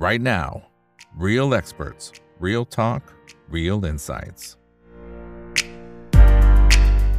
[0.00, 0.62] right now.
[1.14, 2.10] Real experts,
[2.46, 3.02] real talk,
[3.56, 4.42] real insights.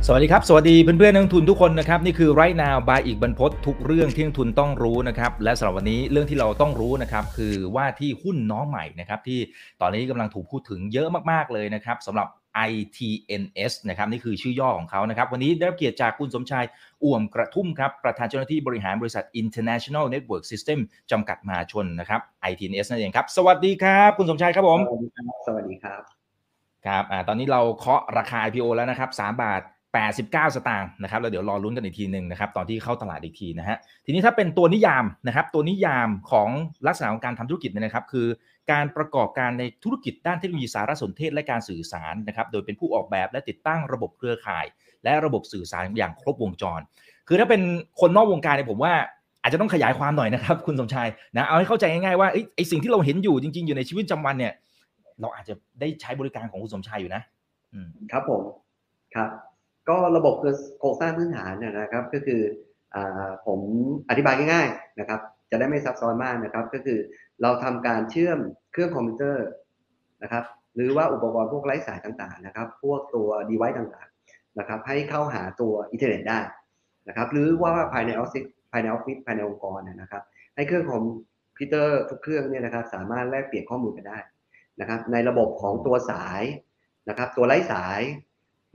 [0.08, 9.40] สวัสดีครับ สวัสดีเพื่อนเพื่อนักทุนทุกคนนะครับ นี่คือไรนาวบายอีกบรรพททุกเรื่องที่นักทุนต้องรู้นะครับ และสำหรับวันนี้เรื่องที่เราต้องรู้นะครับ คือว่าที่หุ้นน้องใหม่นะครับ ที่
[9.82, 12.28] ตอนนี้กำลังถูกพูดถึงเยอะมากๆเลยนะครับสำหรับ
[12.70, 16.66] ITNS นะครับนี่คือชื่อย่อของเขานะครับ วันนี้ได้รับเกียรติจากคุณสมชาย
[17.04, 20.80] อ่วมกระทุ่มครับ ประธานเจ้าหน้าที่บริหารบริษัท International Network System
[21.12, 26.02] จำกัดมหาชนนะครับ ITNS นั่นเองครับ สวัสดีครับ คุณสมชายครับผม สวัสดีครับสวัสดีครับ
[26.86, 29.62] ครับอ่าตอนนี้เราเคาะราคา IPO แล้วนะครับ3บาท
[30.10, 36.50] 89 สตางค์นะครับแล้วเดี๋ยวรอลุ้นกันอีกทีหนึ่งนะครับตอนที่เข้าตลาดอีกทีนะฮะทีนี้ถ้าเป็นตัวนิยามนะครับตัวนิยามของ
[36.88, 38.28] ลักษณะของการทำธุรกิจเนี่ยนะครับ คือ
[38.72, 44.66] การประกอบการในธุรกิจด้านเทคโนโลยีสารสนเทศและการสื่อสารนะครับ โดยเป็นผู้ออกแบบและติดตั้งระบบเครือข่าย
[45.04, 46.82] และระบบสื่อสารอย่างครบวงจร
[47.28, 47.62] คือถ้าเป็น
[48.00, 48.94] คนนอกวงการเนี่ยผมว่า
[49.42, 51.08] อาจจะต้องขยายความหน่อยนะครับ คุณสมชาย
[51.38, 54.54] นะเอาให้เข้าใจง่ายๆว่าไอ้สิ่งที่เราเห็นอยู่จริง ๆ อยู่ในชีวิตประจำวันเนี่ย
[55.22, 57.22] เราอาจจะได้ใช้บริการของคุณสมชายอยู่นะ
[58.12, 58.42] ครับผม
[59.16, 59.30] ครับ
[59.90, 62.42] ก็ระบบคือโครงสร้างพื้นฐานเนี่ยนะครับ ก็คือ
[62.96, 63.60] อ่าผม
[64.10, 65.20] อธิบายง่ายๆนะครับ
[65.52, 67.00] จะได้ไม่ซับซ้อนมากนะครับ ก็คือ
[67.42, 68.40] เราทำการเชื่อม
[68.72, 69.46] เครื่องคอมพิวเตอร์
[70.24, 70.44] นะครับ
[70.76, 76.40] หรือว่าอุปกรณ์พวกไร้สายต่างๆนะครับ พวกตัว device ต่างๆนะครับ ให้เข้าหาตัวอินเทอร์เน็ตได้
[77.08, 80.24] นะครับ หรือว่าภายในออฟฟิศภายในออฟฟิศภายในองค์กรเนี่ยนะครับ
[80.56, 81.04] ให้เครื่องคอม
[81.58, 84.18] พิวเตอร์ทุกเครื่องเนี่ยนะครับ สามารถแลกเปลี่ยนข้อมูลกันได้
[84.80, 86.42] นะครับ ในระบบของตัวสาย
[87.10, 88.02] นะครับ ตัวไร้สาย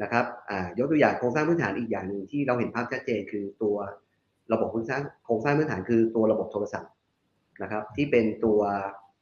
[0.02, 3.76] นะครับอ่ายกตัวอย่างโครงสร้างพื้นฐานอีกอย่างหนึ่งที่เราเห็นภาพชัดเจนคือตัว
[4.52, 6.90] ระบบโครงสร้างโครงสร้างพื้นฐานคือตัวระบบโทรศัพท์
[7.62, 8.60] นะครับที่เป็นตัว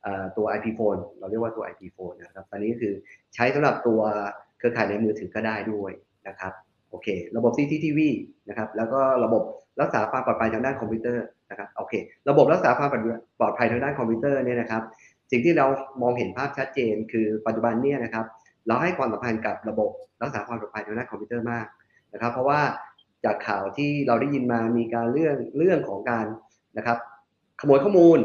[0.06, 2.94] อ่อตัว IP phone เราเรียกว่าตัว IP phone นะครับตอนนี้ก็คือ
[3.34, 4.00] ใช้สำหรับตัว
[4.58, 5.92] เครือข่ายในมือถือก็ได้ด้วย
[6.28, 6.52] นะครับ
[6.90, 8.00] โอเค ระบบ CCTV
[8.48, 9.42] นะครับแล้วก็ระบบ
[9.80, 11.94] รักษาความปลอดภัยทางด้านคอมพิวเตอร์นะครับโอเค
[12.28, 12.88] ระบบรักษาความ
[13.40, 14.82] ปลอดภัยทางด้านคอมพิวเตอร์เนี่ยนะครับ
[15.30, 15.66] สิ่งที่เรา
[16.02, 18.24] มองเห็นภาพชัดเจน คือปัจจุบันเนี่ยนะครับ
[18.66, 19.90] เราให้ความสำคัญกับระบบ
[20.22, 21.66] รักษาความปลอดภัยทางด้านคอมพิวเตอร์มาก
[22.12, 22.60] นะครับ เพราะว่า
[23.24, 26.26] จากข่าวที่เราได้ยินมามีการเรื่องเรื่องของการ
[26.76, 26.98] นะครับ
[27.60, 28.18] ขโมยข้อมูล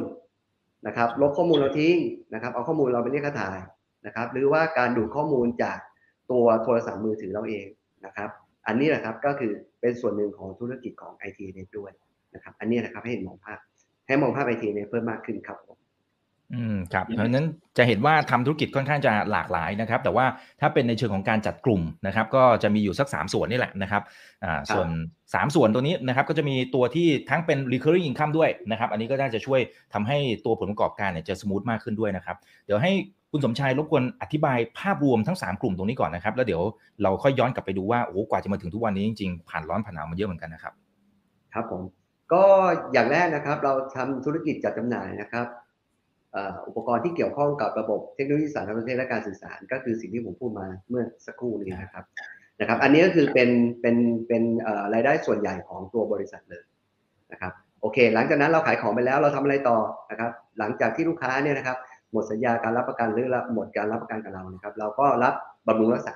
[0.87, 1.95] นะครับลบข้อมูลเราทิ้ง
[2.33, 3.57] นะครับ เอาข้อมูลเราไปเรียกค่าถ่าย
[4.05, 5.77] นะครับ หรือว่าการดูดข้อมูลจาก
[6.31, 7.65] ตัวโทรศัพท์มือถือเราเอง
[8.05, 8.29] นะครับ
[8.67, 9.51] อันนี้แหละครับก็คือ
[9.81, 11.91] เป็นส่วนหนึ่งของธุรกิจของ IT เน็ตด้วย
[12.35, 13.59] นะครับ อันนี้นะครับให้เห็นมองภาพ
[14.07, 15.78] ให้มองภาพ IT เน็ตเพิ่มมากขึ้นครับผม
[16.55, 20.25] อืมครับเพราะฉะนั้นจะเห็นว่าทำธุรกิจค่อนข้างจะหลากหลายนะครับ แต่ว่า
[20.61, 24.03] ถ้าเป็นในเชิงของการจัดกลุ่มนะครับ ก็จะมีอยู่สัก 3 ส่วนนี่แหละนะครับ
[24.43, 24.87] อ่าส่วน
[25.23, 29.59] 3 ส่วนตัวนี้นะครับก็จะมีตัวที่ทั้งเป็น recurring income ด้วยนะครับ อันนี้ก็น่าจะช่วย
[29.93, 32.91] ทำให้ตัวผลประกอบการเนี่ยจะสมูทมากขึ้นด้วยนะครับ เดี๋ยวให้
[33.31, 36.61] คุณสมชายรบกวนอธิบายภาพรวมทั้ง 3 กลุ่มตรงนี้ก่อนนะครับ แล้วเดี๋ยว
[37.03, 40.73] เราค่อยย้อนกลับไปดูว่าโอ้โหกว่าจะมาถึงทุกวันนี้จริงๆผ่านร้อนผ่านหนาวมาเยอะเหมือนกันนะครับ
[41.53, 41.81] ครับผม
[42.33, 42.43] ก็
[42.93, 52.03] อย่างแรกนะครับ เราทำธุรกิจจัดจำหน่ายนะครับเอุปกรณ์ที่เกี่ยวข้องกับระบบเทคโนโลยีสารสนเทศและการสื่อสาร ก็คือสิ่งที่ผมพูดมาเมื่อสักครู่นี้นะครับ
[52.59, 53.49] นะครับ อันนี้ก็คือเป็น
[53.81, 53.95] เป็น
[54.27, 54.43] เป็น
[54.93, 56.63] รายได้ส่วนใหญ่ของตัวบริษัทเลย
[57.31, 59.77] นะครับโอเค หลังจากนั้นเราขายของไปแล้วเราทำอะไรต่อ
[60.11, 61.77] นะครับหลังจากที่ลูกค้าเนี่ยนะครับ
[62.11, 65.33] หมดสัญญาการรับประกันหรือหมดการรับประกันกับเรานะครับ เราก็รับ
[65.67, 66.15] บำรุงรักษา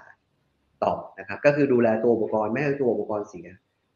[0.84, 3.48] ต่อนะครับ ก็คือดูแลตัวอุปกรณ์ไม่ให้ตัวอุปกรณ์เสีย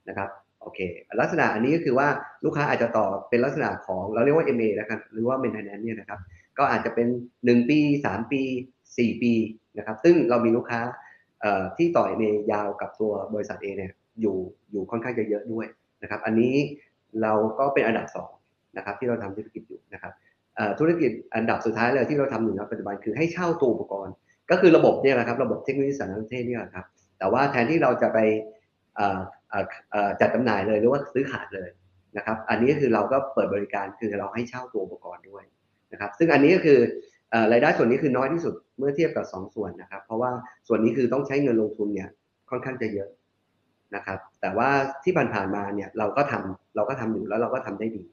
[0.10, 0.30] นะครับ
[0.68, 0.82] โอเค
[1.22, 2.08] ลักษณะอันนี้ก็คือว่า
[2.46, 6.20] ลูกค้าอาจจะต่อเป็นลักษณะของเราเรียกว่า MA นะครับหรือว่า maintenance เนี่ยนะครับ
[6.58, 7.08] ก็อาจจะเป็น
[7.44, 8.42] 1 ปี 3 ปี
[8.82, 9.34] 4 ปี
[9.78, 10.80] นะครับ ซึ่งเรามีลูกค้า
[11.78, 13.92] ที่ต่อ MA ยาวกับตัวบริษัทเอเนี่ย
[14.22, 14.38] อยู่
[14.72, 15.66] อยู่ค่อนข้างจะเยอะด้วย
[16.02, 16.54] นะครับ อันนี้
[17.22, 18.08] เราก็เป็นอันดับ
[18.42, 20.14] 2นะครับที่เราทำธุรกิจอยู่นะครับ
[20.80, 24.14] ธุรกิจอันดับสุดท้ายเลยที่เราทำอยู่ในปัจจุบันคือให้เช่าตัวอุปกรณ์
[24.52, 26.86] ก็คือระบบเนี่ยแหละครับ ระบบเทคโนโลยีสารสนเทศเนี่ยแหละครับ
[27.20, 28.20] แต่ว่าแทนที่เราจะไป
[30.19, 31.69] จัดจำหน่ายเลยหรือว่าซื้อขายเลย
[32.18, 35.44] นะครับอันนี้ก็คือเราก็เปิดบริการคือเราให้เช่าตัวอุปกรณ์ด้วย
[35.91, 36.80] นะครับซึ่งอันนี้ก็คือ
[37.34, 40.31] อรายได้ส่วนนี้คือน้อยที่สุดเมื่อเทียบกับ 2 ส่วนนะครับ เพราะว่า
[40.68, 42.09] ส่วนนี้คือต้องใช้เงินลงทุนเนี่ย
[42.50, 43.09] ค่อนข้างจะเยอะ
[43.96, 44.69] นะครับแต่ว่า
[45.03, 48.03] ที่ผ่านๆมาเนี่ยเราก็ทำเราก็ทำอยู่แล้วเราก็ทำได้ดี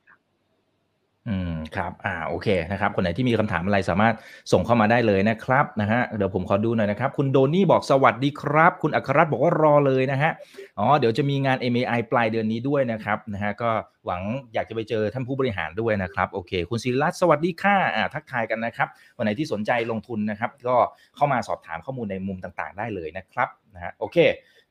[1.28, 4.14] อืมครับ อ่า โอเค นะครับ คนไหนที่มีคำถามอะไรสามารถ
[4.52, 10.30] ส่งเข้ามาได้เลยนะครับ นะฮะ เดี๋ยวผมขอดูหน่อยนะครับ คุณโดนี่บอกสวัสดีครับ คุณอัครรัตน์บอกว่ารอเลยนะฮะ
[10.78, 13.70] อ๋อ เดี๋ยวจะมีงาน MAI ปลายเดือนนี้ด้วยนะครับ นะฮะ ก็
[14.06, 14.22] หวัง
[14.54, 20.76] อยากจะไปเจอท่านผู้บริหารด้วยนะครับ โอเค คุณศิริรัตน์สวัสดีค่ะ อ่า ทักทายกันนะครับ วันไหนที่สนใจลงทุนนะครับ ก็
[21.16, 24.16] เข้ามาสอบถามข้อมูลในมุมต่างๆ ได้เลยนะครับ นะฮะ โอเค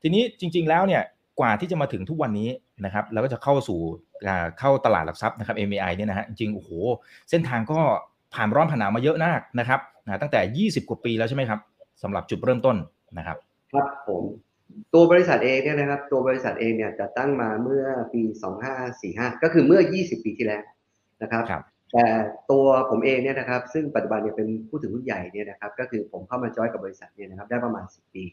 [0.02, 1.02] ทีนี้จริง ๆ แล้วเนี่ย
[1.40, 2.48] กว่าที่จะมาถึงทุกวันนี้
[2.84, 3.80] นะครับแล้วก็จะเข้าสู่
[4.58, 6.70] เข้าตลาดหลักทรัพย์นะครับ MAI เนี่ยนะฮะจริงๆโอ้โห
[7.30, 7.80] เส้นทางก็
[8.34, 11.60] ผ่านร้อนผ่านหนาวมาเยอะมากนะครับนะตั้งแต่ 20 กว่าปีแล้วใช่ไหมครับ
[12.02, 12.76] สำหรับจุดเริ่มต้น
[13.18, 13.36] นะครับ
[13.72, 14.22] ครับผม
[14.94, 17.84] ตัวบริษัทเองเนี่ยนะครับตัวบริษัทเองเนี่ยจะตั้งมาเมื่อ
[18.14, 18.22] ปี
[18.82, 20.62] 2545 ก็คือเมื่อ 20 ปีที่แล้ว
[21.22, 21.62] นะครับครับ
[21.92, 22.06] แต่
[22.50, 28.24] ตัวผมเองเนี่ยนะครับซึ่งปัจจุบันเนี่ยเป็นผู้ถือหุ้นใหญ่เนี่ยนะครับก็คือผมเข้ามาจอยกับบริษัทเนี่ยนะครับได้ประมาณ 10 ปี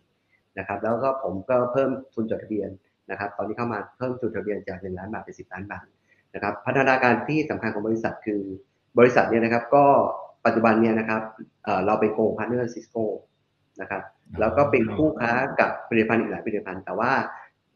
[0.58, 2.70] นะครับแล้วก็ผมก็เพิ่มทุนจดทะเบียน
[3.12, 5.86] นะครับตอนนี้เข้ามาเพิ่มทุนจดทะเบียนจาก 1 ล้านบาทเป็น 10 ล้านบาท
[6.36, 8.42] นะครับพัฒนาการที่สำคัญของบริษัทคือ
[9.00, 9.86] บริษัทเนี่ยนะครับก็
[10.46, 11.22] ปัจจุบันเนี่ยนะครับ
[11.64, 13.04] เอ่อเราเป็น Gold Partner Cisco
[13.82, 14.02] นะครับ
[14.40, 17.12] แล้วก็เป็นคู่ค้ากับผลิตภัณฑ์อีกหลายผลิตภัณฑ์แต่ว่า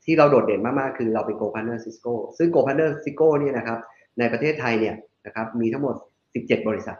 [0.04, 3.80] ที่เราโดดเด่นมากๆคือเราเป็น Gold Partner Cisco ซึ่ง Gold Partner Cisco เนี่ยนะครับ
[4.20, 4.96] ในประเทศไทยเนี่ย
[5.26, 5.96] นะครับมีทั้งหมด
[6.32, 6.98] 17 บริษัท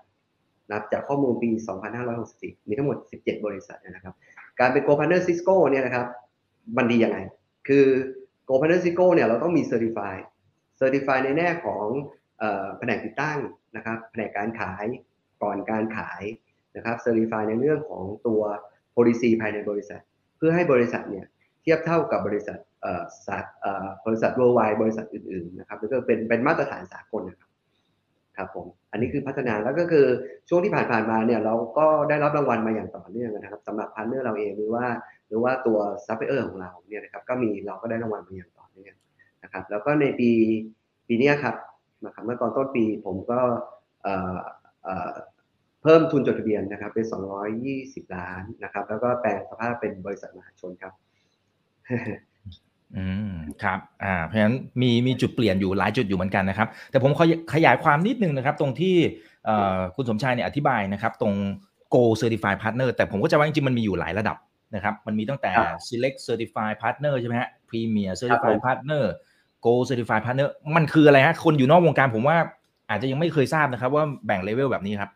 [0.68, 1.50] นะครับจากข้อมูลปี
[2.10, 4.16] 2564 มีทั้งหมด 17 บริษัทนะครับ
[4.60, 6.06] การเป็น Gold Partner Cisco เนี่ยนะครับ
[6.78, 7.18] มันดียังไง
[7.68, 7.86] คือ
[8.46, 11.86] Gold Partner Cisco เนี่ยเราต้องมี certify certify ในแง่ของ
[12.78, 13.40] แผนกติดตั้ง
[13.76, 14.86] นะครับแผนกการขาย
[15.44, 16.24] ก่อนการขาย
[16.76, 18.42] นะครับ certify ในเรื่องของตัว
[18.96, 20.02] policy ภายในบริษัท
[20.38, 21.26] เพื่อให้บริษัทเนี่ย
[21.62, 27.50] เทียบเท่ากับบริษัทเอ่อสาเอ่อบริษัท worldwide บริษัทอื่นๆนะครับแล้วก็เป็นเป็นมาตรฐานสากลนะครับ
[28.38, 30.06] ครับผมอันนี้คือพัฒนาแล้วก็คือ
[30.50, 34.86] ช่วงที่ผ่านๆมาเนี่ยเราก็ได้รับรางวัลมาอย่างต่อเนื่องนะครับสำหรับ partner เราเองหรือว่า
[35.28, 38.96] หรือว่าตัวซัพพลายเออร์ของเราเนี่ยนะครับก็มีเราก็ได้รางวัลมาอย่างต่อเนื่อง
[39.44, 40.30] นะครับ แล้วก็ในปี
[41.08, 41.56] ปีนี้ครับ
[42.06, 43.40] นะครับเมื่อตอนต้นปีผมก็
[45.82, 47.06] เพิ่มทุนจดทะเบียนนะครับเป็น
[47.60, 50.94] 220 ล้านนะครับ แล้วก็แปลงสภาพเป็นบริษัทมหาชนครับ
[52.98, 58.96] อืมครับอ่าเพราะฉะนั้นมีมีจุดเปลี่ยนอยู่หลายจุดอยู่เหมือนกันนะครับ แต่ผมขอขยายความนิดนึงนะครับ ตรงที่
[59.96, 61.34] คุณสมชายเนี่ยอธิบายนะครับ ตรง
[61.94, 64.38] Go Certified Partner แต่ผมก็จะว่าจริงๆมันมีอยู่หลายระดับ
[64.74, 69.04] นะครับมันมีตั้งแต่ครับ Select Certified Partner ใช่ไหมฮะ Premier ครับ Certified ผม Partner
[69.66, 72.38] Go Certified Partner มันคืออะไรฮะคนอยู่นอกวงการผมว่า
[72.90, 75.12] อาจจะยังไม่เคยทราบนะครับว่าแบ่งเลเวลแบบนี้ครับ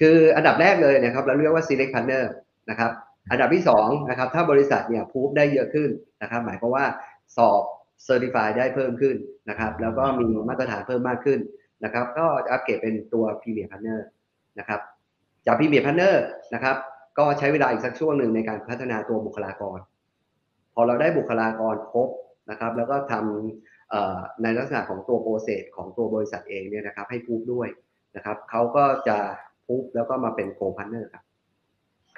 [0.00, 2.24] คืออันดับแรกเลยนะครับเราเรียกว่า select partner
[2.70, 2.90] นะครับ
[3.30, 5.90] อันดับที่สองนะครับถ้าบริษัทเนี่ยพูฟได้เยอะขึ้น
[6.22, 6.84] นะครับหมายความว่า
[7.36, 7.62] สอบ
[8.06, 9.16] certify ได้เพิ่มขึ้น
[9.50, 11.40] นะครับแล้วก็มีมาตรฐานเพิ่มมากขึ้น
[11.84, 13.98] นะครับก็จะอัปเกรดเป็นตัว premier partner
[14.58, 14.80] นะครับ
[15.46, 16.14] จาก premier partner
[16.54, 16.76] นะครับ
[17.18, 19.78] ก็ใช้เวลาอีกสักช่วงหนึ่งในการพัฒนาตัวบุคลากร
[20.74, 22.08] พอเราได้บุคลากรครบ
[22.50, 27.68] นะครับ แล้วก็ทำเอ่อในลักษณะของตัว process ของตัวบริษัทเองเนี่ยนะครับ ให้พูฟด้วย
[28.16, 29.18] นะครับเขาก็จะ
[29.66, 31.24] พูฟแล้วก็มาเป็น Gold Partner ครับ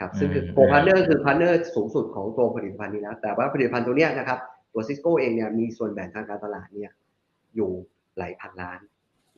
[0.00, 4.38] ครับซึ่งคืออืม Gold Partner คือ partner สูงสุดของตัวผลิตภัณฑ์นี้แล้วแต่ว่าผลิตภัณฑ์ตัวเนี้ยนะครับ
[4.72, 6.90] ตัว Cisco เองเนี่ยมีส่วนแบ่งทางการตลาดเนี่ย
[7.56, 7.70] อยู่
[8.18, 8.80] หลายพันล้าน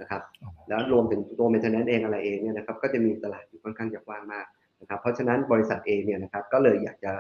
[0.01, 4.47] นะครับอ๋อแล้วรวมถึงตัว maintenance เองอะไรเองเนี่ยนะครับ ก็จะมีตลาดอยู่ค่อนข้างจะกว้างมาก
[4.85, 7.13] นะครับเพราะฉะนั้นบริษัทเองเนี่ยนะครับก็เลยอยากจะ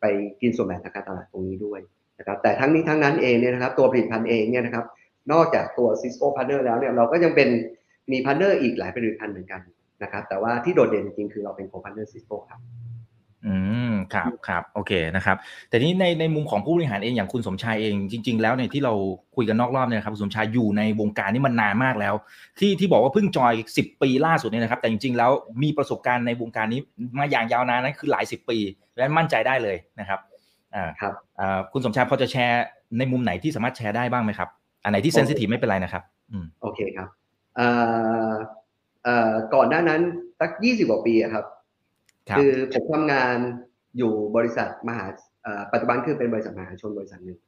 [0.00, 0.04] ไป
[0.40, 1.80] กินส่วนแบ่งทางการตลาดตรงนี้ด้วย
[2.18, 4.84] นะครับแต่ทั้งนี้ทั้งนั้นเองเนี่ยนะครับตัวผลิตภัณฑ์เองเนี่ยนะครับ
[5.32, 7.48] นอกจากตัว Cisco Partner แล้วเนี่ยเราก็ยังเป็น
[8.12, 9.60] มี partner อีกหลายผลิตภัณฑ์เหมือนกัน
[10.02, 12.60] นะครับแต่ว่าที่โดดเด่นจริงๆคือเราเป็น Gold Partner Cisco ครับ
[13.46, 13.56] อื
[13.91, 15.36] ม ครับครับโอเคนะครับ
[15.68, 18.92] แต่นี้ในในมุมของผู้บริหารเองอย่างคุณสมชายเองจริง ๆ แล้วเนี่ยที่เรา
[19.36, 22.14] คุยกันนอกรอบเนี่ยนะครับคุณสมชายอยู่ในวงการนี้มันนานมากแล้ว
[22.58, 25.30] ที่ที่บอกว่าเพิ่งจอย 10 ปีล่าสุดเนี่ยนะครับ แต่จริง ๆ แล้ว
[25.62, 26.80] มีประสบการณ์ในวงการนี้
[27.18, 28.58] มาอย่างยาวนานนั้นคือหลายสิบปี
[28.88, 30.20] เพราะฉะนั้นมั่นใจได้เลยนะครับ
[30.74, 32.64] อ่าครับอ่าคุณสมชายพอจะแชร์
[32.98, 34.48] ในมุมไหนที่สามารถแชร์ได้บ้างไหมครับ
[34.84, 37.08] อันไหนที่เซนซิทีฟไม่เป็นไรนะครับอืมโอเคครับ
[37.56, 37.68] เอ่
[38.30, 38.32] อ
[39.04, 40.00] เอ่อก่อนหน้านั้น
[40.40, 41.44] สักยี่สิบกว่าปีอะครับ
[42.28, 43.36] ครับคือผมทำงาน
[43.98, 45.06] อยู่บริษัทมหา
[45.72, 47.38] ปัจจุบันคือเป็นบริษัทมหาชนบริษัทหนึ่ง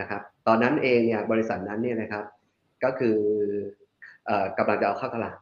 [0.00, 2.24] นะครับ ตอนนั้นเองเนี่ยบริษัทนั้นเนี่ยนะครับ
[2.84, 3.16] ก็คือ
[4.28, 5.36] อ่อกำลังจะเอาเข้าตลาด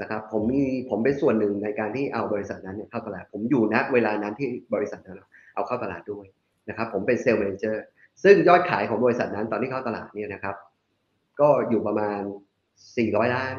[0.00, 5.22] นะครับ ผมมีผมเป็นส่วนหนึ่งในการที่เอาบริษัทนั้นเนี่ยเข้าตลาด ผมอยู่ณเวลานั้นที่บริษัทนั้น
[5.54, 6.26] เอาเข้าตลาดด้วย
[6.68, 7.84] นะครับ ผมเป็น sales manager
[8.24, 10.56] ซึ่งยอดขายของบริษัทนั้นตอนที่เข้าตลาดเนี่ยนะครับ
[11.40, 12.20] ก็อยู่ประมาณ
[12.76, 13.56] 400 ล้าน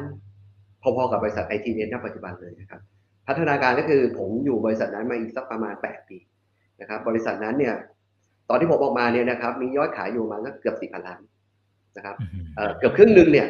[0.82, 2.80] พอๆกับบริษัทไอทีเนณปัจจุบันเลยนะครับ
[3.30, 6.18] พัฒนาการก็คือผมอยู่บริษัทนั้นมาอีกสักประมาณ 8 ปี
[6.80, 7.74] นะครับบริษัทนั้นเนี่ย
[8.48, 11.20] ตอนที่ผมออกมาเนี่ยนะครับมียอดขายอยู่ประมาณสักเกือบ4,000ล้าน
[11.96, 12.16] นะครับ
[12.56, 13.48] เอ่อเกือบครึ่งหนึ่งเนี่ย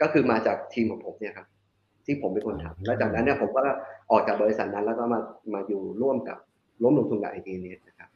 [0.00, 1.46] ก็คือมาจากทีมของผมเนี่ยครับ
[2.04, 3.60] ที่ผมเป็นคนทำแล้วจากนั้นเนี่ยผมก็
[4.10, 5.20] ออกจากบริษัทนั้นแล้วก็มา
[5.54, 6.38] มาอยู่ร่วมกับ
[6.82, 8.08] ร่วมลงทุนกับไอทีเนนะครับ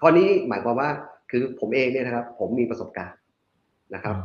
[0.00, 0.88] ข้อนี้หมายความว่า
[1.30, 3.18] คือผมเองเนี่ยนะครับ ผมมีประสบการณ์
[3.94, 4.16] นะครับ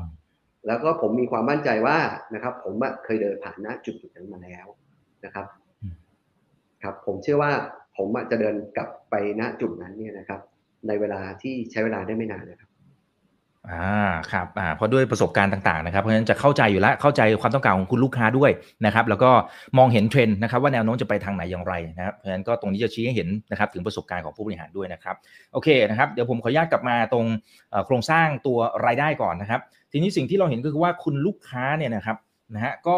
[0.67, 1.97] แล้วก็ผมมีความมั่นใจว่า
[2.33, 4.67] นะครับ ผมอะเคยเดินผ่านณจุดจุดนั้นมาแล้ว
[5.25, 5.58] นะครับอืม
[6.83, 7.51] ครับผมเชื่อว่า
[7.97, 10.39] ผมจะเดินกลับไปณจุดนั้นเนี่ยนะครับ
[10.87, 12.69] ในเวลาที่ใช้เวลาได้ไม่นานนะครับ
[13.69, 18.51] อ่าครับอ่าเพราะด้วยประสบการณ์ต่างๆนะครับเพราะฉะนั้นจะเข้าใจอยู่แล้วเข้าใจความต้องการของคุณลูกค้าด้วย
[18.85, 19.31] นะครับ แล้วก็
[19.77, 25.15] มองเห็นเทรนด์นะครับ ว่าแนวโน้มจะไปทางไหนอย่างไรนะครับเพราะฉะนั้นก็ตรงนี้จะชี้ให้เห็นนะครับ ถึงประสบการณ์ของผู้บริหารด้วยนะครับ
[25.53, 27.25] โอเคนะครับเดี๋ยวผมขออนุญาตกลับมาตรง
[27.85, 32.17] โครงสร้างตัวรายได้ก่อนนะครับ ทีนี้สิ่งที่เราเห็นก็คือว่าคุณลูกค้าเนี่ยนะครับ
[32.55, 32.97] นะฮะก็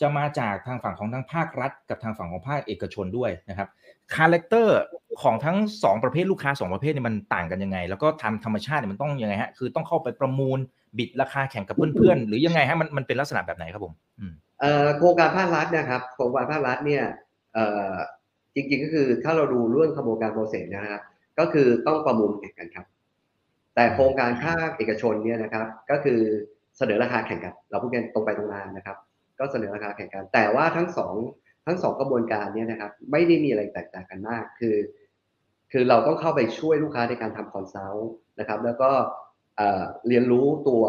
[0.00, 3.68] จะมาจากทางฝั่งของทั้งภาครัฐ กับทางฝั่งของภาคเอกชนด้วยนะครับ
[4.14, 4.78] character
[5.22, 10.58] ของทั้งสองประเภทลูกค้าสองประเภทเนี่ยมันต่างกันยังไง แล้วก็ทำธรรมชาติเนี่ยมันต้องยังไงฮะคือต้องเข้าไปประมูล
[10.98, 13.94] bid ราคาแข่งกับเพื่อนๆ หรือยังไงฮะมันมันเป็นลักษณะแบบไหนครับผม
[14.98, 17.04] โครงการภาครัฐนะครับโครงการภาครัฐเนี่ย
[18.54, 21.02] จริงๆก็คือถ้าเราดูเรื่องขบวนการ process นะครับ
[21.38, 22.86] ก็คือต้องประมูลแข่งกันครับ
[23.74, 26.18] แต่โครงการภาคเอกชนเนี่ยนะครับ ก็คือ
[26.78, 28.96] เสนอราคาแข่งกัน เราพูดกันตรงไปตรงมานะครับ
[29.38, 31.14] ก็เสนอราคาแข่งกัน แต่ว่าทั้งสอง
[31.66, 34.76] ทั้งสองกระบวนการเนี่ยนะครับ ไม่ได้มีอะไรแตกต่างกันมาก คือ
[35.72, 39.60] คือเราต้องเข้าไปช่วยลูกค้าในการทำ consult นะครับ แล้วก็
[40.08, 40.82] เรียนรู้ตัว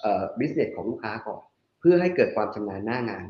[0.00, 1.40] เอ่อ business ของลูกค้าก่อน
[1.80, 3.26] เพื่อให้เกิดความชำนาญหน้างาน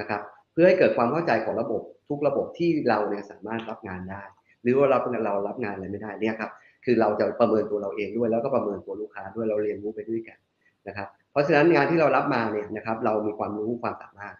[0.00, 4.22] นะครับ เพื่อให้เกิดความเข้าใจของระบบทุกระบบที่เราเนี่ยสามารถรับงานได้
[4.62, 6.50] หรือว่าเราเรารับงานอะไรไม่ได้เนี่ยครับ
[6.84, 10.38] คือเราจะประเมินตัวเราเองด้วย แล้วก็ประเมินตัวลูกค้าด้วยเราเรียนรู้ไปด้วยกัน
[10.88, 14.36] นะครับ เพราะฉะนั้นงานที่เรารับมาเนี่ยนะครับ เรามีความรู้ความสามารถ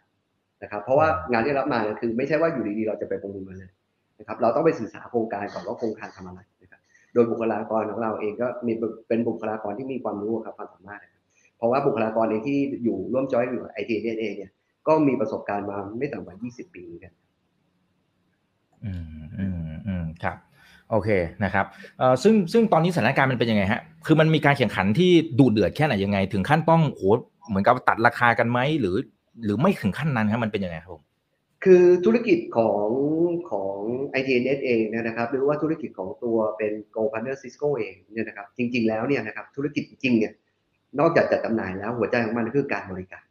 [0.63, 3.71] นะครับ เพราะว่างานที่รับมาเนี่ยคือ ไม่ใช่ว่าอยู่ดีๆเราจะไปประมูลมาเลย
[4.19, 6.81] นะครับ เราต้องไปศึกษาโครงการก่อนว่าโครงการทำอะไรนะครับ
[7.15, 8.73] โดยบุคลากรของเราเองก็มี
[9.09, 11.23] เป็นบุคลากรที่มีความรู้ครับความสามารถนะครับ
[11.57, 14.53] เพราะว่าบุคลากรเองที่อยู่ร่วมจอยอยู่ไอทีเองเนี่ย
[14.89, 17.13] ก็มีประสบการณ์มาไม่ต่ำกว่า 20 ปีเหมือนกัน
[18.85, 20.37] อืมอืมอืมครับ
[20.93, 21.11] โอเค
[21.45, 21.67] นะครับ
[21.99, 27.03] เอ่อซึ่งซึ่งตอนนี้สถานการณ์มันเป็นยังไงฮะคือมันมีการแข่งขันที่ดูเดือดแค่ไหนยังไง ถึงขั้นต้องโห
[27.49, 28.97] เหมือนกับตัดราคากันไหมหรือ
[29.45, 31.03] หรือไม่ถึงขั้นนั้นครับมันเป็นยังไงครับผม
[31.65, 32.89] คือธุรกิจของ
[33.51, 33.77] ของ
[34.21, 40.33] i t n e t เองเนยนะครับหรือว่าธุรกิจของตัวเป็น Go Partner Cisco เองเนี่ยนะครับจริง ๆ แล้วเนี่ยนะครับธุรกิจจริงๆเนี่ย
[40.99, 43.25] นอกจากจัดจำหน่ายแล้วหัวใจของมันคือการบริการ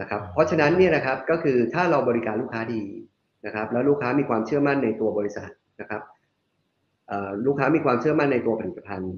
[0.00, 2.82] นะครับเพราะฉะนั้นเนี่ยนะครับก็คือถ้าเราบริการลูกค้าดี
[3.46, 6.17] นะครับแล้วลูกค้ามีความเชื่อมั่นในตัวบริษัทนะครับเอ่อ
[7.46, 9.14] ลูกค้ามีความเชื่อมั่นในตัวผลิตภัณฑ์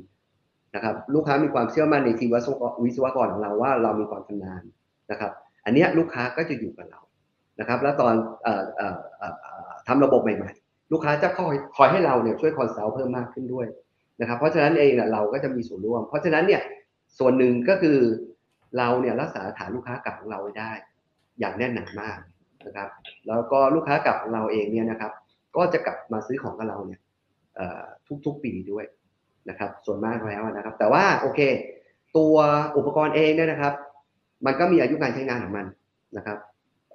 [0.74, 2.30] นะครับ ลูกค้ามีความเชื่อมั่นในทีม
[2.84, 4.62] วิศวกรของเราว่าเรามีความชำนาญ
[5.10, 5.32] นะครับ
[5.64, 7.00] อันนี้ลูกค้าก็จะอยู่กับเรา
[7.60, 8.14] นะครับ แล้วตอน
[8.46, 13.66] ออเอ่อเอ่อเอ่อทำระบบใหม่ๆ ลูกค้าจะคอยคอยให้เราเนี่ยช่วย consult เพิ่มมากขึ้นด้วย
[14.20, 16.62] นะครับ เพราะฉะนั้นเองเราก็จะมีส่วนร่วม เพราะฉะนั้นเนี่ย
[17.18, 17.98] ส่วนหนึ่งก็คือ
[18.78, 20.72] เราเนี่ยรักษาฐานลูกค้าเก่าของเราไว้ได้
[21.38, 22.18] อย่างแน่นหนามาก
[22.66, 22.88] นะครับ
[23.28, 25.12] แล้วก็ลูกค้าเก่าของเราเองเนี่ยนะครับ
[25.56, 27.00] ก็จะกลับมาซื้อของกับเราเนี่ย
[28.26, 28.84] ทุกๆปีด้วย
[29.48, 31.40] นะครับส่วนมากแล้วนะครับ แต่ว่าโอเค
[32.16, 32.34] ตัว
[32.76, 33.74] อุปกรณ์เองเนี่ยนะครับ
[34.46, 35.66] มันก็มีอายุการใช้งานของมัน
[36.16, 36.38] นะครับ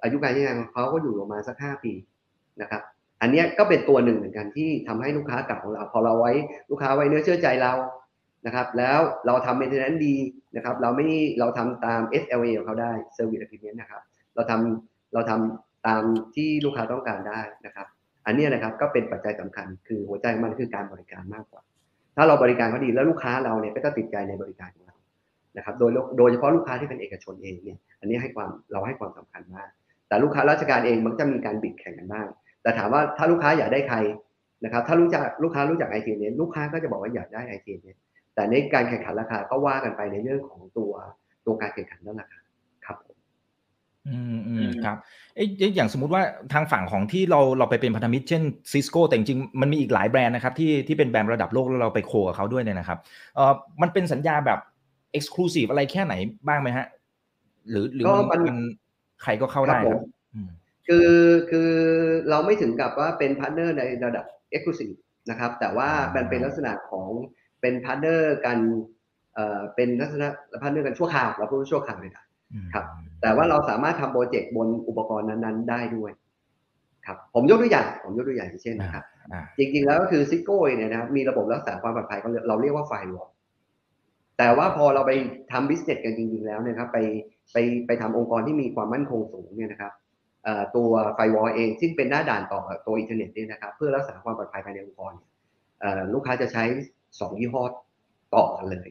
[0.02, 1.92] อายุการใช้งานของเขาก็อยู่ประมาณสักห้าปี
[2.62, 2.82] นะครับ
[3.20, 6.32] อันนี้ก็เป็นตัวหนึ่งเหมือนกันที่ทำให้ลูกค้าเก่าของเรา พอเราไว้
[6.70, 7.72] ลูกค้าไว้เนื้อเชื่อใจเรา
[8.46, 10.16] นะครับ แล้วเราทำ maintenance ดี
[10.56, 11.06] นะครับ เราไม่
[11.40, 14.02] เราทำตาม SLA ของเขาได้ Service Agreement นะครับ
[14.34, 16.02] เราทำเราทำตาม
[16.36, 17.86] ที่ลูกค้าต้องการได้นะครับ
[18.26, 21.62] อันนี้นะครับก็เป็นปัจจัยสำคัญ คือหัวใจของมันคือการบริการมากกว่า
[22.16, 24.96] ถ้าเราบริการเขาดีแล้วลูกค้าเราเนี่ยก็จะติดใจในบริการของเรา
[25.56, 29.70] นะครับโดยโดยเฉพาะลูกค้าที่เป็นเอกชนเองเนี่ยอันนี้ให้ความเราให้ความสำคัญมาก
[30.08, 32.26] แต่ลูกค้าราชการเองมันก็จะมีการบิดแข่งกันบ้าง
[32.62, 33.96] แต่ถามว่าถ้าลูกค้าอยากได้ใคร
[34.64, 37.96] นะครับถ้ารู้จักลูกค้ารู้จักไอทีเน็ตลูกค้าก็จะบอกว่าอยากได้ไอทีเน็ต
[38.34, 40.92] แต่ในการแข่งขันราคาก็ว่ากันไปในเรื่องของตัว
[41.46, 42.42] ตัวการแข่งขันนั่นแหละครับ
[44.08, 44.96] อืมอืมครับ
[45.36, 46.22] เอ๊ะอย่างสมมุติว่า
[46.52, 52.98] ทางฝั่งของที่เราเราไปเป็นพันธมิตรเช่นซิสโก้แต่จริงๆมันมีอีกหลายแบรนด์นะครับที่ที่เป็นแบรนด์ระดับโลกแล้วเราไปโคกับเขาด้วยเนี่ยนะครับ
[53.34, 54.58] เอ่อมันเป็นสัญญาแบบ
[55.18, 56.14] exclusive อะไรแค่ไหน
[56.48, 56.86] บ้างไหมฮะ
[57.70, 58.58] หรือหรือก็มันมันมัน
[59.22, 60.48] ใครก็เข้าได้ครับคผรับผมอืม
[60.88, 61.12] คือ
[61.50, 61.70] คือ
[62.30, 64.96] เราไม่ถึงกับว่าเป็น partner ในระดับ exclusive
[65.30, 67.08] นะครับ แต่ว่ามันเป็นลักษณะของ
[67.60, 68.58] เป็น partner กัน
[69.34, 70.26] เอ่อเป็นลักษณะ
[70.62, 72.24] partner กันชั่วคราวเราพูดว่าชั่วคราวเลยนะ
[72.74, 72.84] ครับ
[73.20, 76.10] แต่ว่าเราสามารถทำ project บนอุปกรณ์นั้นๆ ได้ด้วย
[77.06, 83.28] ครับ ผมยกตัวอย่าง ผมยกตัวอย่างอย่างเช่นนะครับอ่าจริงๆแล้วก็คือ Cisco เนี่ยนะครับ มีระบบรักษาความปลอดภัยเราเรียกว่า firewall
[84.38, 85.12] แต่ว่าพอเราไป
[85.52, 86.98] ทำ business กันจริงๆแล้วนะครับ ไป
[87.52, 89.92] ไปไปทำองค์กรที่มีความมั่นคงสูงเนี่ยนะครับ
[90.44, 95.30] เอ่อตัว firewall เองซึ่งเป็นหน้าด่านต่อกับตัวอินเทอร์เน็ตเนี่ยนะครับ เพื่อรักษาความปลอดภัยภายในองค์กรเนี่ย
[95.80, 96.62] เอ่อลูกค้าจะใช้
[97.20, 97.62] สองยี่ห้อ
[98.34, 98.88] ต่อกันเลย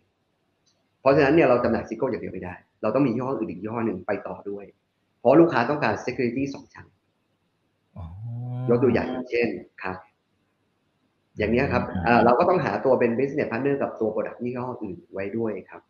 [1.02, 4.66] เพราะฉะนั้นเนี่ยเราจำหน่าย Cisco อย่างเดียวไม่ได้เราต้องมียี่ห้ออื่นอีกยี่ห้อหนึ่งไปต่อด้วย
[5.20, 6.86] เพราะลูกค้าต้องการ security สองชั้น
[7.98, 8.06] อ๋อ
[8.70, 9.48] ยกตัวอย่างเช่น
[9.84, 9.98] ครับ
[11.38, 15.82] อย่างเนี้ยครับเอ่อเราก็ต้องหาตัวเป็น business partner กับตัว product ยี่ห้ออื่นไว้ด้วยครับ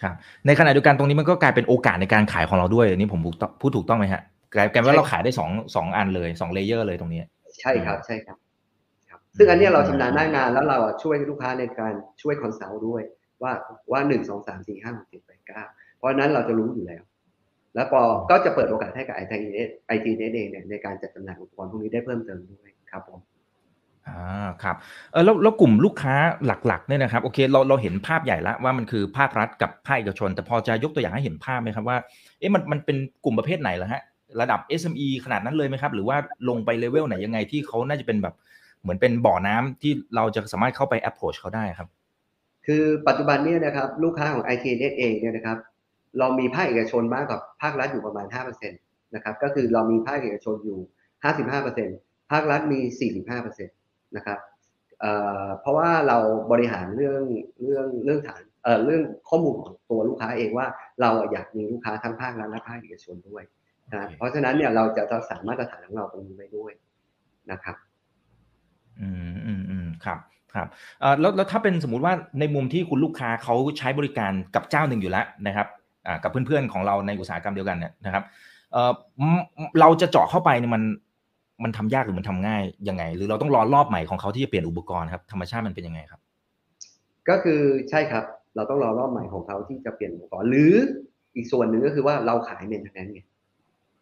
[0.00, 0.14] ครับ
[0.46, 3.20] ในขณะเดียวกันตรงนี้มันก็กลายเป็นโอกาสในการขายของเราด้วยอันนี้ผม
[3.60, 4.22] พูดถูกต้องไหมฮะ
[4.54, 7.20] กลายกลายเป็นว่าเราขายได้สองสองอันเลยสอง layer เลยตรงนี้
[7.60, 8.36] ใช่ครับ ใช่ครับ
[9.08, 11.92] ครับซึ่งอันเนี้ยเราชำนาญหน้างานแล้วเราอะช่วยลูกค้าในการ
[12.22, 13.02] ช่วย consult ด้วย
[13.42, 13.52] ว่า
[13.92, 15.62] ว่าหนึ่งสองสามสี่ห้าหกเจ็ดแปดเก้า
[15.98, 17.02] เพราะฉะนั้นเราจะรู้อยู่แล้ว
[17.74, 18.00] แล้วพอ
[18.30, 23.20] ก็จะเปิดโอกาสให้กับไอทีเอไอทีเองเนี่ยในการจัดจำหน่ายอุปกรณ์พวกนี้ได้เพิ่มเติมด้วยครับผม
[24.08, 24.76] อ่าครับ
[25.12, 26.14] เออแล้วแล้วกลุ่มลูกค้า
[26.46, 31.96] หลักๆเนี่ยนะครับโอเคเราเราเห็นภาพใหญ่แล้วว่ามันคือภาครัฐกับภาคเอกชน แต่พอจะยกตัวอย่างให้เห็นภาพไหมครับว่า
[32.38, 34.02] เอ๊ะมันมันเป็นกลุ่มประเภทไหนล่ะฮะ
[34.40, 36.16] ระดับ SME ขนาดนั้นเลยไหมครับ หรือว่า
[36.48, 38.34] ลงไปเลเวลไหนยังไงที่เขาน่าจะเป็นแบบ
[38.82, 41.88] เหมือนเป็นบ่อน้ำที่เราจะสามารถเข้าไป approach เขาได้ครับ
[42.66, 45.58] คือปัจจุบันเนี่ยนะครับลูกค้าของ IT Net เองเนี่ยนะครับ
[46.18, 48.26] เรามีภาคเอกชนมากกว่าภาครัฐอยู่ประมาณ
[48.70, 50.78] 5%นะครับก็คือเรามีภาคเอกชนอยู่
[51.54, 52.80] 55%ภาครัฐมี
[53.28, 53.66] 45%
[54.16, 54.38] นะครับ
[55.00, 55.12] เอ่
[55.44, 56.18] อเพราะว่าเรา
[56.52, 57.22] บริหารเรื่อง
[57.62, 60.66] เรื่องเรื่องฐานเอ่อเรื่องข้อมูลของตัวลูกค้าเองว่า
[61.00, 63.42] เราอยากมีลูกค้าทั้งภาครัฐและภาคเอกชนด้วย
[63.92, 66.72] นะเพราะฉะนั้นเนี่ยเราจะสามารถมาตรฐานของเราตรงนี้ไว้ด้วย
[67.50, 67.76] นะครับ
[69.00, 70.18] อืมอืมอืมครับ
[70.54, 70.66] ครับ
[71.00, 75.77] เอ่อแล้วแล้วถ้าเป็นสมมุติว่าในมุมที่คุณลูกค้าเขาใช้บริการกับเจ้าหนึ่งอยู่แล้วนะครับอ่า
[76.22, 78.24] กับเพื่อนๆของเราในอุตสาหกรรมเดียวกันเนี่ยนะครับ
[78.72, 78.92] เอ่อ
[79.36, 79.40] ม
[79.80, 80.82] เราจะเจาะเข้าไปเนี่ยมัน
[81.64, 86.20] มันทำยากหรือมันทำง่ายยังไง หรือเราต้องรอรอบใหม่ของเขาที่จะเปลี่ยนอุปกรณ์ครับธรรมชาติมันเป็นยังไงครับ
[87.28, 87.60] ก็คือ
[87.90, 88.24] ใช่ครับ
[88.56, 90.74] เราต้องรอรอบใหม่ของเขาที่จะเปลี่ยนอุปกรณ์หรือ
[91.36, 93.20] อีกส่วนหนึ่งก็คือว่าเราขายเมนเทนแนนไง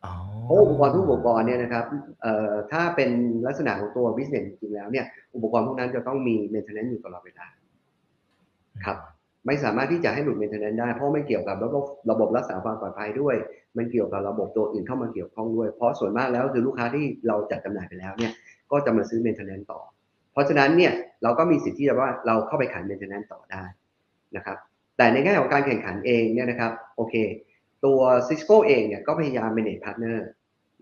[0.05, 1.85] อ๋อเพราะอุปกรณ์ทุกอุปกรณ์เนี่ยนะครับ
[2.23, 3.11] เอ่อถ้าเป็น
[3.47, 7.47] ลักษณะของตัว business จริงๆแล้วเนี่ย อุปกรณ์พวกนั้นจะต้องมี maintenance อยู่ตลอดเวลา
[8.85, 8.97] ครับ
[9.47, 13.37] ไม่สามารถที่จะให้หลุด maintenance ได้ เพราะไม่เกี่ยวกับระบบระบบรักษาความปลอดภัยด้วย
[13.77, 18.33] มันเกี่ยวกับระบบตัวอื่นเข้ามาเกี่ยวข้องด้วย เพราะส่วนมากแล้วคือลูกค้าที่เราจัดจำหน่ายไปแล้วเนี่ย
[18.71, 19.81] ก็จะมาซื้อ maintenance ต่อ
[20.33, 23.65] เพราะฉะนั้นเนี่ยเราก็มีสิทธิ์ที่จะว่าเราเข้าไปขาย maintenance ต่อได้
[24.37, 24.57] นะครับ
[24.97, 27.15] แต่ในแง่ของการแข่งขันเองเนี่ยนะครับโอเค
[27.85, 30.17] ตัว Cisco เองเนี่ยก็พยายาม manage partner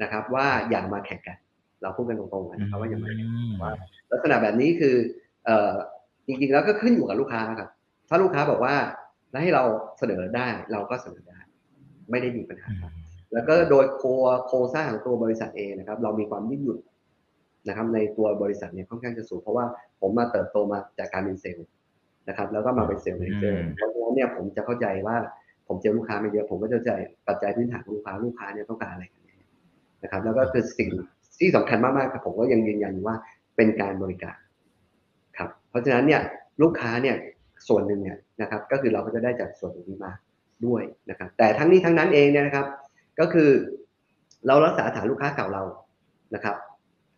[0.02, 1.38] นะครับว่าอย่ามาแข่งกัน
[1.82, 3.72] เราพูดกันตรงๆนะครับว่าอย่ามาแข่งกันว่า
[4.12, 4.94] ลักษณะแบบนี้คือ
[5.44, 5.72] เอ่อ
[6.26, 7.68] จริงๆแล้วก็ขึ้นอยู่กับลูกค้าครับ
[8.08, 8.74] ถ้าลูกค้าบอกว่า
[9.30, 9.64] แล้วให้เรา
[9.98, 11.38] เสนอได้เราก็เสนอได้
[12.10, 12.92] ไม่ได้มีปัญหาครับ
[13.32, 14.02] แล้วก็โดยโค
[14.48, 16.78] โครงสร้างของตัวบริษัทเองนะครับ เรามีความยืดหยุ่น
[17.68, 19.64] นะครับ ในตัวบริษัทเนี่ยค่อนข้างจะสูงเพราะว่า
[20.00, 21.68] ผมมาเติบโตมาจากการเป็นเซลล์
[22.28, 25.16] นะครับ แล้วก็มาเป็น sales manager เพราะฉะนั้นเนี่ยผมจะเข้าใจว่า
[25.68, 26.90] ผมเจอลูกค้ามาเยอะผมก็จะใจ
[27.28, 29.36] ปัจจัยพื้นฐานของลูกค้าลูกค้าเนี่ยต้องการอะไรกันแน่
[30.02, 30.88] นะครับ แล้วก็คือสิ่ง
[31.38, 33.16] ที่สำคัญมากๆครับผมก็ยังยืนยันอยู่ว่า
[33.56, 34.38] เป็นการบริการ
[35.38, 36.20] ครับ เพราะฉะนั้นเนี่ย
[36.62, 37.16] ลูกค้าเนี่ย
[37.68, 40.12] ส่วนหนึ่งเนี่ยนะครับก็คือเราก็จะได้จากส่วนตรงนี้มา
[40.66, 42.66] ด้วยนะครับแต่ทั้งนี้ทั้งนั้นเองเนี่ยนะครับ
[43.20, 43.50] ก็คือ
[44.46, 45.62] เรารักษาฐานลูกค้าเก่าเรา
[46.34, 46.56] นะครับ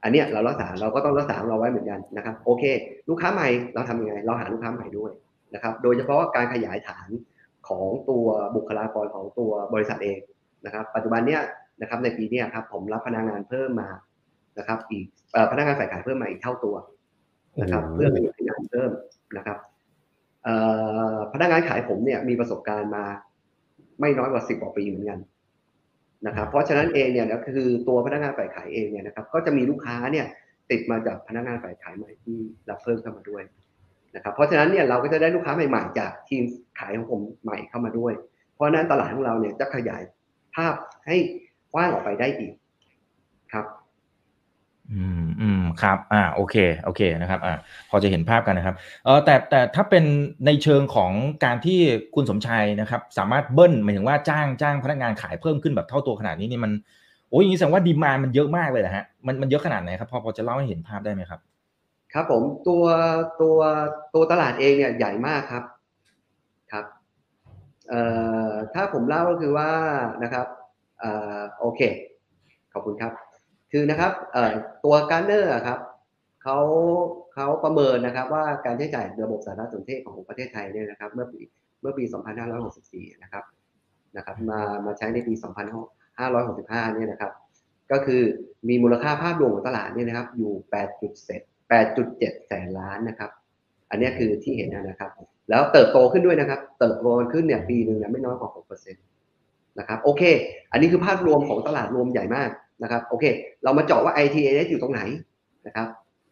[0.03, 2.65] อันเนี้ยเรารักษาเราก็ต้องรักษาเราไว้เหมือนกันนะครับ โอเค
[3.09, 5.13] ลูกค้าใหม่เราทำยังไง เราหาลูกค้าใหม่ด้วย
[5.55, 7.09] นะครับ โดยเฉพาะการขยายฐาน
[7.69, 10.19] ของตัวบุคลากรของตัวบริษัทเอง
[10.65, 11.43] นะครับ ปัจจุบันเนี้ย
[11.81, 13.89] นะครับในปีเนี้ยครับผมรับพนักงานเพิ่มมา
[14.59, 15.05] นะครับ อีก
[15.51, 16.77] พนักงานฝ่ายขายเพิ่มมาอีกเท่าตัว
[17.61, 18.91] นะครับ เพื่อขยายงานเพิ่ม
[19.37, 19.57] นะครับ
[21.33, 23.05] พนักงานขายผมเนี่ยมีประสบการณ์มา
[24.01, 25.19] ไม่น้อยกว่าสิบกว่าปีเหมือนกัน
[26.27, 30.27] นะครับเพราะฉะนั้นเองเนี่ยก็คือตัวพนักงานฝ่ายขายเองเนี่ยนะครับก็จะมีลูกค้าเนี่ย
[30.71, 32.39] ติดมาจากพนักงานฝ่ายขายใหม่ที่
[32.71, 33.43] รับเพิ่มเข้ามาด้วย
[34.17, 36.43] นะครับเพราะฉะนั้นเนี่ยเราก็จะได้ลูกค้าใหม่ๆจากทีม
[36.79, 38.13] ขายของผมใหม่เข้ามาด้วย
[38.55, 40.03] เพราะฉะนั้นตลาดของเราเนี่ยจะขยาย
[40.55, 40.75] ภาพ
[41.07, 41.17] ให้
[41.75, 42.53] กว้างออกไปได้อีก
[43.53, 43.67] ครับ
[44.93, 47.55] อืมอืมครับ อ่า โอเค โอเค นะครับ อ่า
[47.91, 50.05] พอจะเห็นภาพกันนะครับ เออแต่ แต่ถ้าเป็น
[50.47, 51.13] ในเชิงของ
[51.45, 51.79] การที่
[52.15, 56.73] คุณสมชัยนะครับ สามารถเบิ้ล หมายถึงว่าจ้าง จ้างพนักงานขายเพิ่มขึ้นแบบเท่าตัวขนาดนี้นี่มัน
[57.31, 61.41] โอ้ยอย่างนี้แสดงว่าดีมานมันเยอะมากเลยนะฮะ มัน มันเยอะขนาดไหนครับ พอ พอจะเล่าให้เห็นภาพได้ไหมครับ
[62.13, 62.85] ครับผม ตัว
[63.41, 63.59] ตัว
[64.15, 65.65] ตัวตลาดเองเนี่ยใหญ่มากครับ
[66.73, 66.85] ครับ
[67.89, 68.03] เอ่
[68.49, 69.71] อ ถ้าผมเล่าก็คือว่า
[70.23, 70.47] นะครับ
[71.01, 71.81] เอ่อ โอเค
[72.73, 73.13] ขอบคุณครับ
[73.79, 74.13] คือนะครับ
[74.85, 75.79] ตัวการเนอร์ครับ
[76.43, 76.59] เขา
[77.35, 81.41] เขาประเมินนะครับ ว่าการใช้จ่ายระบบสารสนเทศของประเทศไทยเนี่ยนะครับ เมื่อปี
[81.81, 82.05] เมื่อปี
[82.63, 83.45] 2564 นะครับ
[84.17, 85.35] นะครับมามาใช้ในปี
[85.95, 87.33] 2565 เนี่ยนะครับ
[87.93, 88.23] ก็คือ
[88.69, 90.53] มีมูลค่าภาพรวมของตลาดเนี่ยนะครับ อยู่
[91.13, 93.31] 8.7 8.7แสนล้านนะครับ
[93.91, 95.11] อันนี้คือที่เห็นนะครับ
[95.51, 100.23] แล้วเติบโตขึ้นด้วยนะครับ เติบโตขึ้นเนี่ยปีหนึ่งเนี่ยไม่น้อยกว่า 6%นะครับ โอเค
[100.73, 102.51] อันนี้คือภาพรวมของตลาดรวมใหญ่มาก
[102.83, 103.25] นะครับโอเค
[103.65, 105.01] เรามาเจาะว่า ITS อยู่ตรงไหน
[105.67, 105.87] นะครับ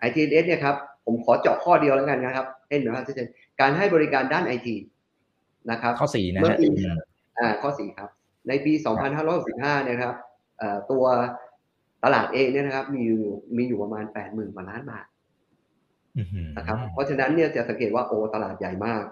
[0.07, 3.29] ITS เนี่ยครับผมขอเจาะข้อเดียวแล้วกันนะครับเห็นไหมครับที่เจน
[3.61, 4.69] การให้บริการด้าน IT
[5.71, 6.97] นะครับข้อสี่นะเมื่อฮะปีอืม
[7.39, 8.09] อ่าข้อสี่ครับ
[8.49, 8.73] ในปี
[9.29, 10.15] 2565เนี่ยครับ
[10.59, 11.05] เอ่อตัว
[12.05, 13.23] ตลาดเองเนี่ยนะครับ มีอยู่
[13.57, 15.07] มีอยู่ประมาณ 80,000กว่าล้านบาท
[16.17, 19.05] อื้อหือนะครับเพราะฉะนั้นเนี่ยจะสังเกตว่าโอ้ตลาดใหญ่มาก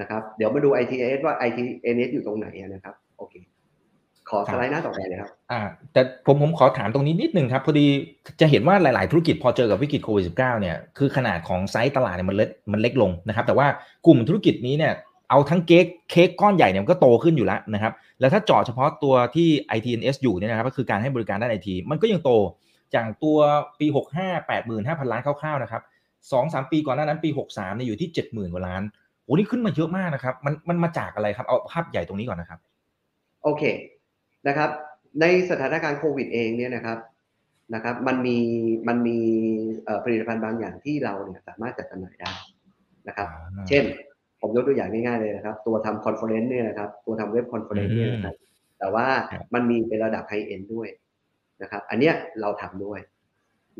[0.00, 3.34] นะครับ เดี๋ยวมาดู ITS ว่า ITS อยู่ตรงไหนอะนะครับ โอเค
[4.28, 5.62] ขอสไลด์หน้าต่อไปเลยครับอ่า
[5.92, 7.86] แต่ผมผมขอถามตรงนี้นิดนึงครับ พอดี
[8.40, 13.66] จะเห็นว่าหลาย ๆ ธุรกิจพอเจอกับวิกฤตโควิด -19 เนี่ยคือขนาดของไซส์ตลาดเนี่ยมันเล็กมันเล็กลงนะครับ แต่ว่า
[14.06, 14.92] กลุ่มธุรกิจนี้เนี่ย
[15.30, 22.30] เอาทั้งเค้กเค้กก้อนใหญ่เนี่ยมันก็โตขึ้นอยู่แล้วนะครับ แล้วถ้าเจาะเฉพาะตัวที่ ITNS อยู่เนี่ยนะครับก็คือการให้บริการด้านไอทีมันก็ยังโต
[22.94, 23.38] จากตัว
[23.80, 25.82] ปี 65 85,000 ล้านคร่าวๆนะครับ
[26.32, 28.82] สองสามปีก่อนหน้านั้นปี 63เนี่ยอยู่ที่ 70,000กว่าล้าน
[29.24, 32.58] โอ้นี่ขึ้นมาเยอะมากนะครับ มันมันมาจากอะไรครับ เอาภาพใหญ่ตรงนี้ก่อนนะครับ
[33.44, 33.62] โอเค
[34.48, 34.70] นะครับ
[35.20, 36.98] ในสถานการณ์โควิดเองเนี่ยนะครับ
[37.74, 38.38] นะครับ มันมี
[38.88, 39.18] มันมี
[39.84, 42.32] เอ่อผลิตภัณฑ์บางอย่างที่เราเนี่ยสามารถจัดจำหน่ายได้
[43.08, 43.84] นะครับอ่าเช่น
[44.40, 48.34] ผผมยกตัวอย่างง่ายๆเลยนะครับ ตัวทำ conference เนี่ยนะครับ ตัวทำ web conference เนี่ยนะครับ
[48.78, 50.88] แต่ว่าครับมันมีเป็นระดับ high-end ด้วย
[51.62, 53.00] นะครับ อันเนี้ยเราทำด้วย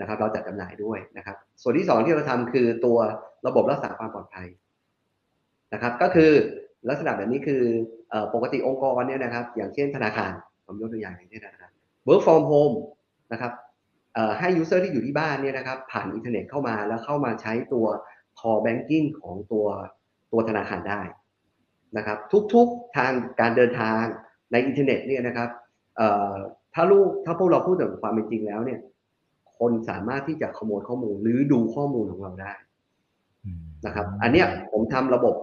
[0.00, 2.98] นะครับ เราจัดจำหน่ายด้วยนะครับ ส่วนที่สองที่เราทำคือตัว
[3.46, 4.48] ระบบรักษาความปลอดภัย
[5.72, 6.33] นะครับ ก็คือ
[6.88, 7.62] ลักษณะแบบนี้คือ
[8.11, 10.33] เอ่อปกติองค์กรเนี่ยนะครับ อย่างเช่นธนาคาร
[10.66, 11.70] ผมยกตัวอย่างอย่างเช่นธนาคาร
[12.09, 12.76] work from home
[13.33, 13.52] นะครับ
[14.14, 17.87] เอ่อให้ user ที่อยู่ที่บ้านเนี่ยนะครับผ่านอินเทอร์เน็ตเข้ามาแล้วเข้ามาใช้ตัว
[18.40, 19.66] core banking ของตัว
[20.33, 21.00] ตัวธนาคารได้
[21.96, 22.18] นะครับ
[22.55, 24.02] ทุกๆทางการเดินทาง
[24.52, 25.48] ในอินเทอร์เน็ตเนี่ยนะครับ
[26.74, 28.81] ถ้าลูกถ้าพวกเราพูดถึงความเป็นจริงแล้วเนี่ย
[29.59, 32.52] คนสามารถที่จะขโมยข้อมูลหรือดูข้อมูลของเราได้
[33.87, 35.35] นะครับ อันเนี้ยผมทำระบบ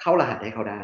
[0.00, 0.82] เข้ารหัสให้เขาได้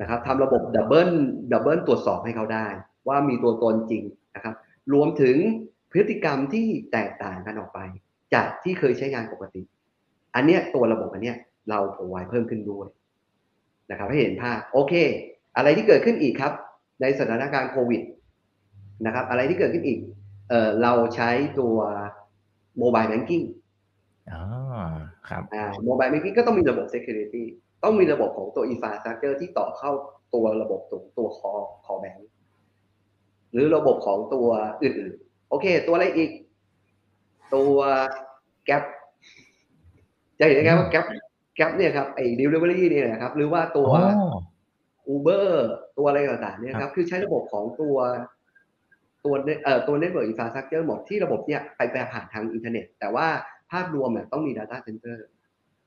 [0.00, 1.10] นะครับทำระบบ double
[1.52, 2.66] double ตรวจสอบให้เขาได้
[3.08, 4.02] ว่ามีตัวตนจริง
[4.36, 4.54] นะครับ
[4.92, 5.36] รวมถึง
[5.92, 7.78] พฤติกรรมที่แตกต่างกันออกไป
[8.34, 9.62] จากที่เคยใช้งานปกติ
[10.34, 11.36] อันเนี้ยตัวระบบอันเนี้ย
[11.68, 12.86] เราผมไว้เพิ่มขึ้นด้วย
[13.90, 14.94] นะครับให้เห็นภาพโอเค
[15.56, 16.52] อะไรที่เกิดขึ้นอีกครับ
[17.00, 18.02] ในสถานการณ์โควิด
[19.06, 19.98] นะครับ อะไรที่เกิดขึ้นอีก
[20.48, 21.30] เอ่อเราใช้
[21.60, 21.76] ตัว
[22.78, 23.42] mobile banking
[24.32, 24.42] อ๋อ
[25.28, 27.44] ครับอ่า mobile banking ก็ต้องมีระบบ security
[27.86, 29.90] ต้องมีระบบของตัว infrastructure ที่ต่อเข้า
[30.34, 32.20] ตัวระบบตัวตัว core core bank
[33.52, 34.48] หรือระบบของตัว
[34.82, 36.30] อื่นๆ โอเค ตัวอะไรอีก
[37.54, 37.76] ตัว
[38.68, 38.82] Grab
[40.38, 41.06] จะเห็นได้ไงว่า Grab
[41.58, 44.36] Grab เนี่ยครับไอ้ delivery เนี่ยนะครับ หรือว่าตัวอ๋อ
[45.14, 45.48] Uber
[45.96, 47.96] ตัวอะไรต่างๆเนี่ยครับ คือใช้ระบบของตัว
[49.24, 53.26] ตัวเอ่อตัว network infrastructure หมดที่ระบบเนี่ยไปแปรผ่านทางอินเทอร์เน็ต แต่ว่า
[53.70, 55.16] ภาพรวมเนี่ยต้องมี data center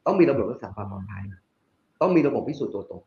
[0.06, 1.24] ต้องมีระบบรักษาความปลอดภัย
[2.02, 3.02] ต้องมีระบบพิสูจน์ตัวตน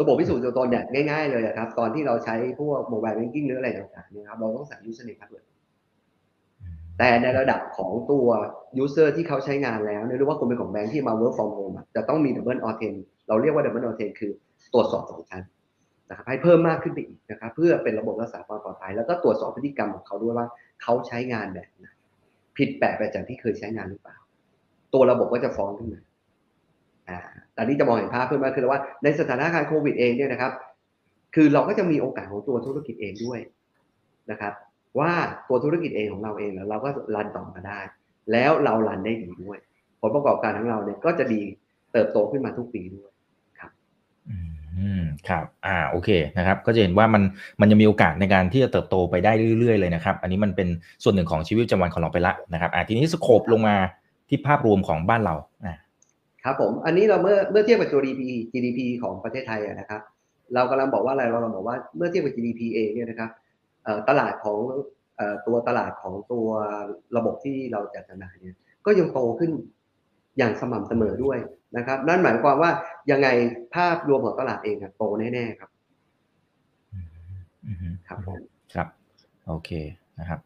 [0.00, 5.44] ระบบพิสูจน์ตัวตนเนี่ยง่ายๆเลยครับ ตอนที่เราใช้พวกโมบายแบงกิ้งหรืออะไรต่างๆเนี่ยครับเราต้องใส่ username password
[6.98, 8.26] แต่ในระดับของตัว
[8.82, 14.32] user ที่เขาใช้งานแล้วเรียหรือว่าคนเป็นของแบงค์ที่มา work from home อะจะต้องมี double authent เราเรียกว่า double authent คือ
[14.74, 15.42] ตรวจสอบสองชั้น
[16.08, 20.46] นะครับให้เพิ่มมากขึ้นไปอีกนะครับ เพื่อเป็นระบบรักษาความปลอดภัย แล้วก็ตรวจสอบพฤติกรรมของเขาด้วยว่า
[20.82, 21.86] เขาใช้งานแบบไหน
[22.56, 24.16] ผิดแปลกไปจากที่เคยใช้งานหรือเปล่า
[24.94, 26.00] ตัวระบบก็จะฟ้องขึ้นมา
[27.08, 27.18] อ่า
[27.56, 30.52] ตอนนี้จะมองเห็นภาพเพิ่มมากขึ้นแล้วว่าในสถานการณ์โควิดเองเนี่ยนะครับ
[31.34, 33.38] คือเราก็จะมีโอกาสของตัวธุรกิจเองด้วย
[34.30, 34.52] นะครับ
[34.98, 35.12] ว่า
[35.48, 37.80] ตัวธุรกิจเองของเราเองเนี่ยเราก็รันต่อมาได้
[38.32, 39.58] แล้วเรารันได้ดีด้วย
[40.00, 41.40] ผลประกอบการของเราเนี่ยก็จะดี
[41.92, 43.10] เติบโตขึ้นมาทุกปีด้วย
[43.58, 43.70] ครับ
[44.28, 47.22] อืมครับอ่าโอเคนะครับ ก็จะเห็นว่ามัน
[47.60, 50.68] มันยังมีโอกาสในการที่จะเติบโตไปได้เรื่อยๆเลยนะครับ อันนี้มันเป็น
[51.02, 53.76] ส่วนหนึ่งของชีวิตประจำวันของเราไปละนะครับอ่าทีนี้สโคปลงมา
[54.28, 55.74] ที่ภาพรวมของบ้านเราอ่า
[56.44, 60.00] ครับผมอันนี้เราเมื่อเมื่อเทียบกับ GDP GDP ของประเทศไทยอะนะครับ
[60.54, 63.30] เรากำลังบอกว่าอะไรเรากำลังบอกว่าเมื่อเทียบกับ GDP เองเนี่ยนะครับ
[63.84, 64.58] เอ่อตลาดของ
[65.16, 66.46] เอ่อตัวตลาดของตัว
[67.16, 69.50] ระบบที่เราจัดจำหน่ายเนี่ยก็ยังโตขึ้น
[70.38, 71.38] อย่างสม่ำเสมอด้วย
[71.76, 72.70] นะครับ นั่นหมายความว่า
[73.10, 73.28] ยังไง
[73.74, 75.70] ภาพรวมของตลาดเองอะโตแน่ๆครับ
[77.66, 78.38] อืมครับผม
[78.74, 78.88] ครับ
[79.46, 79.70] โอเค
[80.18, 80.40] นะครับ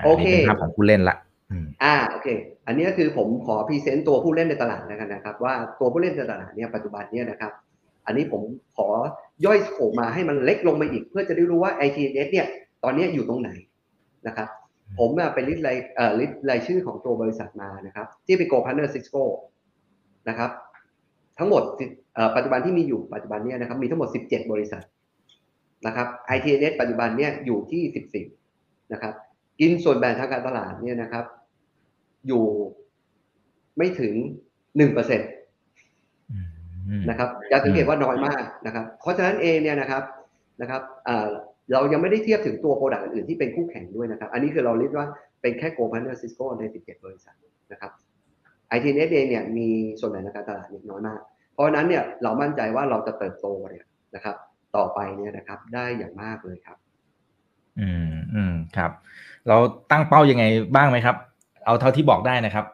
[0.00, 1.16] าโอเคนนี้เป็นภาพของผู้เล่นละ
[1.50, 2.28] อืมอ่าโอเค
[2.66, 7.52] อันนี้ก็คือผมขอ present ตัวผู้เล่นในตลาดแล้วกันนะครับ ว่าตัวผู้เล่นในตลาดเนี่ยปัจจุบันเนี่ยนะครับ
[8.06, 8.42] อันนี้ผม
[8.76, 8.88] ขอ
[9.44, 12.46] ย่อย scope มาให้มันเล็กลงมาอีก เพื่อจะได้รู้ว่า ITNS เนี่ย
[12.84, 13.50] ตอนนี้อยู่ตรงไหน
[14.26, 14.48] นะครับ
[14.98, 19.16] ผมอะเป็น list รายเอ่อ list รายชื่อของตัวบริษัทมานะครับ ที่เป็น Gold Partner Cisco
[20.28, 20.50] นะครับ
[21.38, 24.82] ทั้งหมด10เอ่อปัจจุบันที่มีอยู่ปัจจุบันเนี่ยนะครับมีทั้งหมด 17 บริษัท
[25.86, 27.82] นะครับ ITNS ปัจจุบันเนี่ยอยู่ที่
[28.34, 29.14] 14 นะครับ
[29.60, 31.24] กินส่วนแบ่งทางการตลาดเนี่ยนะครับ
[32.26, 32.44] อยู่
[33.76, 34.14] ไม่ถึง
[34.76, 35.24] หนึ่งเปอร์เซ็นต์
[36.30, 40.02] อืมนะครับจะสังเกตว่าน้อยมากนะครับ เพราะฉะนั้นเองเนี่ยนะครับ
[40.60, 41.26] นะครับอ่า
[41.72, 45.06] เรายังไม่ได้เทียบถึงตัว product อื่นๆที่เป็นคู่แข่งด้วยนะครับ อันนี้คือเราเรียกว่า
[45.42, 47.36] เป็นแค่โกล p a r t n e r Cisco ใน 17 บริษัท
[47.72, 47.92] นะครับ
[48.76, 49.68] ITNet เองเนี่ยมี
[50.00, 51.20] ส่วนแบ่งทางการตลาดเนี่ยน้อยมาก
[51.52, 54.36] เพราะฉะนั้นเนี่ยเรามั่นใจว่าเราจะเติบโตเนี่ยนะครับ
[54.76, 56.76] ต่อไปเนี่ยนะครับได้อย่างมากเลยครับ
[57.80, 58.90] อืมอืมครับ
[59.48, 59.56] เรา
[59.90, 61.16] ตั้งเป้ายังไงบ้างไหมครับ
[61.66, 62.64] เอาเท่าที่บอกได้นะครับ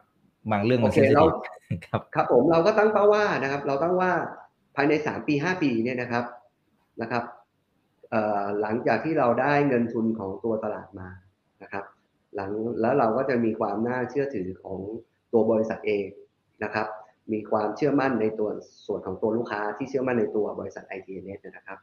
[0.51, 4.11] บางเรื่องมันโอเซเคนซิเราทีฟครับครับผมเราก็ตั้งเป้าว่านะครับ เราตั้งว่า
[4.75, 6.25] ภายในสามปีห้าปีเนี่ยนะครับ
[7.01, 7.23] นะครับ
[8.09, 11.09] เอ่อหลังจากที่เราได้เงินทุนของตัวตลาดมา
[11.63, 11.85] นะครับ
[12.35, 12.51] หลัง
[12.81, 14.79] แล้วเราก็จะมีความน่าเชื่อถือของ
[15.33, 16.05] ตัวบริษัทเอง
[16.63, 16.87] นะครับ
[17.33, 18.49] มีความเชื่อมั่นในตัว
[18.85, 21.77] ส่วนของตัวลูกค้าที่เชื่อมั่นในตัวบริษัท ITNet นะครับ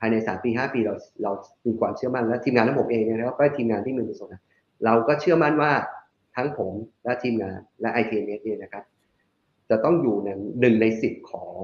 [0.00, 1.32] ภายในสามปีห้าปีเราเรา
[1.66, 4.44] มีความเชื่อมั่นและทีมงานทั้งผมเองเนี่ยนะครับก็ทีมงานที่มีประสบการณ์
[4.84, 5.72] เราก็เชื่อมั่นว่า
[6.36, 6.72] ทั้งผม
[7.04, 8.84] และทีมงานและ ITNet เนี่ยนะครับ
[9.70, 10.28] จะต้องอยู่ใน
[10.60, 11.56] หนึ่งในสิบของ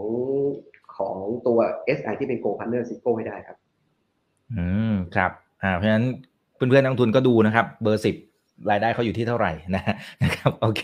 [0.97, 1.59] ของตัว
[1.99, 3.57] SI ที่เป็น Go Partner Cisco ให้ได้ครับ
[4.55, 5.31] อืมครับ
[5.63, 6.07] อ่าเพราะฉะนั้น
[6.55, 8.17] เพื่อนๆนักลงทุนก็ดูนะครับ เบอร์สิบ
[8.71, 9.83] รายได้เขาอยู่ที่เท่าไหร่นะ
[10.23, 10.83] นะครับโอเค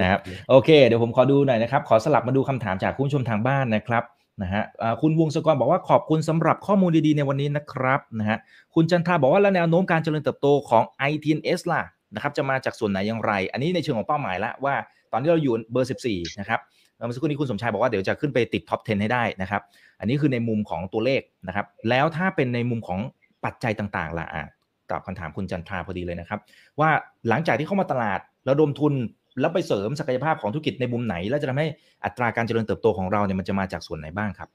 [0.00, 0.18] นะครับ
[0.50, 4.04] โอเค เดี๋ยวผมขอดูหน่อยนะครับ ขอสลับมาดูคำถามจากคุณชมทางบ้านนะครับ
[4.42, 4.62] นะฮะ
[5.00, 8.38] คุณวงศกรบอกว่าขอบคุณสำหรับข้อมูลดีๆในวันนี้นะครับนะฮะ
[8.74, 11.82] คุณจันทาบอกว่าแล้วแนวโน้มการเจริญเติบโตของ ITNS ล่ะ
[12.16, 14.74] นะครับจะมาจากส่วนไหนอย่างไร อันนี้ในเชิงของเป้าหมายละว่า
[15.12, 16.60] ตอนที่เราอยู่เบอร์ 14 นะครับ
[16.96, 19.62] เมื่อสักครู่นี้คุณสมชายบอกว่าเดี๋ยวจะขึ้นไปติดท็อป 10 ให้ได้นะครับ
[20.00, 23.00] อันนี้คือในมุมของตัวเลขนะครับ แล้วถ้าเป็นในมุมของ
[23.44, 24.44] ปัจจัยต่างๆล่ะอะ
[24.90, 26.38] ตอบคำถามคุณจันทราพอดีเลยนะครับ
[26.80, 26.90] ว่า
[27.28, 28.94] หลังจากที่เข้ามาตลาดระดมทุน
[29.40, 31.66] แล้วไปเสริมศักยภาพของธุรกิจในมุมไหน แล้วจะทำให้
[32.04, 34.48] อัตราการเจริญเติบโตของเราเนี่ยมันจะมาจากส่วนไหนบ้างครับ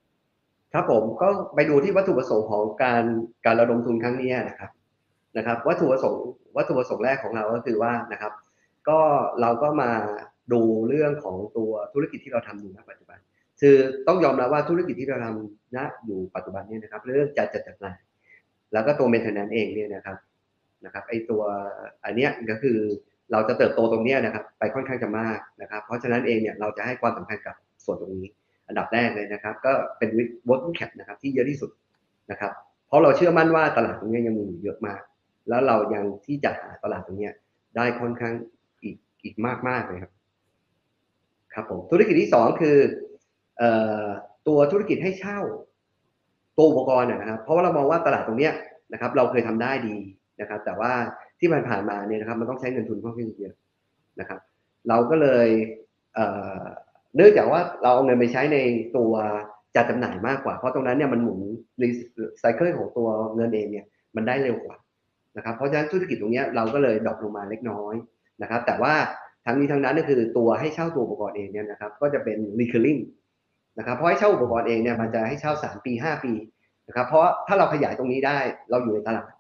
[0.74, 3.04] ครับผมก็ไปดูที่วัตถุประสงค์ของการ
[3.46, 4.72] การระดมทุนครั้งนี้นะครับ
[5.38, 6.26] นะครับวัตถุประสงค์
[6.58, 8.34] วัตถุประสงค์แรกของเราก็คือว่านะครับ
[8.90, 9.00] ก็
[9.42, 9.92] เราก็มา
[10.54, 13.20] ดูเรื่องของตัวธุรกิจที่เราทำอยู่ณปัจจุบัน
[13.62, 13.76] คือ
[14.08, 17.96] ต้องยอมรับว่าธุรกิจที่เราทำณอยู่ปัจจุบันนี้นะครับ เรื่องจัดจัดจำหน่าย
[18.74, 20.18] แล้วก็ตัวเมนเทนแนนเองเนี่ยนะครับ
[20.86, 21.42] นะครับไอตัว
[22.06, 22.78] อันเนี้ยก็คือ
[23.32, 28.28] เราจะเติบโตตรงเนี้ยนะครับ ไปค่อนข้างจะมากนะครับ เพราะฉะนั้นเองเนี่ยเราจะให้ความสำคัญกับส่วนตรงนี้
[28.68, 30.10] อันดับแรกเลยนะครับ ก็เป็น
[30.50, 31.72] working cap นะครับที่เยอะที่สุด
[32.32, 32.52] นะครับ
[32.88, 35.02] เพราะเราเชื่อมั่นว่าตลาดตรงนี้ยังมีอยู่เยอะมาก
[35.50, 37.30] แล้วเรายังที่จะหาตลาดตรงนี้
[37.76, 38.34] ได้ค่อนข้าง
[38.84, 40.12] อีกอีกมากมากเลยครับ
[41.54, 42.78] ครับผมธุรกิจที่สองคือ
[43.62, 43.64] อ
[44.48, 45.40] ตัวธุรกิจให้เช่า
[46.58, 48.50] ตัวอุปกรณ์นะครับเพราะว่าเรามองว่าตลาดตรงนี้
[48.94, 49.96] นะครับ เราเคยทำได้ดี
[50.42, 50.92] นะครับ แต่ว่า
[51.40, 53.56] ที่มันผ่านมาเนี่ยนะครับ มันต้องใช้เงินทุนค่อนข้างเยอะ
[54.20, 54.40] นะครับ
[54.90, 55.48] เราก็เลย
[57.16, 58.58] เนื่องจากว่าเราเอาเงินไปใช้ใน
[58.98, 59.14] ตัว
[59.76, 61.40] จัดจำหน่ายมากกว่า เพราะตรงนั้นเนี่ยมันหมุน
[61.82, 61.88] รี
[62.40, 64.76] ไซเคิลของตัวเงินเองเนี่ยมันได้เร็วกว่า
[65.38, 67.96] นะครับเพราะฉะนั้นธุรกิจตรงนี้เราก็เลย drop ลงมาเล็กน้อย
[68.42, 68.94] นะครับแต่ว่า
[69.46, 73.02] ทั้งนี้ทั้งนั้นก็คือตัวให้เช่าตัวอุปกรณ์เองเนี่ยนะครับก็จะเป็น recurring
[73.78, 76.34] นะครับเพราะให้เช่าอุปกรณ์เองเนี่ยมันจะให้เช่า 3 ปี 5 ปี
[76.88, 78.38] นะครับเพราะถ้าเราขยายตรงนี้ได้
[78.70, 79.32] เราอยู่ในตลาด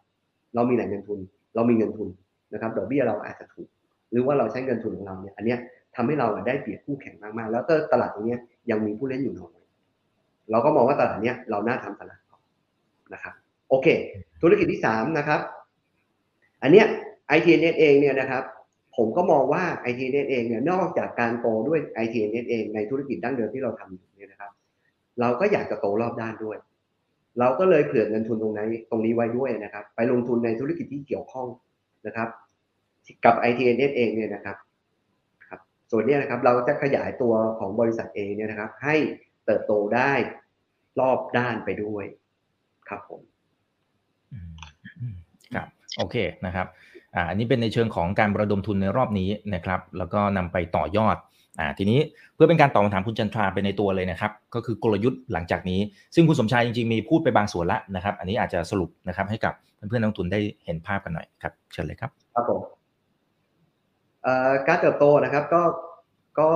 [0.55, 1.19] เรามีแหล่งเงินทุน
[1.55, 2.07] เรามีเงินทุน
[2.53, 3.69] นะครับดอกเบี้ยเราอาจจะถูก
[4.11, 5.59] หรือว่าเราใช้เงินทุนของเราเนี่ยอันเนี้ย
[5.95, 8.35] ทำให้เราได้เปรียบคู่แข่งมากๆ แล้วก็ตลาดตรงนี้
[8.71, 9.57] ยังมีผู้เล่นอยู่น้อย
[10.51, 12.21] เราก็มองว่าตลาดเนี้ยเราน่าทำตลาด
[13.13, 13.33] นะครับ
[13.69, 13.87] โอเค
[14.41, 15.39] ธุรกิจที่สามนะครับ
[16.61, 16.87] อันเนี้ย
[17.37, 18.43] ITNet เองเนี่ยนะครับ
[18.97, 24.51] ผมก็มองว่า ITNet เองเนี่ยนอกจากการโตด้วย ITNet เองในธุรกิจดั้งเดิมที่เราทำอยู่เนี่ยนะครับ
[25.19, 26.57] เราก็อยากจะโตรอบด้านด้วย
[27.39, 31.47] เราก็เลยเผื่อเงินทุนตรงนี้ตรงนี้ไว้ด้วยนะครับ ไปลงทุนในธุรกิจที่เกี่ยวข้อง
[32.07, 32.29] นะครับ
[33.25, 34.57] กับ ITNet เองเนี่ยนะครับ
[35.49, 35.59] ครับ
[35.91, 38.95] ส่วนนี้นะครับเราจะขยายตัวของบริษัทเองเนี่ยนะครับ ให้
[39.45, 40.13] เติบโตได้
[40.99, 42.05] รอบด้านไปด้วย
[42.89, 43.21] ครับผม
[45.97, 46.67] โอเคนะครับ
[47.15, 51.17] อ่าอันนี้เป็นในเชิงของการระดมทุนในรอบนี้นะครับ แล้วก็นำไปต่อยอด
[51.59, 51.99] อ่าทีนี้
[52.35, 55.79] เพื่อเป็นการตอบคำถามคุณจันทราไปในตัวเลยนะครับ ก็คือกลยุทธ์หลังจากนี้
[56.15, 59.53] ซึ่งคุณสมชายจริงๆมีพูดไปบางส่วนละนะครับ อันนี้อาจจะสรุปนะครับให้กับ
[59.89, 62.61] เพื่อนๆนักทุนได้เห็นภาพกันหน่อยครับเชิญเลยครับครับผม
[64.67, 65.61] การเติบโตนะครับก็
[66.39, 66.49] ก็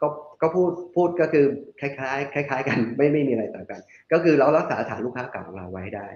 [0.00, 0.08] ก็
[0.42, 1.44] ก็พูดพูดก็คือ
[1.80, 3.80] คล้ายๆคล้าย ๆ กันไม่ไม่มีอะไรต่างกัน
[4.12, 6.06] ก็คือเรารักษาฐานลูกค้าเก่าของเราไว้ได้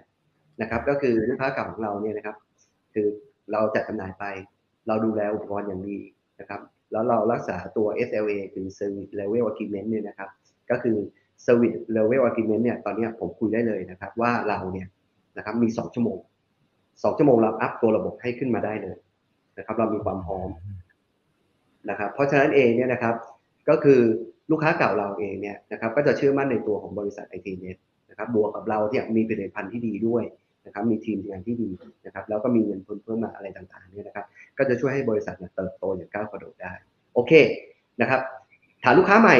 [0.60, 2.36] นะครับ ก็คือลูกค้าเก่าของเราเนี่ยนะครับ
[2.94, 3.06] คือ
[3.52, 4.24] เราจัดจำหน่ายไป
[4.86, 5.98] เราดูแลอุปกรณ์อย่างดี
[6.40, 6.60] นะครับ
[6.92, 10.28] แล้วเรารักษาตัว SLA คือ Service Level Agreement เนี่ยนะครับ
[10.70, 10.96] ก็คือ
[11.46, 14.88] Service Level Agreement เนี่ย ตอนนี้ผมคุยได้เลยนะครับ ว่าเราเนี่ย
[15.36, 16.18] นะครับมี 2 ชั่วโมง
[16.68, 18.96] 2 ชั่วโมงเราอัพตัวระบบให้ขึ้นมาได้เลย
[19.58, 20.48] นะครับ เรามีความพร้อม
[21.90, 23.14] นะครับ เพราะฉะนั้นเองเนี่ยนะครับ
[23.68, 24.00] ก็คือ
[24.50, 27.76] ลูกค้าเก่าเราเองเนี่ยนะครับ ก็จะเชื่อมั่นในตัวของบริษัท ITNet
[28.10, 30.24] นะครับ บวกกับเราที่มีผลิตภัณฑ์ที่ดีด้วย
[30.66, 31.70] นะครับมีทีมงานที่ดี
[32.06, 34.26] นะครับแล้วก็มีเงินทุนเพิ่มมาอะไรต่างๆเนี่ยนะครับ
[34.58, 36.72] ก็จะช่วยให้บริษัทเนี่ยเติบโตอย่างก้าวกระโดดได้
[37.14, 37.32] โอเค
[38.00, 38.20] นะครับ
[38.84, 39.36] ฐานลูกค้าใหม่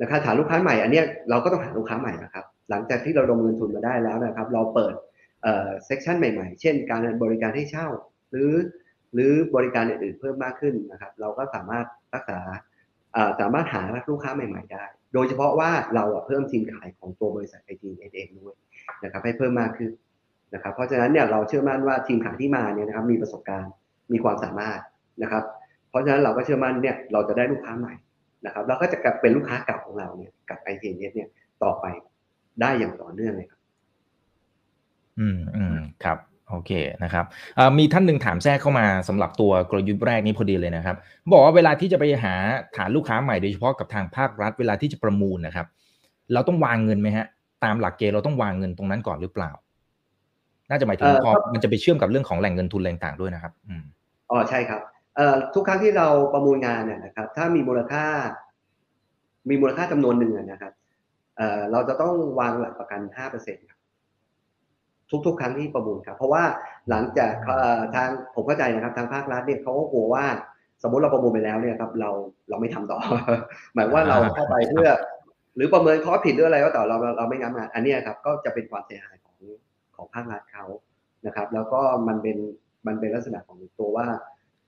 [0.00, 4.94] นะครับฐานลูกค้าใหม่อันเนี้ยเราก็ต้องหาลูกค้าใหม่นะครับหลังจากที่เราลงเงินทุนมาได้แล้วนะครับ เราเปิด
[5.42, 7.86] เอ่อเซกชันใหม่ๆ เช่น การบริการให้เช่า
[8.30, 8.52] หรือ
[9.14, 12.40] หรือบริการอื่นๆเพิ่มมากขึ้นนะครับ เราก็สามารถรักษา
[13.16, 14.84] อ่าสามารถหาลูกค้าใหม่ ๆ ได้
[15.14, 18.54] โดยเฉพาะว่าเราเพิ่มทีมขายของตัวบริษัทไอทีเองด้วย
[19.04, 19.90] นะครับให้เพิ่มมากขึ้น
[20.54, 23.72] นะครับเพราะฉะนั้นเนี่ยเราเชื่อมั่นว่าทีมขายที่มาเนี่ยนะครับมีประสบการณ์
[24.12, 24.80] มีความสามารถ
[25.22, 25.42] นะครับ
[25.90, 27.94] เพราะฉะนั้นเราก็เชื่อมั่นเนี่ยเราจะได้ลูกค้าใหม่
[28.46, 31.28] นะครับเราก็จะกลับเป็นลูกค้าเก่าของเราเนี่ยกับไอทีเนี่ย
[31.62, 31.86] ต่อไป
[32.60, 33.60] ได้อย่างต่อเนื่องเลยครับ
[35.18, 36.18] อืมอืมครับ
[36.50, 36.72] โอเค
[37.04, 37.24] นะครับ
[37.78, 40.96] มีท่านหนึ่งถามแทรกเข้ามาสำหรับตัวกลยุทธ์แรกนี้พอดีเลยนะครับ
[41.32, 42.34] บอกว่าเวลาที่จะไปหา
[42.76, 45.66] ฐานลูกค้าใหม่โดยเฉพาะกับทางภาครัฐเวลาที่จะประมูลนะครับ
[46.32, 47.26] เราต้องวางเงินไหมฮะ
[47.64, 49.50] ตามหลักเกณฑ์เราต้องวางเงินตรงนั้นก่อนหรือเปล่า
[50.70, 53.82] น่าจะหมายถึงเอ่อพอครับมันจะไปเชื่อมกับเรื่องของแหล่งเงินทุนแรงต่างๆด้วยนะครับอืม
[54.30, 54.80] อ๋อใช่ครับ
[55.16, 58.04] เอ่อทุกครั้งที่เราประมูลงานเนี่ยนะครับ ถ้ามีมูลค่า
[59.48, 60.72] มีมูลค่าจำนวนหนึ่งอะนะครับ
[61.36, 63.64] เอ่อเราจะต้องวางหลักประกันห้าเปอร์เซ็นต์
[65.26, 66.42] ทุกๆ ครั้งที่ประมูลครับ เพราะว่า
[66.90, 70.24] หลังจากเอ่อทางผมเข้าใจนะครับ ทางภาครัฐเนี่ยเขาก็กลัวว่า
[70.82, 72.10] สมมติเราประมูลไปแล้วเนี่ยครับ เรา
[72.48, 72.98] เราไม่ทำต่อ
[73.74, 74.90] หมายว่าเราเข้าไปเพื่อ
[75.56, 79.16] หรือประเมินข้อผิดหรืออะไรก็ต่อเราเราเราไม่งับงาน อันเนี้ยครับก็จะเป็นความเสียหาย
[79.98, 80.64] ของของภาครัฐเขา
[81.26, 82.38] นะครับ แล้วก็มันเป็น
[82.86, 84.06] มันเป็นลักษณะของตัวว่า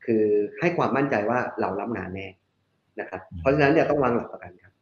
[0.05, 0.25] คือ
[0.61, 2.27] ให้ความมั่นใจว่าเรารับงานแน่
[3.01, 4.73] นะครับ เพราะฉะนั้นเนี่ยต้องวางหลักประกันครับ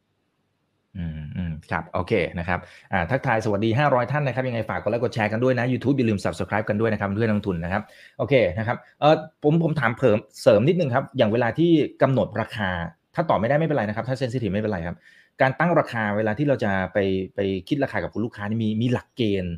[0.99, 2.59] อืมอืมครับ โอเคนะครับ
[2.93, 7.83] อ่าทักทายสวัสดี 500 ท่านนะครับ ยังไงฝากกดไลค์กดแชร์กันด้วยนะ YouTube อย่าลืม Subscribe กันด้วยนะครับเพื่อนนักลงทุนนะครับ
[8.19, 11.71] โอเคนะครับเออผมผมถามเพิ่มเสริมนิดนึงครับ อย่างเวลาที่
[12.03, 12.71] กำหนดราคา
[13.15, 14.97] ถ้าตอบไม่ได้ไม่เป็นไรนะครับ ถ้าเซนซิทีฟไม่เป็นไรครับ
[15.41, 16.99] การตั้งราคาเวลาที่เราจะไป
[17.35, 19.55] ไปคิดราคากับคุณลูกค้านี่มีมีหลักเกณฑ์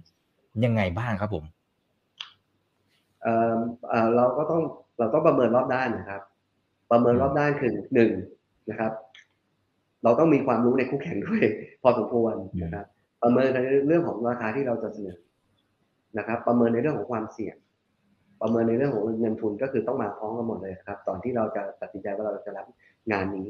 [0.65, 1.45] ยังไงบ้างครับผม
[3.23, 3.55] เอ่อ
[3.89, 4.63] เอ่อเราก็ต้อง
[4.99, 6.23] เราต้องประเมินรอบด้านนะครับ
[6.91, 8.11] ประเมินรอบด้านคือหนึ่ง
[8.71, 8.93] นะครับ
[10.05, 11.45] เราต้องมีความรู้ในคู่แข่งด้วย
[11.83, 12.85] พอสมควรนะครับ
[13.23, 15.19] ประเมินในเรื่องของราคาที่เราจะเสนอ
[16.19, 17.57] นะครับ ประเมินในเรื่องของความเสี่ยง
[18.41, 22.67] ประเมินในเรื่องของเงินทุนก็คือต้องมาพร้อมกันหมดเลยครับ ตอนที่เราจะตัดสินใจว่าเราจะรับ
[23.13, 23.47] งานนี้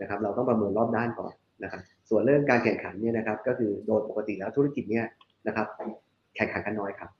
[0.00, 5.06] นะครับ เราต้องประเมินรอบด้านก่อนนะครับ ส่วนเรื่องการแข่งขันเนี่ยนะครับ ก็คือโดยปกติแล้วธุรกิจเนี่ย
[5.46, 5.66] นะครับ
[6.36, 7.10] แข่งขันกันน้อยครับ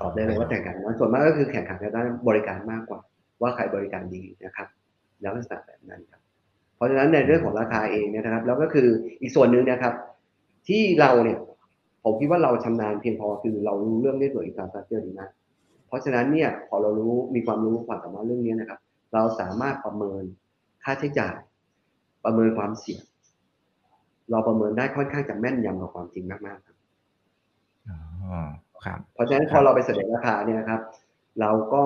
[0.00, 3.00] ตอบได้เลยว่าแข่งขันน้อยส่วนมากก็คือแข่งขันกันด้านบริการมากกว่า
[3.42, 4.68] ว่าใครบริการดีนะครับ
[5.22, 6.20] แล้วลักษณะแบบนั้นครับ
[6.76, 8.88] เพราะฉะนั้นในเรื่องของราคาเองเนี่ยนะครับ แล้วก็คือ
[9.20, 9.94] อีกส่วนหนึ่งนะครับ
[10.68, 11.38] ที่เราเนี่ย
[12.04, 15.30] ผมคิดว่าเราชำนาญเพียงพอคือเรารู้เรื่อง network infrastructure ดีมาก
[15.88, 18.80] เพราะฉะนั้นเนี่ยพอเรารู้มีความรู้ความสามารถเรื่องนี้นะครับ
[19.14, 20.22] เราสามารถประเมิน
[20.84, 21.34] ค่าใช้จ่าย
[22.24, 23.02] ประเมินความเสี่ยง
[24.30, 26.75] เราประเมินได้ค่อนข้างจะแม่นยำกับความจริงมากๆครับอ๋อครับ
[29.14, 30.80] เพราะฉะนั้นพอเราไปเสนอราคาเนี่ยนะครับ
[31.40, 31.80] เราก็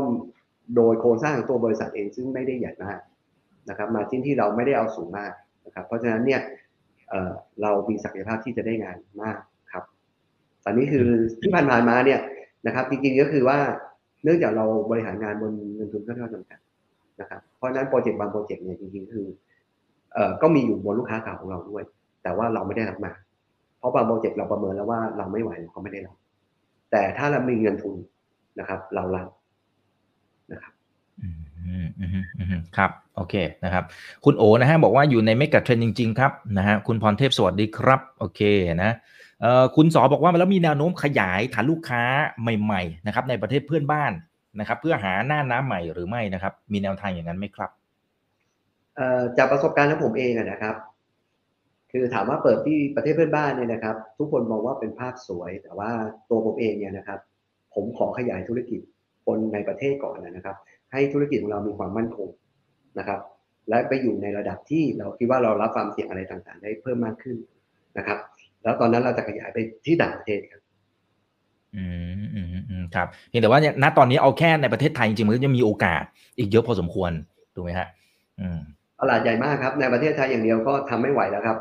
[0.77, 3.01] โดยโครงสร้างของตัวบริษัทเองซึ่งไม่ได้ใหญ่มาก
[3.71, 5.33] นะครับ มาจิ้นที่เราไม่ได้เอาสูงมาก
[5.67, 6.41] นะครับ เพราะฉะนั้นเนี่ย
[7.09, 9.39] เอ่อเรามีศักยภาพที่จะได้งานมาก
[9.73, 9.85] ครับ
[10.65, 11.07] ตอนนี้คือ
[11.41, 12.21] ที่ผ่านๆมาเนี่ย
[12.67, 13.59] นะครับ จริงๆก็คือว่า
[14.25, 16.61] เนื่องจากเราบริหารงานบนเงินทุนค่อนข้างจำกัด
[17.21, 19.27] นะครับ เพราะฉะนั้นโปรเจกต์บางโปรเจกต์เนี่ยจริงๆคือ
[20.15, 21.85] เอ่อก็มีอยู่บนลูกค้าเก่าของเราด้วย
[22.23, 23.13] แต่ว่าเราไม่ได้รับมา
[23.79, 26.17] เพราะบางโปรเจกต์เราประเมินแล้วว่าเราไม่ไหวเราก็ไม่ได้รับ
[26.91, 27.97] แต่ถ้าเรามีเงินทุน
[28.59, 29.29] นะครับ เรารับ
[30.53, 30.73] นะครับ
[31.23, 33.85] อืมอืมอืมอืมครับ โอเคนะครับ
[34.25, 38.41] คุณโอนะฮะบอกว่าอยู่ในเมกะเทรนจริง ๆ ครับนะฮะคุณพรเทพสวัสดีครับ โอเค
[38.83, 38.93] นะ
[39.41, 42.03] เอ่อคุณสอบอกว่าแล้วมีแนวโน้มขยายฐานลูกค้า
[42.41, 44.13] ใหม่ๆนะครับ ในประเทศเพื่อนบ้าน
[44.61, 47.71] นะครับ เพื่อหาหน้าน้ำใหม่หรือไม่นะครับ มีแนวทางอย่างนั้นไหมครับ
[48.97, 50.75] เอ่อจากประสบการณ์ของผมเองอะนะครับ
[51.93, 55.91] คือถามว่าเปิดที่ประเทศเพื่อนบ้านเนี่ยนะครับ ทุกคนมองว่าเป็นภาพสวย แต่ว่า
[56.31, 57.21] ตัวผมเองเนี่ยนะครับ
[57.75, 58.81] ผมขอขยายธุรกิจ
[59.27, 60.57] คนในประเทศก่อนนะครับ
[60.93, 62.29] ให้ธุรกิจของเรามีความมั่นคง
[62.99, 63.21] นะครับ
[63.69, 67.37] และไปอยู่ในระดับที่เราคิดว่าเรารับความเสี่ยงอะไรต่างๆ ได้เพิ่มมากขึ้น
[67.99, 68.19] นะครับ
[68.63, 70.63] แล้วตอนนั้นเราจะขยายไปที่ต่างประเทศครับ
[71.77, 71.85] อื
[72.21, 76.03] มอืมอืมครับเพียงแต่ว่าเนี่ยณตอนนี้เอาแค่ในประเทศไทยจริงๆมันก็ยังมีโอกาส
[76.39, 77.13] อีกเยอะพอสมควร
[77.55, 77.89] ถูกไหมฮะ
[78.41, 78.59] อืม
[79.01, 81.59] ตลาดใหญ่มากครับ ในประเทศไทยอย่างเดียวก็ทำไม่ไหวแล้วครับ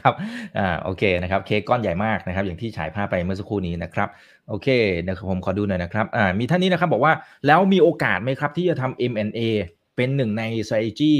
[0.00, 0.14] ครับ
[0.58, 4.08] อ่าโอเคนะครับเค้กก้อนใหญ่มากนะครับ อย่างที่ฉายภาพไปเมื่อสักครู่นี้นะครับ
[4.48, 4.68] โอเค
[5.00, 7.12] เดี๋ยวผมขอดูหน่อยนะครับอ่ามีท่านนี้นะครับบอกว่า
[7.46, 9.40] แล้วมีโอกาสไหมครับ ที่จะทำ M&A
[9.96, 11.12] เป็นหนึ่งใน strategy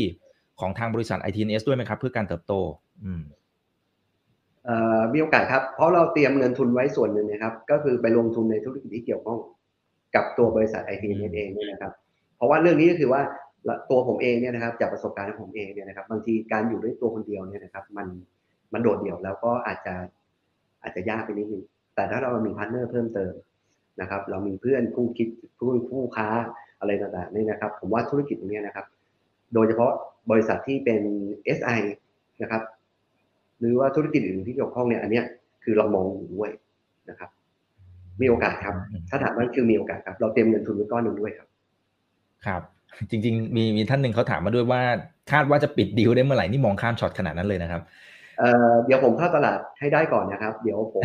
[0.61, 2.53] ของทางบริษัท ITNS ด้วยไหมครับ เพื่อการเติบโต
[3.05, 3.23] อืม
[4.65, 9.39] เอ่อมีโอกาสครับ เพราะเราเตรียมเงินทุนไว้ส่วนหนึ่งนะครับ ก็คือไปลงทุนในธุรกิจที่เกี่ยวข้อง
[10.15, 11.93] กับตัวบริษัทไอทีเเองเนี่ยนะครับ
[12.37, 13.23] เพราะว่าเรื่องนี้ก็คือว่า
[13.91, 18.07] ตัวผมเองเนี่ยนะครับจากประสบการณ์ของผมเองเนี่ยนะครับ บางทีการอยู่ด้วยตัวคนเดียวเนี่ยนะครับ มัน
[18.73, 19.95] มันโดดเดี่ยวแล้วก็อาจจะ
[20.83, 23.33] อาจจะยากไปนิดนึงแต่ถ้าเรามี partner เพิ่มเติม
[24.01, 26.29] นะครับ เรามีเพื่อนคู่คิดคู่คู่ค้า
[26.81, 28.87] อะไรต่างๆนี่นะครับ ผมว่าธุรกิจตรงนี้นะครับ
[29.55, 29.93] โดยเฉพาะ
[30.31, 31.03] บริษัทที่เป็น
[31.59, 31.81] SI
[32.43, 32.63] นะครับ
[33.61, 35.25] หรือว่าธุรกิจอื่นที่เกี่ยวข้องเนี่ยอันเนี้ย
[35.65, 36.51] คือเรามองอยู่ด้วย
[37.11, 37.31] นะครับ
[38.21, 38.75] มีโอกาสครับ
[39.11, 41.49] ถ้าถามว่าคือมีโอกาสครับ เราเตรียมเงินทุนไว้ก้อนหนึ่งด้วยครับ
[42.47, 42.63] ครับ
[43.11, 44.83] จริง ๆ มีมีท่านหนึ่งเขาถามมาด้วยว่า
[45.33, 47.83] คาดว่าจะปิดดีลได้เมื่อไหร่นี่มองข้ามช็อตขนาดนั้นเลยนะครับ
[48.39, 51.03] เอ่อเดี๋ยวผมเข้าตลาดให้ได้ก่อนนะครับ เดี๋ยวผม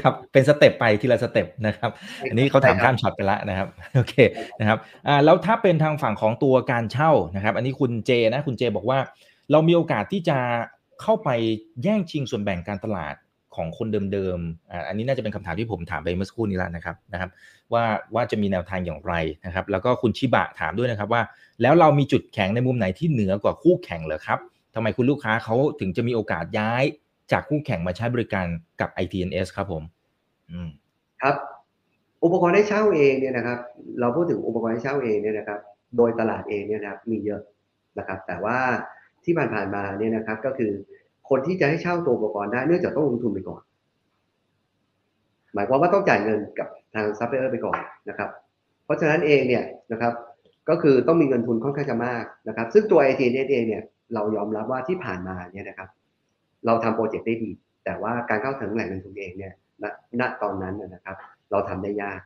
[0.00, 1.90] ครับเป็น step ไปทีละ step นะครับ
[2.30, 4.14] อันนี้เขาถามข้ามช็อตไปแล้วนะครับโอเค
[4.60, 8.98] นะครับอ่าแล้วถ้าเป็นทางฝั่งของตัวการเช่านะครับ อันนี้คุณเจนะคุณเจบอกว่า
[9.50, 10.38] เรามีโอกาสที่จะ
[11.02, 11.30] เข้าไป
[11.82, 13.14] แย่งชิงส่วนแบ่งการตลาด
[13.58, 17.30] ของคนเดิมๆอันนี้น่าจะเป็นคำถามที่ผมถามไปเมื่อสักครู่นี้แล้วนะครับนะครับ
[17.72, 17.84] ว่า
[18.14, 19.14] ว่าจะมีแนวทางอย่างไร
[19.46, 21.22] นะครับ แล้วก็คุณชิบะถามด้วยนะครับว่า
[21.62, 24.38] แล้วเรามีจุดแข็งในมุมไหนที่เหนือกว่าคู่แข่งเหรอครับ
[24.74, 26.84] ทำไมคุณลูกค้าเขาถึงจะมีโอกาสย้าย
[27.32, 28.46] จากคู่แข่งมาใช้บริการ
[28.80, 29.82] กับ ITNS ครับผม
[30.50, 30.68] อืม
[31.22, 31.34] ครับ
[32.24, 33.58] อุปกรณ์ให้เช่าเองเนี่ยนะครับ
[34.00, 35.60] เราพูดถึงอุปกรณ์ให้เช่าเองเนี่ยนะครับ
[35.96, 37.42] โดยตลาดเองเนี่ยนะครับมีเยอะ
[37.98, 38.58] นะครับ แต่ว่า
[39.24, 40.72] ที่ผ่านๆมาเนี่ยนะครับก็คือ
[41.28, 43.62] คนที่จะให้เช่าตัวอุปกรณ์ได้เนื่องจากต้องลงทุนไปก่อน
[45.54, 48.28] หมายความว่าต้องจ่ายเงินกับทางซัพพลายเออร์ไปก่อนนะครับ
[48.84, 50.12] เพราะฉะนั้นเองเนี่ยนะครับ
[50.68, 53.82] ก็คือต้องมีเงินทุนค่อนข้างจะมากนะครับ ซึ่งตัว ITNS เองเนี่ย
[54.14, 55.88] เรายอมรับว่าที่ผ่านมาเนี่ยนะครับ
[56.66, 57.50] เราทำ project ได้ดี
[57.84, 59.52] แต่ว่าการเข้าถึงแหล่งเงินทุนเองเนี่ย
[60.20, 61.16] ณตอนนั้นนะครับ
[61.50, 62.20] เราทำได้ยาก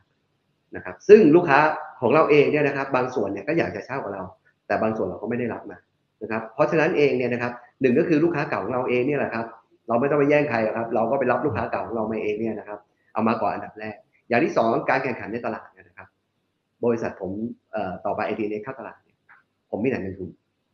[0.76, 1.58] นะครับ ซึ่งลูกค้า
[2.00, 4.22] ของเราเองเนี่ยนะครับ บางส่วนเนี่ยก็อยากจะเช่ากับเรา
[4.66, 5.78] แต่บางส่วนเราก็ไม่ได้รับมา
[6.22, 9.46] นะครับ เพราะฉะนั้นเองเนี่ยนะครับ หนึ่งก็คือลูกค้าเก่าของเราเองเนี่ยแหละครับ
[9.88, 12.78] เราไม่ต้องไปแย่งใครครับ เราก็ไปรับลูกค้าเก่าของเรามาเองเนี่ยนะครับ
[13.14, 13.94] เอามาก่อนอันดับแรก
[14.28, 16.08] อย่างที่สองการแข่งขันในตลาดนะครับ
[16.84, 17.30] บริษัทผม
[18.04, 18.98] ต่อไปไอทีเนเข้าตลาด
[19.70, 20.30] ผมมีแหล่งเงินทุน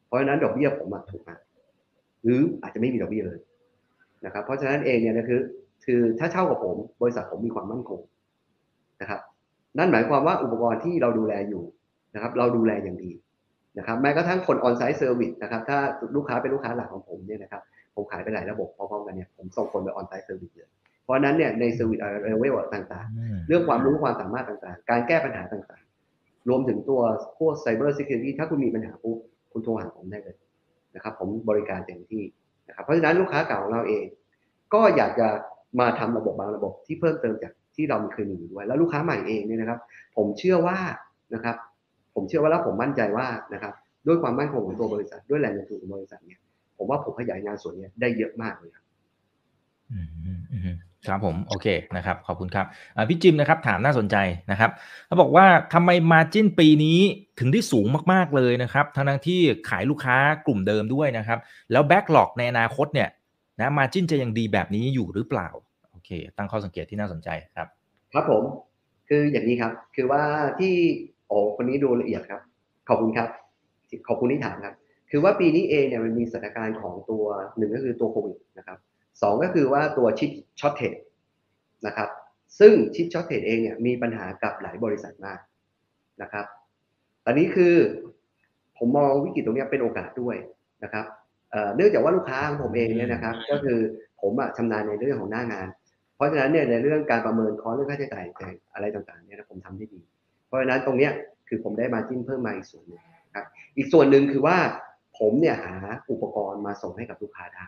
[0.06, 1.38] เพราะฉะนั้นดอกเบี้ยผมถูกมาก
[2.24, 3.38] หรืออาจจะไม่มีดอกเบี้ยเลย
[4.24, 5.40] นะครับ เพราะฉะนั้นเองเนี่ยนะคือ
[5.84, 8.00] คือถ้าเช่ากับผมบริษัทผมมีความมั่นคง
[9.00, 9.20] นะครับ
[9.78, 11.62] นั่นหมายความว่าอุปกรณ์ที่เราดูแลอยู่
[12.14, 13.10] นะครับ เราดูแลอย่างดี
[13.78, 15.78] นะครับแม้กระทั่งคนออนไซต์เซอร์วิสนะครับถ้า
[16.16, 17.62] ลูกค้าเป็นลูกค้าหลักของผมเนี่ยนะครับ
[17.94, 20.68] ผมขายไปหลายระบบพร้อมๆกันเนี่ยผมส่งคนไป onsite service เลย
[21.04, 27.00] เพราะฉะนั้นเนี่ยใน service level ต่างอืมๆเรื่องความรู้ความสามารถต่างๆ การแก้ปัญหาต่างๆ รวมถึงตัว
[27.38, 29.16] พวก Cyber Security ถ้าคุณมีปัญหาปุ๊บ
[29.52, 30.36] คุณโทรหาผมได้เลย
[30.94, 32.22] นะครับผมบริการเต็มที่
[32.68, 34.04] นะครับเพราะฉะนั้นลูกค้าเก่าของเราเอง
[34.74, 35.28] ก็อยากจะ
[35.80, 39.78] มาทำระบบบางระบบที่เพิ่มเติมจากที่เราเคยมีอยู่ด้วยแล้วลูกค้าใหม่เองเนี่ยนะครับ
[40.16, 40.76] ผมเชื่อว่า
[41.34, 41.56] นะครับ
[42.18, 43.74] ผมเชื่อว่าแล้วผมมั่นใจว่านะครับ
[44.06, 46.40] ด้วยความมั่นคงของตัวบริษัท ด้วยแหล่งเงินทุนของบริษัทเนี่ย
[46.78, 48.84] ผมว่าผมขยายงานส่วนเนี้ยได้เยอะมากเลยครับ
[49.92, 51.66] อืมอืมอืมครับผมโอเค
[51.96, 52.66] นะครับ ขอบคุณครับ
[52.96, 54.16] อ่าพี่จิมนะครับถามน่าสนใจ
[54.50, 54.70] นะครับ
[55.06, 56.98] เขาบอกว่าทำไมมาจิ้นปีนี้
[57.38, 60.16] ถึงได้สูงมากๆเลยนะครับทั้งๆที่ขายลูกค้า
[60.46, 61.38] กลุ่มเดิมด้วยนะครับ
[61.72, 63.08] แล้วแบ็กหลอกในอนาคตเนี่ย
[63.60, 65.48] นะมาจิ้นจะยังดีแบบนี้อยู่หรือเปล่า
[65.92, 67.68] โอเค ตั้งข้อสังเกตที่น่าสนใจครับ
[68.12, 68.42] ครับผม
[69.08, 70.22] คืออย่างนี้ครับ คือว่า
[70.60, 70.74] ที่
[71.28, 72.40] โอ้คนนี้ดูละเอียดครับ
[72.88, 73.28] ขอบคุณครับ
[74.08, 74.74] ขอบคุณที่ถามครับ
[75.10, 77.24] คือว่าปีนี้เองเนี่ยมันมีสถานการณ์ของตัว
[77.56, 78.78] หนึ่งก็คือตัวโควิดนะครับ
[79.22, 80.30] สองก็คือว่าตัว chip
[80.60, 80.94] shortage
[81.86, 82.08] นะครับ
[82.58, 85.38] ซึ่ง chip shortage เองเนี่ยมีปัญหากับหลายบริษัทมาก
[86.22, 86.46] นะครับ
[87.24, 87.74] ตอนนี้คือ
[88.78, 90.36] ผมมองวิกฤตตรงเนี้ยเป็นโอกาสด้วย
[90.84, 91.04] นะครับ
[91.50, 93.78] เอ่อเนื่องจากว่าลูกค้าของผมเองเนี่ยนะครับ ก็คือ
[94.20, 95.68] ผมอะชำนาญในเรื่องของหน้างาน
[96.16, 98.24] เพราะฉะนั้นเนี่ยในเรื่องการประเมินคอร์สเรื่องค่าใช้จ่าย
[98.74, 100.00] อะไรต่างๆเนี่ยนะผมทำได้ดี
[100.48, 101.12] เพราะฉะนั้นตรงเนี้ย
[101.48, 103.00] คือผมได้ margin เพิ่มมาอีกส่วนหนึ่ง
[103.34, 103.46] ครับ
[103.76, 104.56] อีกส่วนหนึ่งคือว่า
[105.18, 105.74] ผมเนี่ยหา
[106.10, 107.66] อุปกรณ์มาส่งให้กับลูกค้าได้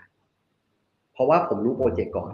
[1.12, 2.32] เพราะว่าผมรู้ project ก่อน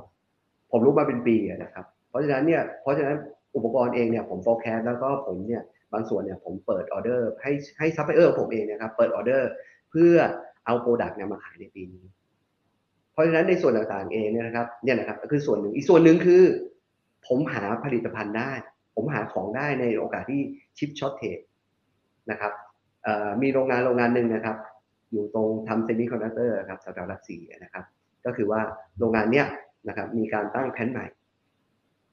[0.70, 3.16] ผมรู้มาเป็นปีนะครับ เพราะฉะนั้นเนี่ยเพราะฉะนั้น
[3.56, 9.48] อุปกรณ์เองเนี่ยผมโฟกัสแล้วก็ผมเนี่ยบางส่วนเนี่ยผมเปิดออเดอร์ให้ให้ซัพพลายเออร์ผมเองนะครับเปิดออเดอร์
[9.90, 10.14] เพื่อ
[10.66, 12.04] เอา product เนี่ยมาขายในปีนี้
[13.12, 16.42] เพราะฉะนั้นในส่วนต่างๆเองเนี่ยนะครับเนี่ยนะครับคือส่วนหนึ่งอีกส่วนหนึ่งคือ
[17.26, 18.50] ผมหาผลิตภัณฑ์ได้
[18.96, 20.40] ผมหาของได้ในโอกาสที่
[20.78, 21.38] chip shortage
[22.30, 22.52] นะครับ
[23.42, 24.56] มีโรงงานโรงงานหนึ่งนะครับ
[25.12, 27.84] อยู่ตรงทำ semiconductor ครับแถวๆรัสเซียนะครับ
[28.24, 28.60] ก็คือว่า
[28.98, 29.46] โรงงานเนี้ย
[29.88, 31.06] นะครับมีการตั้ง plant ใหม่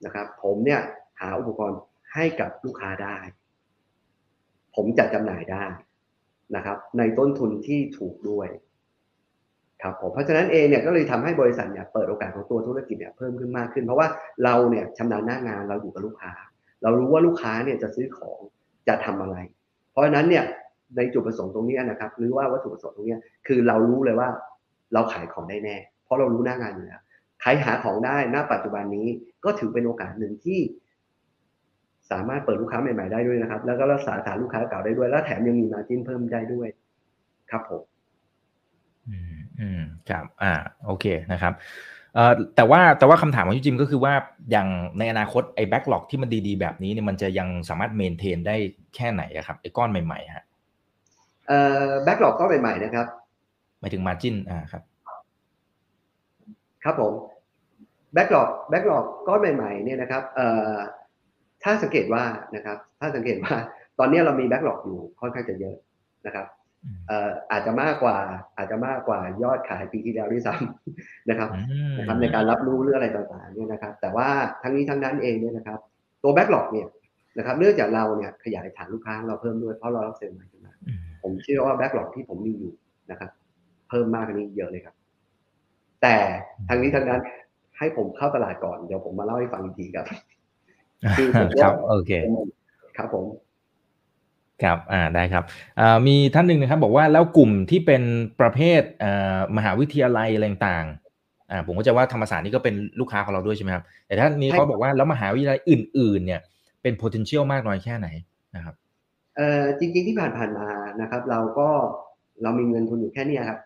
[0.06, 0.82] นะครับ ผมเนี่ย
[1.20, 1.80] หาอุปกรณ์
[2.14, 3.18] ให้กับลูกค้าได้
[4.76, 5.66] ผมจัดจำหน่ายได้
[6.56, 8.48] นะครับ ในต้นทุนที่ถูกด้วย
[9.82, 14.08] ครับผมเพราะฉะนั้นเองเนี่ยก็เลยทำให้บริษัทเนี่ยเปิดโอกาสของตัวธุรกิจเนี่ยเพิ่มขึ้นมากขึ้น เพราะว่า
[14.44, 16.32] เราเนี่ยชำนาญหน้างานเราอยู่กับลูกค้า
[16.84, 18.40] เรารู้ว่าลูกค้าเนี่ยจะซื้อของ
[18.88, 19.36] จะทำอะไร
[19.92, 20.44] เพราะฉะนั้นเนี่ย
[20.98, 23.18] ในจุดประสงค์ตรงนี้นะครับ หรือว่าวัตถุประสงค์ตรงนี้
[23.48, 24.30] คือเรารู้เลยว่า
[24.94, 27.02] เราขายของได้แน่ เพราะเรารู้หน้างานอยู่แล้ว
[27.42, 29.08] ใครหาของได้ณปัจจุบันนี้
[29.46, 30.60] ก็ถือเป็นโอกาสหนึ่งที่
[32.12, 36.68] สามารถเปิดลูกค้าใหม่ๆได้ด้วยนะครับ แล้วก็รักษาฐานลูกค้าเก่าได้ด้วย แล้วแถมยังมีมาจิ้นเพิ่มได้ด้วย
[37.52, 37.82] ครับผม
[39.10, 40.54] อืมอืมครับ อ่า
[40.86, 41.54] โอเคนะครับ
[42.56, 44.14] แต่ว่าแต่ว่าคำถามของพี่จิมก็คือว่า
[44.52, 44.68] อย่าง
[45.00, 48.56] ในอนาคตไอ้แบ็กหลอกที่มันดีๆ แบบนี้เนี่ยมันจะยังสามารถเมนเทนได้
[48.96, 50.46] แค่ไหนอะครับไอ้ก้อนใหม่ๆฮะ
[51.48, 53.08] เอ่อแบ็กหลอกก็ใหม่ๆนะครับ
[53.80, 54.84] หมายถึง margin อ่าครับ
[56.84, 57.14] ครับผม
[58.14, 60.76] backlog backlog ก้อนใหม่ๆเนี่ยนะครับเอ่อ
[61.64, 62.24] ถ้าสังเกตว่า
[62.56, 63.56] นะครับ ถ้าสังเกตว่า
[64.00, 65.76] ตอนนี้เรามี backlog อยู่ค่อนข้างจะเยอะ
[66.26, 68.18] นะครับเอ่ออาจจะมากกว่า
[68.58, 74.28] อาจจะมากกว่ายอดขายปีที่แล้วด้วยซ้ำนะครับอืมนะครับ ในการรับรู้เรื่องอะไรต่างๆเนี่ยนะครับ แต่ว่า
[74.64, 75.80] ทั้งนี้ทั้งนั้นเองเนี่ยนะครับ
[76.24, 76.88] ตัว backlog เนี่ย
[77.38, 82.74] นะครับเนื่องจากเราเนี่ยขยายฐานลูกค้าของเราเพิ่มด้วยเพราะเรารับเซลล์ใหม่ขึ้นมาอืมผมเชื่อว่า backlog ที่ผมมีอยู่
[83.12, 83.32] นะครับ
[83.90, 84.96] เพิ่มมากกว่านี้เยอะเลยครับ
[86.02, 86.16] แต่
[86.70, 87.22] ทางนี้ทางนั้น
[87.78, 90.08] ให้ผมเข้าตลาดก่อนเดี๋ยวผมมาเล่าให้ฟังอีกทีครับ
[91.18, 92.12] คือผมคว่ารับโอเค
[92.98, 93.26] ครับผม
[94.64, 95.44] ครับอ่าได้ครับ
[95.80, 98.04] อ่ามีท่านหนึ่งนะครับ บอกว่าแล้วกลุ่มที่เป็น
[98.40, 106.42] ประเภทอ่ามหาวิทยาลัยอะไรต่างๆอ่าผมก็จะว่าธรรมศาสตร์นี่ก็เป็นลูกค้าของเราด้วยใช่ไหมครับ แต่ท่านนี้ใช่เขาบอกว่าแล้วมหาวิทยาลัยอื่น ๆ เนี่ย
[106.82, 108.08] เป็น potential มากน้อยแค่ไหน
[108.56, 108.76] นะครับ
[109.36, 110.68] เอ่อจริง ๆที่ผ่านๆมา
[111.02, 111.70] นะครับ เราก็
[112.44, 113.60] เรามีเงินทุนอยู่แค่เนี้ยครับ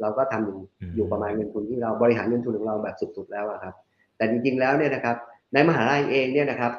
[0.00, 3.74] เราก็ทำอยู่อืมอยู่ประมาณเงินทุนที่เราบริหารเงินทุนของเราแบบสุดๆแล้วอะครับ
[4.16, 5.16] แต่จริงๆแล้วเนี่ยนะครับ
[5.54, 6.72] ในมหาลัยเองเนี่ยนะครับ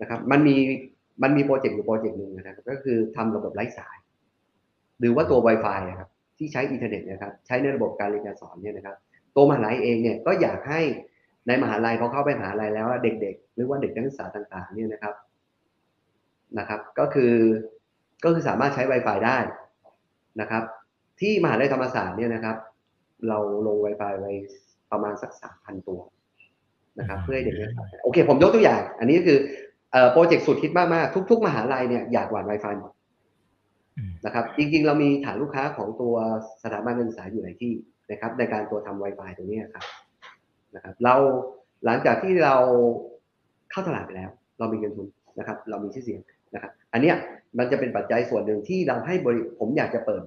[0.00, 0.56] นะครับ มันมี
[1.22, 3.96] มันมีโปรเจกต์อยู่โปรเจกต์หนึ่งนะครับก็คือทำระบบไร้สาย
[5.00, 6.08] หรือว่าตัว Wi-Fi นะครับ
[6.38, 8.96] ที่ใช้อินเทอร์เน็ตนะครับใช้ในระบบการเรียนการสอนเนี่ยนะครับ
[9.36, 10.80] ตัวมหาลัยเองเนี่ยก็อยากให้
[11.46, 15.14] ในมหาลัยเขาเข้าไปมหาลัยแล้วเด็ก ๆ หรือว่าเด็กนักศึกษาต่างๆเนี่ยนะครับ
[16.58, 17.32] นะครับ ก็คือ
[18.24, 19.38] ก็คือสามารถใช้ Wi-Fi ได้
[20.40, 20.62] นะครับ
[21.20, 22.56] ที่มหาลัยธรรมศาสตร์เนี่ยนะครับ
[23.28, 24.32] เราลง Wi-Fi ไว้
[24.92, 26.00] ประมาณสักสามพันตัว
[26.98, 29.38] นะครับ เพื่อให้เด็กนักศึกษาโอเค ผมยกตัวอย่าง อันนี้ก็คือ
[30.12, 32.92] โปรเจกต์สุดฮิตมากๆ ทุก ๆ มหาลัยเนี่ยอยากหวาน Wi-Fi หมด
[34.26, 36.14] นะครับ จริง ๆ เรามีฐานลูกค้าของตัว
[36.62, 37.74] สถาบันการศึกษาอยู่หลายที่
[38.10, 39.84] นะครับ ในการตัวทำ Wi-Fi ตรงนี้ครับ
[40.74, 41.14] นะครับ เรา
[41.84, 42.56] หลังจากที่เรา
[43.70, 45.08] เข้าตลาดไปแล้ว เรามีเงินทุน
[45.38, 46.20] นะครับ เรามีชื่อเสียง
[46.54, 47.16] นะครับ อันเนี้ย
[47.58, 50.22] มันจะเป็นปัจจัยส่วนหนึ่งที่เราให้บริผมอยากจะเปิด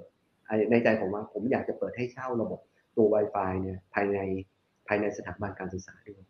[0.72, 2.60] ในใจผมว่าผมอยากจะเปิดให้เช่าระบบ
[2.98, 4.20] ตัว Wi-Fi เนี่ยภายใน
[4.88, 6.22] ภายในสถาบันการศึกษาด้วย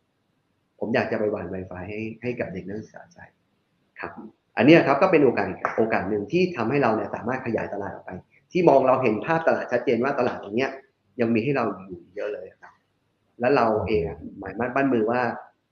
[0.80, 3.26] ผมอยากจะไปวาน Wi-Fi ให้ให้กับเด็กนักศึกษาใช้
[4.00, 4.12] ครับ
[4.58, 8.12] อันนี้ครับก็เป็นโอกาสโอกาสหนึ่งที่ทำให้เราเนี่ยสามารถขยายตลาดออกไป
[8.52, 10.72] ที่มองเราเห็นภาพตลาดชัดเจนว่าตลาดตรงเนี้ย
[11.22, 12.74] ยังมีให้เราอยู่เยอะเลยครับ
[13.40, 14.04] แล้วเราเอง
[14.40, 15.22] หมายมั่นบ้านมือว่า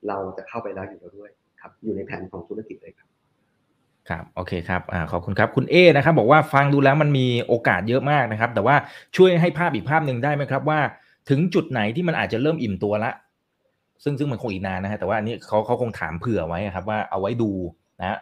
[0.07, 1.31] เราจะเข้าไปแล้วอยู่แล้วด้วย
[1.61, 3.07] ครับ อยู่ในแผนของธุรกิจเลยครับ
[4.09, 8.75] ครับโอเคครับอขอบคุณครับคุณเอนะครับ บอกว่าฟังดูแล้วมันมีโอกาสเยอะมากนะครับ แต่ว่า
[9.17, 10.79] ช่วยให้ภาพอีกภาพหนึ่งได้ไหมครับว่า
[11.29, 13.11] ถึงจุดไหนที่มันอาจจะเริ่มอิ่มตัวละ
[14.03, 17.51] ซึ่งซึ่งมันคงอีกนานนะฮะแต่ว่าอันนี้เขาเขาคงถามเผื่อไว้ครับว่าเอาไว้ดู
[18.01, 18.19] นะ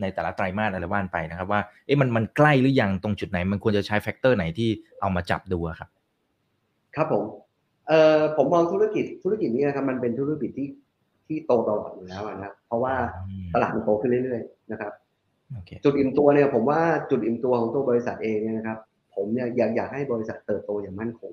[0.00, 4.68] ในแต่ละไตรมาสอะไรว่านไปนะครับว่าเอ๊ะมันมันใกล้หรือยังตรงจุดไหน มันควรจะใช้แฟกเตอร์ไหนที่
[5.00, 5.88] เอามาจับดูครับ
[6.96, 7.24] ครับผม
[7.88, 10.68] เอ่อผมมองธุรกิจธุรกิจนี้นะครับ มันเป็นธุรกิจที่
[11.26, 12.94] ที่โตตลอดอยู่แล้วนะครับเพราะว่า
[13.54, 14.92] ตลาดมันโตขึ้นเรื่อยๆนะครับ
[15.56, 15.78] okay.
[15.84, 18.78] จุดอิ่มตัวเนี่ยผมว่าจุดอิ่มตัวของตัวบริษัทเองเนี่ยนะครับ
[19.14, 21.32] ผมเนี่ยอยากอยากให้บริษัทเติบโตอย่างมั่นคง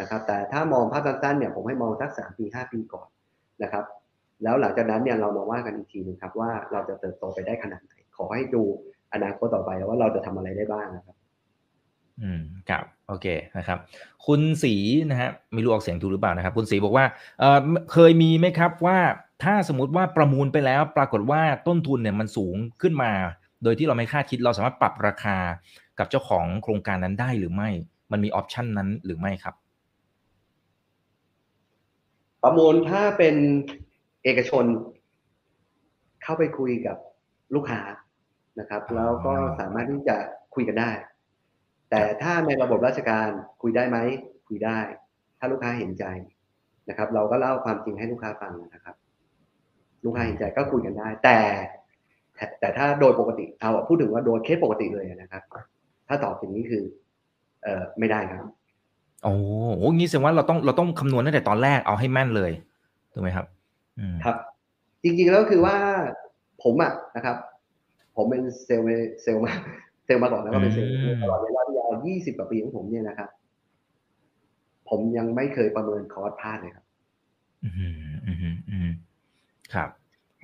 [0.00, 3.08] นะครับ แต่ถ้ามองภาพสั้นๆเนี่ยผมให้มองสักสามปีห้าปีก่อน
[3.62, 3.84] นะครับ
[4.42, 8.62] แล้วหลังจากนั้นเนี่ยเรามาว่ากันอีกทีนึงครับว่าเราจะเติบโตไปได้ขนาดไหน ขอให้ดู
[9.14, 11.16] อนาคตต่อไปว่าเราจะทำอะไรได้บ้างนะครับ
[12.22, 13.26] อืมครับโอเค
[13.58, 13.78] นะครับ
[14.26, 14.74] คุณสี
[15.10, 17.04] นะฮะไม่รู้ออกเสียงถูกหรือเปล่านะครับ คุณสีบอกว่า
[17.40, 17.58] เออ
[17.92, 18.98] เคยมีไหมครับว่า
[19.44, 23.12] ถ้าสมมติว่าประมูลไปแล้ว ปรากฏว่าต้นทุนเนี่ยมันสูงขึ้นมา
[23.62, 25.36] โดยที่เราไม่คาดคิดเราสามารถปรับราคา
[25.98, 27.70] กับเจ้าของโครงการนั้นได้หรือไม่
[28.12, 29.54] มันมีออปชันนั้นหรือไม่ครับ
[32.42, 33.36] ประมูลถ้าเป็น
[34.24, 34.64] เอกชน
[36.22, 36.96] เข้าไปคุยกับ
[37.54, 37.80] ลูกค้า
[38.60, 40.16] นะครับ แล้วก็สามารถที่จะ
[40.54, 40.90] คุยกันได้
[41.90, 43.28] แต่ถ้าในระบบราชการ
[43.62, 43.98] คุยได้ไหม
[44.48, 44.78] คุยได้
[45.38, 46.04] ถ้าลูกค้าเห็นใจ
[46.88, 48.96] นะครับ เราก็เล่าความจริงให้ลูกค้าฟังนะครับ
[50.04, 51.38] ลูกค้าเห็นใจก็คุยกันได้ แต่
[52.60, 55.42] แต่ถ้าโดยปกติเอาพูดถึงว่าโดยเคสปกติเลยนะครับ
[56.08, 56.82] ถ้าตอบอย่างนี้คือ
[57.62, 58.44] เอ่อไม่ได้ครับ
[59.22, 62.52] โอ้โหงี้แสดงว่าเราต้องเราต้องคำนวณตั้งแต่ตอนแรกเอาให้แม่นเลย
[63.12, 63.46] ถูกไหมครับ
[64.24, 64.36] ครับ
[65.02, 65.76] จริงๆแล้วคือว่า
[66.62, 67.36] ผมอะนะครับ
[68.16, 68.86] ผมเป็นเซลล์
[69.22, 69.52] เซลล์มา
[70.04, 70.90] เซลล์มาก่อนแล้วก็เป็นเซลล์
[71.22, 73.28] ตลอดเวลาที่ยาว20กว่าปีของผมเนี่ยนะครับ
[74.88, 76.84] ผมยังไม่เคยประเมินคอร์สพลาดเลยครับ
[77.64, 77.74] อืม
[78.26, 78.90] อืมอืม
[79.74, 79.88] ครับ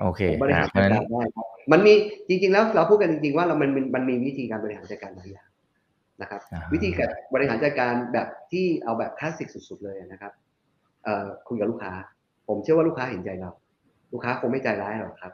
[0.01, 0.99] โอเคผมบริหารจัดการได้
[1.37, 1.93] ครับมันมี
[2.29, 5.48] จริง ๆ แล้วเราพูดกันจริง ๆ ว่าเรามันมันมีวิธีการบริหารจัดการบางอย่าง
[6.23, 6.41] นะครับ
[6.73, 10.33] วิธีการบริหารจัดการแบบที่เอาแบบคลาสสิกสุด ๆ เลยนะครับ
[11.05, 11.93] เอ่อคุยกับลูกค้า
[12.49, 13.51] ผมเชื่อว่าลูกค้าเห็นใจเรา
[14.13, 15.33] ลูกค้าคงไม่ใจร้ายหรอกครับ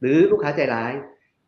[0.00, 0.92] หรือลูกค้าใจร้าย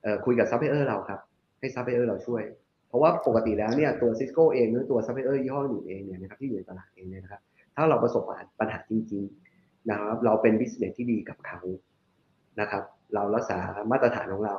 [0.02, 1.20] เอ่อคุยกับซัพพลายเออร์เราครับ
[1.60, 2.42] ให้ซัพพลายเออร์เราช่วย
[2.88, 7.42] เพราะว่าปกติแล้วเนี่ยตัว Cisco เองหรือตัวซัพพลายเออร์ยี่ห้ออื่นเองเนี่ยนะครับที่อยู่ในตลาดเองเนี่ยนะครับ
[7.76, 8.22] ถ้าเราประสบ
[8.60, 11.60] ปัญหาจริงๆนะครับเราเป็น business ที่ดีกับเขา
[12.60, 12.82] นะครับ
[13.14, 13.58] เรารักษา
[13.90, 14.56] มาตรฐานของเรา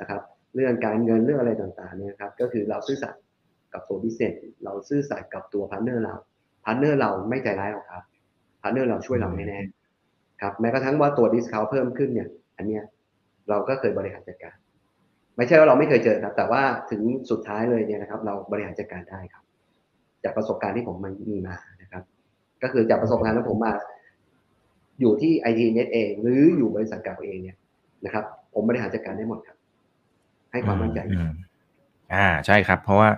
[0.00, 0.20] นะครับ
[0.54, 3.21] เรื่องการเงินเรื่องอะไรต่างๆเนี่ยครับก็คือเราซื่อสัตย์
[3.72, 6.14] กับตัว business เราซื่อสัตย์กับตัว partner เรา
[6.64, 8.02] partner เราไม่ใจร้ายหรอกครับ
[8.62, 12.82] partner เราช่วยเราแน่ๆครับแม้กระทั่งว่าตัว discount เพิ่มขึ้นเนี่ย อันเนี้ย
[13.48, 14.56] เราก็เคยบริหารจัดการ
[15.36, 19.44] ไม่ใช่ว่าเราไม่เคยเจอครับ แต่ว่าถึงสุดท้ายเลยเนี่ยนะครับ เราบริหารจัดการได้ครับ
[20.24, 22.02] จากประสบการณ์ที่ผมมันมีมานะครับ
[22.62, 23.72] ก็คือจากประสบการณ์ที่ผมมา
[25.00, 27.56] อยู่ที่ไอทีเน็ตเอง หรืออยู่บริษัทเก่าเองเนี่ย
[28.04, 29.56] นะครับ ผมบริหารจัดการได้หมดครับ
[30.52, 30.98] ให้ความมั่นใจ
[32.14, 33.08] อ่าใช่ครับ เพราะว่า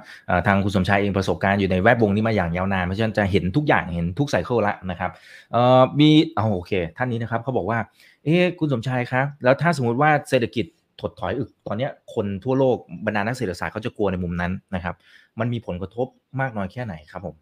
[0.47, 5.11] ทางคุณสมชายเองประสบการณ์อยู่ในแวดวงนี้มาอย่างยาวนาน เพราะฉะนั้นจะเห็นทุกอย่างเห็นทุกไซเคิลละนะครับ
[5.53, 7.78] เอ่อมีเอาโอเค ท่านนี้นะครับเขาบอกว่า
[8.24, 10.66] เอ๊คุณสมชายครับ แล้วถ้าสมมุติว่าเศรษฐกิจ
[11.01, 12.76] ถดถอยอึกตอนนี้คนทั่วโลก
[13.07, 14.95] บรรดานักเศรษฐศาสตร์เขาจะกลัวในมุมนั้นนะครับ
[15.40, 16.07] มันมีผลกระทบ
[16.40, 17.36] มากน้อยแค่ไหนครับผม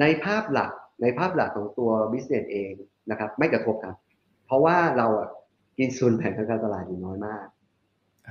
[0.00, 0.70] ในภาพหลัก
[1.02, 2.70] ในภาพหลักของตัวบิสเนสเอง
[3.10, 3.96] นะครับ ไม่กระทบครับ
[4.46, 5.28] เพราะว่าเราอะ
[5.78, 7.46] กินส่วนแบ่งทางการตลาดอยู่น้อยมาก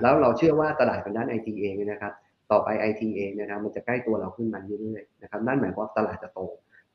[0.01, 2.13] แล้วเราเชื่อว่าตลาดทางด้านไอทีเองนะครับ
[2.53, 6.39] ต่อไปไอทีเองนะครับมันจะใกล้ตัวเราขึ้นมาเรื่อยๆนะครับนั่นหมายความว่าตลาดจะโต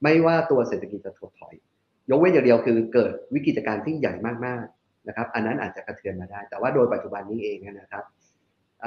[0.02, 1.54] ไม่ว่าตัวเศรษฐกิจจะถดถอย
[2.10, 4.12] ยกเว้นอย่างเดียวคือเกิดวิกฤตการณ์ที่ใหญ่
[4.46, 8.04] มากๆนะครับ อันนั้นอาจจะกระเทือนมาได้ แต่ว่าโดยปัจจุบันนี้เองนะครับ
[8.84, 8.86] อ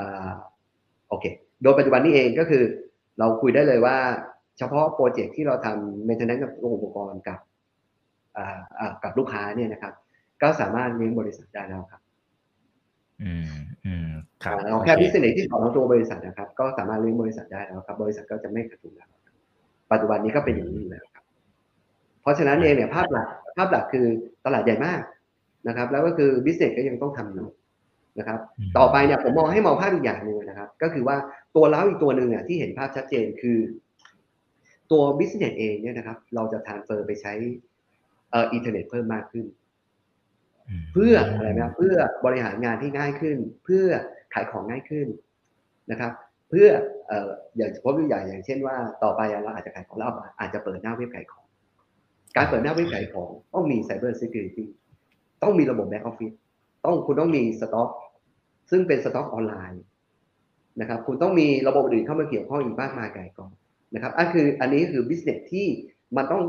[1.09, 1.25] โอเค
[1.63, 2.63] โดยปัจจุบันนี้เองก็คือ
[3.19, 3.97] เราคุยได้เลยว่า
[4.57, 7.39] เฉพาะโปรเจกต์ที่เราทำ maintenance กับอุปกรณ์กับ
[9.03, 9.93] กับลูกค้าเนี่ยนะครับ
[10.41, 12.01] ก็สามารถเลี้ยงบริษัทได้แล้วครับ
[13.23, 13.51] อืม
[13.85, 14.09] อืม
[14.43, 19.33] ครับเราแค่โอพิเศษที่ของตัวบริษัทนะครับ ก็สามารถเลี้ยงบริษัทได้แล้วครับ บริษัทก็จะไม่ขาดทุนแล้วครับ
[19.91, 21.23] ปัจจุบันนี้ก็เป็นอย่างนี้อยู่แล้วครับ
[22.21, 24.05] เพราะฉะนั้นเองเนี่ยภาพหลักภาพหลักคือ
[24.45, 25.01] ตลาดใหญ่มาก
[25.67, 27.47] นะครับ แล้วก็คือ business ก็ยังต้องทำอยู่
[28.19, 31.17] นะครับมต่อไปเนี่ยผมมองให้มองภาพอีกอย่างหนึ่งนะครับ ก็คือว่า
[31.55, 33.57] ตัวเร้าอีกตัวหนึ่งเนี่ยที่เห็นภาพชัดเจนคือ
[34.91, 37.33] ตัว business เองเนี่ยนะครับ เราจะ transfer ไปใช้
[38.31, 39.45] เอ่ออินเทอร์เน็ตเพิ่มมากขึ้นม
[40.93, 41.95] เพื่ออะไรนะเพื่อ
[42.25, 43.85] บริหารงานที่ง่ายขึ้น เพื่อ
[44.33, 45.07] ขายของง่ายขึ้น
[45.91, 46.11] นะครับ
[46.49, 46.67] เพื่อ
[47.07, 50.09] เอ่ออย่างพบตัวอย่างอย่างเช่นว่า ต่อไปเราอาจจะขายของเรา
[50.39, 51.45] อาจจะเปิดหน้าเว็บขายของ
[52.35, 54.65] การเปิดหน้าเว็บขายของต้องมี Cyber Security
[55.43, 56.35] ต้องมีระบบ Back Office
[56.85, 57.89] ต้องคุณต้องมีสต็อก
[58.69, 59.83] ซึ่งเป็นสต็อกออนไลน์
[60.79, 63.51] นะครับ คุณต้องมีระบบอื่นเข้ามาเกี่ยวข้องอีกมากมายก่ายกอง
[63.93, 65.67] นะครับอันคืออันนี้คือ business ที่
[66.17, 66.43] มันต้อง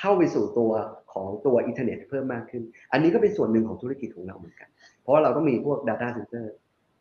[0.00, 0.72] เข้าไปสู่ตัว
[1.14, 2.62] ของตัวอินเทอร์เน็ตเพิ่มมากขึ้น
[2.92, 4.68] อันนี้ก็เป็นส่วนหนึ่งของธุรกิจของเราเหมือนกัน
[5.00, 6.44] เพราะว่าเราต้องมีพวก Data Center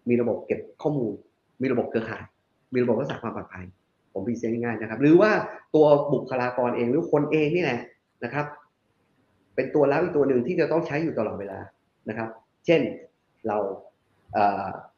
[0.10, 1.14] มีระบบเก็บข้อมูล
[1.62, 2.24] มีระบบเครือข่าย
[2.74, 3.66] มีระบบรักษาความปลอดภัย
[4.14, 5.32] ผม present ง่ายๆนะครับ หรือว่า
[5.76, 7.80] ตัวบุคลากรเองหรือคนเองนี่แหละ
[8.24, 8.46] นะครับ
[9.56, 11.60] เป็นตัวรับอีกตัวหนึ่งที่จะต้องใช้อยู่ตลอดเวลา
[12.10, 12.30] นะครับ
[12.66, 12.82] เช่น
[13.48, 13.58] เรา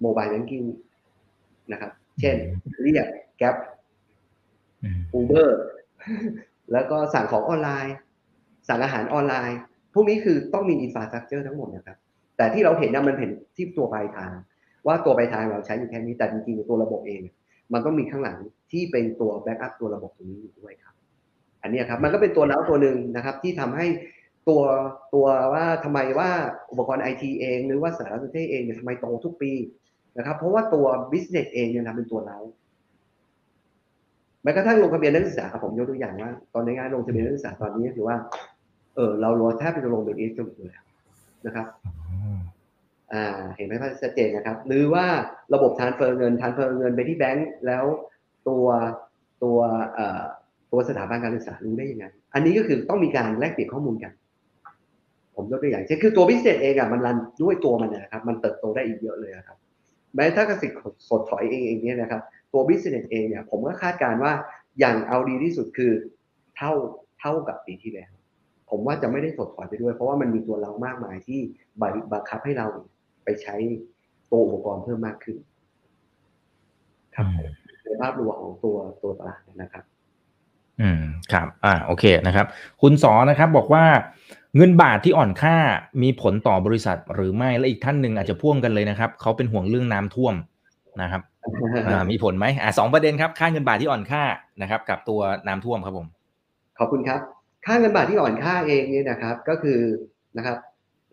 [0.01, 0.63] โมบายแบงกิ้ง
[1.71, 2.35] นะครับ เช่น
[2.83, 3.07] เรียก
[3.37, 3.55] แก๊ป
[4.83, 5.59] อืมอูเบอร์
[6.71, 7.95] แล้วก็สั่งของออนไลน์
[8.67, 9.59] สั่งอาหารออนไลน์
[9.93, 11.97] พวกนี้คือต้องมีอินฟ a าสตรั c เจอร์ทั้งหมดนะครับ
[12.37, 14.33] แต่ที่เราเห็นนะมันเห็นที่ตัวปลายทาง
[14.87, 17.21] ว่าตัวปลายทางเราใช้อยู่แค่นี้แต่จริงๆตัวระบบเอง
[17.73, 18.37] มันต้องมีข้างหลัง
[18.71, 20.93] ที่เป็นตัว backup ตัวระบบตรงนี้อยู่ด้วยครับ
[21.61, 23.87] อันนี้ครับมันก็เป็นตัวเร้าตัวหนึ่งนะครับ ที่ทำให้
[24.49, 24.61] ตัว
[25.13, 26.29] ตัวว่าทำไมว่า
[26.71, 29.51] อุปกรณ์ไอทีเอง หรือว่าสารสนเทศเองเนี่ยทำไมโตทุกปี
[30.17, 32.39] นะครับ เพราะว่าตัว business เองเนี่ยนะเป็นตัวเร้า
[34.43, 38.17] แม้กระทั่งลงทะเบียนนักศึกษาผมยกตัวอย่างว่า ตอนในงานลงทะเบียนนักศึกษาตอนนี้ก็คือว่า
[38.95, 39.29] เออเรา
[39.59, 40.73] แทบจะลงเป็นเอสกันหมดเลย
[41.45, 41.67] นะครับ
[43.13, 43.25] อ่า
[43.55, 45.05] เห็นไหมภาพชัดเจนนะครับ หรือว่า
[45.53, 47.85] ระบบ transfer เงิน transfer เงินไปที่แบงก์แล้ว
[48.47, 48.65] ตัว
[49.43, 49.57] ตัว
[49.93, 50.23] เอ่อ
[50.71, 54.11] ตัวสถาบันการศึกษารู้ได้ยังไงอันนี้ก็คือต้องมีการแลกเปลี่ยนข้อมูลกัน
[55.35, 59.57] ผมยกตัวอย่างเช่นคือตัว business เองอะมัน run ด้วยตัวมันนะครับ มันเติบโตได้อีกเยอะเลยครับ
[60.15, 60.71] แม้ถ้าเศรษฐกิจ
[61.09, 62.21] ถดถอยเองเองเนี่ยนะครับ
[62.53, 64.33] ตัว business เองเนี่ยผมก็คาดการณ์ว่า
[64.79, 65.91] อย่างเอาดีที่สุดคือ
[66.55, 66.71] เท่า
[67.19, 68.11] เท่ากับปีที่แล้ว
[68.69, 71.39] ผมว่าจะไม่ได้ถดถอยไปด้วย เพราะว่ามันมีตัวเรามากมายที่
[72.11, 72.67] บังคับให้เรา
[73.23, 73.55] ไปใช้
[74.31, 75.37] ตัวอุปกรณ์เพิ่มมากขึ้น
[77.15, 77.49] ครับผม
[77.83, 79.83] ในภาพรวมของตัวตัวตลาดนะครับ
[80.81, 81.01] อืม
[81.33, 82.45] ครับ อ่า โอเคนะครับ
[82.81, 83.85] คุณสอนะครับ บอกว่า
[84.55, 85.55] เงินบาทที่อ่อนค่า
[86.03, 90.35] มีผลต่อบริษัทหรือไม่และอีกท่านหนึ่งอาจจะพ่วงกันเลยนะครับเขาเป็นห่วงเรื่องน้ำท่วม
[91.01, 91.21] นะครับ
[91.87, 94.23] อ่ามีผลไหมอ่าสองประเด็นครับ ค่าเงินบาทที่อ่อนค่า
[94.61, 96.07] นะครับ กับตัวน้ำท่วมครับผม
[96.79, 97.34] ขอบคุณครับ
[97.65, 99.79] ค่าเงินบาทที่อ่อนค่าเองเนี่ยนะครับ ก็คือ
[100.37, 100.57] นะครับ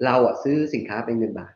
[0.05, 1.55] เราอะซื้อสินค้าเป็นเงินบาท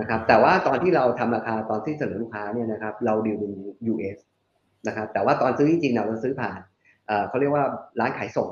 [0.00, 3.52] นะครับ แต่ว่าตอนที่เราทำราคาตอนที่เสนอลูกค้าเนี่ยนะครับ เราดีลเป็น
[3.92, 4.18] US
[4.86, 6.58] นะครับ แต่ว่าตอนซื้อจริงๆเราซื้อผ่าน
[7.28, 7.64] เขาเรียกว่า
[8.00, 8.48] ร้านขายส่ง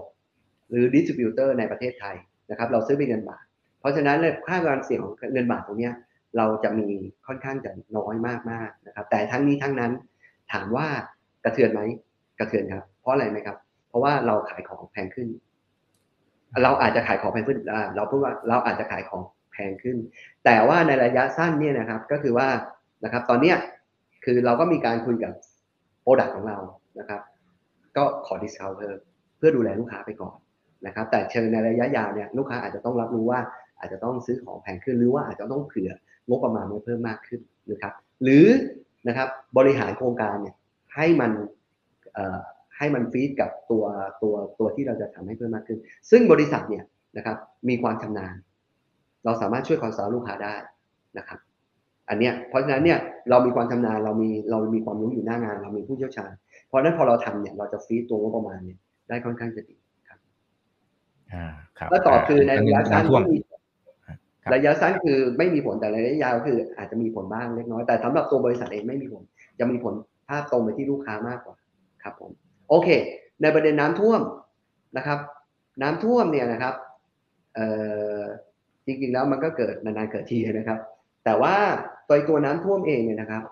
[0.70, 2.16] หรือดิสติบิวเตอร์ในประเทศไทย
[2.50, 3.44] นะครับ เราซื้อเป็นเงินบาท
[3.80, 5.94] เพราะฉะนั้นค่าการเสี่ยงของเงินบาทตรงเนี้ย
[6.36, 6.88] เราจะมี
[7.26, 8.14] ค่อนข้างจะน้อย
[8.50, 9.92] มากๆนะครับ แต่ทั้งนี้ทั้งนั้น
[10.52, 10.86] ถามว่า
[11.44, 11.80] กระเทือนไหม
[12.38, 13.56] กระเทือนครับ เพราะอะไรไหมครับ
[13.98, 15.28] เพราะว่าเราขายของแพงขึ้น
[16.62, 17.58] เราอาจจะขายของแพงขึ้น
[17.96, 19.22] เราพูดว่าเราอาจจะขายของ
[19.52, 19.96] แพงขึ้น
[20.44, 22.48] แต่ว่าในระยะสั้นเนี่ยนะครับก็คือว่า
[23.04, 23.56] นะครับ ตอนเนี้ย
[24.24, 25.32] คือเราก็มีการคุยกับ
[26.02, 26.58] product ของเรา
[26.98, 27.20] นะครับ
[27.96, 28.96] ก็ขอ discount เพิ่ม
[29.38, 30.34] เพื่อดูแลลูกค้าไปก่อน
[30.86, 33.40] นะครับ แต่เชิงในระยะยาวเนี่ยลูกค้าอาจจะต้องรับรู้ว่า
[33.78, 35.90] อาจจะต้องซื้อของแพงขึ้นหรือว่าอาจจะต้องเผื่อ
[36.28, 37.40] งบประมาณไว้เพิ่มมากขึ้น
[37.70, 37.92] นะครับ
[38.22, 38.46] หรือ
[39.08, 39.28] นะครับ
[39.58, 40.54] บริหารโครงการเนี่ย
[40.94, 41.30] ให้มัน
[42.78, 43.84] ให้มันฟีดกับตัว
[44.22, 45.78] ตัวตัวที่เราจะทำให้เพิ่มมากขึ้น
[46.10, 46.84] ซึ่งบริษัทเนี่ย
[47.16, 47.36] นะครับ
[47.68, 48.34] มีความชำนาญ
[49.24, 50.54] เราสามารถช่วยคอนซัลท์ลูกค้าได้
[51.18, 51.38] นะครับ
[52.08, 52.98] อันเนี้ยเพราะฉะนั้นเนี่ย
[53.30, 56.30] เรามีความชำนาญเรามีเรามีความรู้อยู่หน้างาน เรามีผู้เชี่ยวชาญ
[56.66, 59.76] เพราะฉะนั้นพอเราทำเนี่ยเราจะฟีดตัวงบประมาณเนี่ยได้ค่อนข้างจะดี
[60.08, 60.18] ครับ
[61.32, 61.46] อ่า
[61.78, 69.22] ครับแล้วต่อคือในระยะสั้นน้ำท่วมที่ครับระยะสั้นคือไม่มีผลแต่ระยะยาวคืออาจจะมีผลบ้างเล็กน้อยแต่สำหรับตัวบริษัทเองไม่มีผล
[69.58, 69.94] จะมีผล
[70.28, 71.56] ภาพตรงไปที่ลูกค้ามากกว่า
[72.02, 72.30] ครับผม
[72.68, 72.88] โอเค
[73.42, 74.20] ในประเด็นน้ำท่วม
[74.96, 75.18] นะครับ
[75.82, 76.74] น้ำท่วมเนี่ยนะครับ
[78.86, 80.78] จริงๆแล้วมันก็เกิดนานๆเกิดทีนะครับ
[81.24, 81.54] แต่ว่า
[82.08, 83.42] ตัวตัวน้ำท่วมเองเนี่ยนะครับ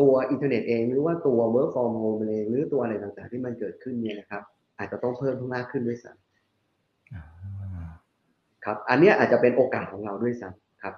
[0.00, 4.42] ตัวอินเทอร์เน็ตเองหรือว่าตัว work from home เองหรือตัวอะไรต่างๆ ที่มันเกิดขึ้นเนี่ยนะครับ
[4.78, 6.22] อาจจะต้องเพิ่มมากขึ้นด้วยซ้ำ
[8.64, 10.94] ครับ อันนี้อาจจะเป็นโอกาสของเราด้วยซ้ำครับ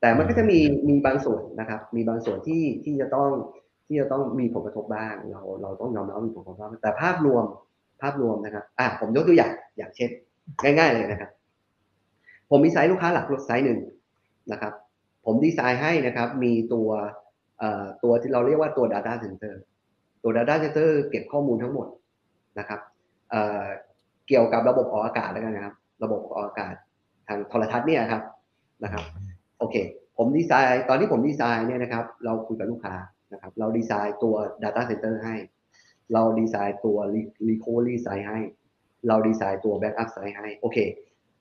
[0.00, 0.58] แต่มันก็จะมี
[0.88, 3.30] มีบางส่วนนะครับ มีบางส่วนที่ที่จะต้อง
[3.88, 7.44] ที่จะต้องมีผลกระทบบ้าง เราเราต้องยอมรับว่ามีผลกระทบบ้างแต่ภาพรวม
[8.02, 10.10] ภาพรวมนะครับอะผมยกตัวอย่างอย่างเช่น
[10.62, 11.30] ง่าย ๆ เลยนะครับ
[12.50, 13.80] ผมมีไซส์ลูกค้าหลักไซส์หนึ่ง
[14.52, 14.72] นะครับ
[15.24, 16.88] ผมดีไซน์ให้นะครับ มีตัว
[17.58, 19.54] เอ่อตัวที่เราเรียกว่าตัว Data Center
[20.22, 21.86] ตัว Data Center เก็บข้อมูลทั้งหมด
[22.58, 22.80] นะครับ
[23.30, 23.64] เอ่อ
[24.28, 25.74] เกี่ยวกับระบบออกอากาศแล้วกันนะครับ
[26.04, 26.74] ระบบออกอากาศ
[27.28, 28.22] ทางโทรทัศน์เนี่ยครับ
[28.84, 29.04] นะครับ
[29.58, 29.76] โอเค
[30.16, 32.94] ผมดีไซน์ตอนที่ผมดีไซน์เนี่ยนะครับ เราคุยกับลูกค้า
[33.32, 35.34] นะครับเราดีไซน์ตัว Data Center ให้
[36.12, 36.98] เราดีไซน์ตัว
[37.48, 38.40] Recovery Site ให้
[39.08, 40.78] เราดีไซน์ตัว Backup Site ให้โอเค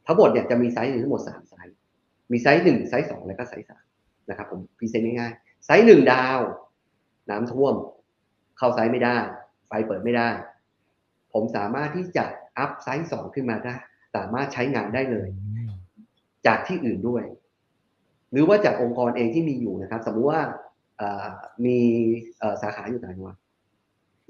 [0.06, 1.76] ทั้งหมดเนี่ยจะมี site ทั้งหมด3 site
[2.32, 3.84] มี site หนึ่ง site สองแล้วก็ site สาม
[4.30, 6.39] นะครับผม present ง่ายๆ site หนึ่ง down
[7.30, 7.76] น้ำท่วม
[8.58, 9.18] เข้า site ไม่ได้
[9.68, 10.30] ไฟเปิดไม่ได้
[11.34, 12.26] ผมสามารถที่จะ
[12.58, 13.76] up site สองขึ้นมาได้
[14.16, 15.30] สามารถใช้งานได้เลย
[16.48, 17.24] จากที่อื่นด้วย
[18.32, 20.42] หรือว่าจากองค์กรเองที่มีอยู่นะครับ สมมุติว่า
[21.66, 21.78] มี
[22.62, 23.38] สาขาอยู่ต่างจังหวัด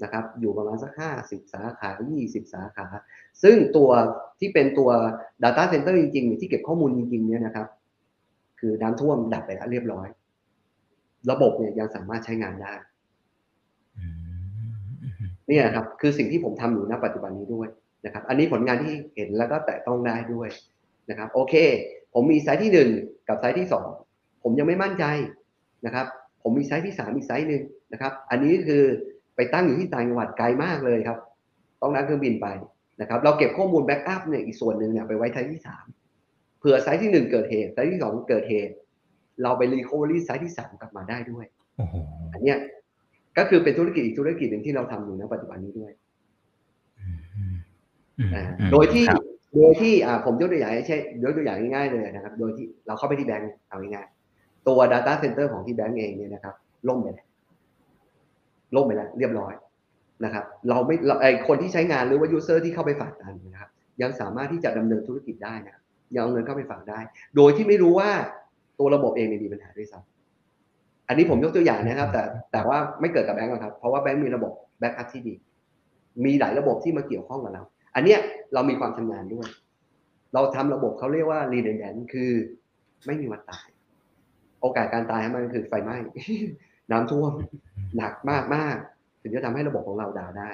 [0.02, 2.86] นะครับ อยู่ประมาณสักห้าสิบสาขายี่สิบสาขา
[3.42, 3.90] ซึ่งตัว
[4.38, 4.90] ที่เป็นตัว
[5.42, 7.66] Data Center จริงๆ ที่เก็บข้อมูลจริงๆ เนี่ยนะครับ
[8.60, 10.06] คือน้ำท่วมดับไปแล้วเรียบร้อย
[11.30, 12.72] ระบบเนี่ยยังสามารถใช้งานได้
[15.50, 17.68] นี่นะครับ คือสิ่งที่ผมทำอยู่ณปัจจุบันนี้ด้วย
[18.04, 20.48] นะครับ อันนี้ผลงานที่เห็นแล้วก็แตะต้องได้ด้วย
[21.10, 21.54] นะครับ โอเค
[22.14, 22.90] ผมมีไซต์ที่หนึ่ง
[23.28, 23.86] กับไซต์ที่สอง
[24.42, 25.04] ผมยังไม่มั่นใจ
[25.86, 26.06] นะครับ
[26.42, 27.62] ผมมีไซต์ที่สามอีกไซต์หนึ่ง
[27.92, 28.82] นะครับ อันนี้คือ
[29.36, 31.18] ไปตั้งอยู่ที่ต่างจังหวัดไกลมากเลยครับ
[31.82, 32.46] ต้องนั่งเครื่องบินไป
[33.00, 35.84] นะครับ เราเก็บข้อมูล backup เนี่ยอีกส่วนหนึ่งเนี่ยไปไว้ site ที่สาม
[36.58, 38.74] เผื่อ site ที่หนึ่งเกิดเหตุ site ที่สองเกิดเหตุ
[39.42, 41.44] เราไป recovery site ที่สามกลับมาได้ด้วย
[42.32, 42.58] อันเนี้ย
[43.38, 45.92] ก็คือเป็นธุรกิจอีกธุรกิจหนึ่งที่เราทำอยู่ในปัจจุบันนี้ด้วย
[48.72, 49.04] โดยที่
[49.56, 54.17] โดยที่อ่าผมยกตัวอย่างใช่ยกตัวอย่างง่ายๆเลยนะครับ โดยที่เราเข้าไปที่แบงก์เอาง่ายๆ
[54.68, 56.54] ตัว Data Center ของที่แบงก์เองเนี่ยนะครับ
[56.88, 57.26] ล่มไปแล้ว
[58.76, 59.52] ล่มไปแล้วเรียบร้อย
[60.24, 63.70] นะครับ เราไม่ไอคนที่ใช้งานหรือว่า user ที่เข้าไปฝากกันนะครับ
[64.02, 65.76] ยังสามารถที่จะดำเนินธุรกิจได้นะ
[66.14, 67.00] ยังเอาเงินเข้าไปฝากได้
[67.36, 68.10] โดยที่ไม่รู้ว่า
[68.78, 75.34] ตัวระบบเองมีปัญหาด้วยซ้ำอันนี้ผมยกตัวอย่างนะครับ แต่แต่ว่าไม่เกิดกับแบงก์ครับ เพราะว่าแบงก์มีระบบ backup ที่ดี
[76.24, 77.62] มีหลายระบบที่มาเกี่ยวข้องกับเรา
[77.94, 78.20] อันเนี้ย
[78.54, 79.48] เรามีความชำนาญด้วย
[80.34, 82.32] เราทำระบบเขาเรียกว่า redundant คือ
[83.06, 83.66] ไม่มีวันตาย
[84.60, 85.96] โอกาสการตายมันคือไฟไหม้
[86.90, 87.32] น้ำท่วม
[87.96, 88.76] หนักมากมาก
[89.22, 90.50] ถึงจะทำให้ระบบของเราด่าได้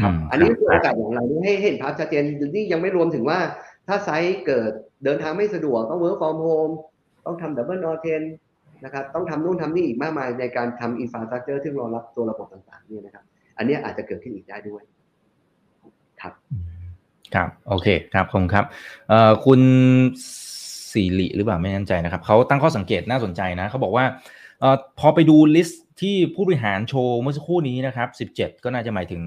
[0.00, 2.24] ครับอันนี้คือโอกาสของเราให้เห็นภาพชัดเจน
[2.54, 3.38] นี่ยังไม่รวมถึงว่า
[3.86, 4.70] ถ้าไซต์เกิด
[5.04, 6.72] เดินทางไม่สะดวกต้อง work from home
[7.26, 8.22] ต้องทำ double n o t e n
[8.84, 13.24] นะครับต้องทำนู่นทำนี่อีกมากมายในการทำ infrastructure ที่รองรับตัวระบบต่างๆ เนี่ยนะครับ
[13.58, 14.82] อันนี้อาจจะเกิดขึ้นอีกได้ด้วย
[16.20, 16.32] ครับ
[17.34, 18.64] ครับ โอเค ครับผมครับ
[19.08, 19.60] เอ่อคุณ
[20.40, 20.43] สิ
[21.18, 24.04] ริหรือเปล่าไม่แน่ใจนะครับเขาตั้งข้อสังเกตน่าสนใจนะเขาบอกว่า
[24.60, 29.22] เอ่อพอไปดู list ที่ผู้บริหารโชว์เมื่อสักครู่นี้นะครับ 17 ก็น่าจะหมายถึง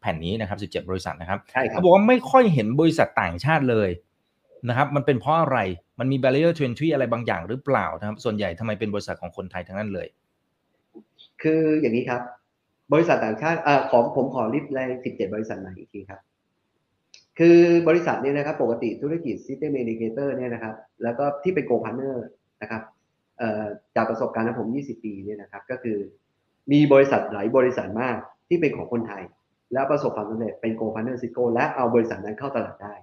[0.00, 1.38] แผ่นนี้นะครับ 17 บริษัทนะครับ
[1.70, 3.90] เขาบอกว่าไม่ค่อยเห็นบริษัทต่างชาติเลย
[4.68, 5.58] นะครับ มันเป็นเพราะอะไร
[5.98, 10.08] มันมี barrier to entry อะไรบางอย่างหรือเปล่านะครับ ส่วนใหญ่ทำไมเป็นบริษัทของคนไทยทั้งนั้นเลย
[11.42, 12.20] คืออย่างนี้ครับ
[12.92, 16.20] บริษัทต่างชาติเอ่อของผมขอ list เลย17 บริษัทใหม่อีกทีครับ
[17.40, 22.16] คือบริษัทเนี่ยนะครับปกติธุรกิจ System Integrator เนี่ยนะครับแล้วก็ที่เป็น Gold Partner
[22.62, 22.82] นะครับ
[23.96, 25.98] จากประสบการณ์ของผม 20 ปีเนี่ยนะครับก็คือ
[26.72, 28.16] มีบริษัทหลายบริษัทมาก
[28.48, 29.22] ที่เป็นของคนไทย
[29.72, 32.94] แล้วประสบความสำเร็จเป็น Gold Partner Cisco และเอาบริษัทนั้นเข้าตลาดได้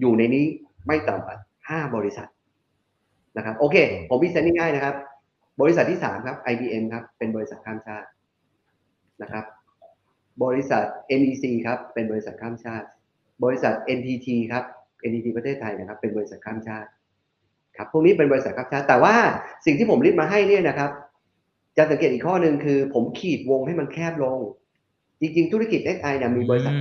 [0.00, 0.44] อยู่ในนี้
[0.86, 1.36] ไม่ต่ำกว่า
[1.68, 2.28] 5 บริษัท
[3.36, 3.76] นะครับโอเค
[4.08, 4.94] ผมพิเศษง่ายๆนะครับ
[5.60, 8.08] บริษัทที่ 3 ครับ IBM ครับเป็นบริษัทข้ามชาติ
[9.22, 9.44] นะครับ
[10.44, 10.84] บริษัท
[11.20, 12.86] NEC ครับเป็นบริษัทข้ามชาติ
[13.44, 14.64] บริษัท NTT ครับ
[15.08, 16.88] NTT ประเทศไทยนะครับ เป็นบริษัทข้ามชาติ
[17.76, 19.14] ครับพวกนี้เป็นบริษัทครับชาติ แต่ว่า
[19.66, 20.90] สิ่งที่ผมริบมาให้เนี่ยนะครับ
[21.76, 24.38] จะสังเกตอีกข้อหนึ่งคือ ผมขีดวงให้มันแคบลง
[25.20, 26.72] จริง ๆ ธุรกิจ XI เนี่ยมีบริษัท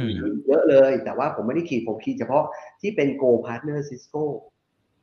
[0.48, 2.44] เยอะเลย แต่ว่าผมไม่ได้ขีดผมขีดเฉพาะ
[2.82, 4.24] ที่เป็น Go Partner Cisco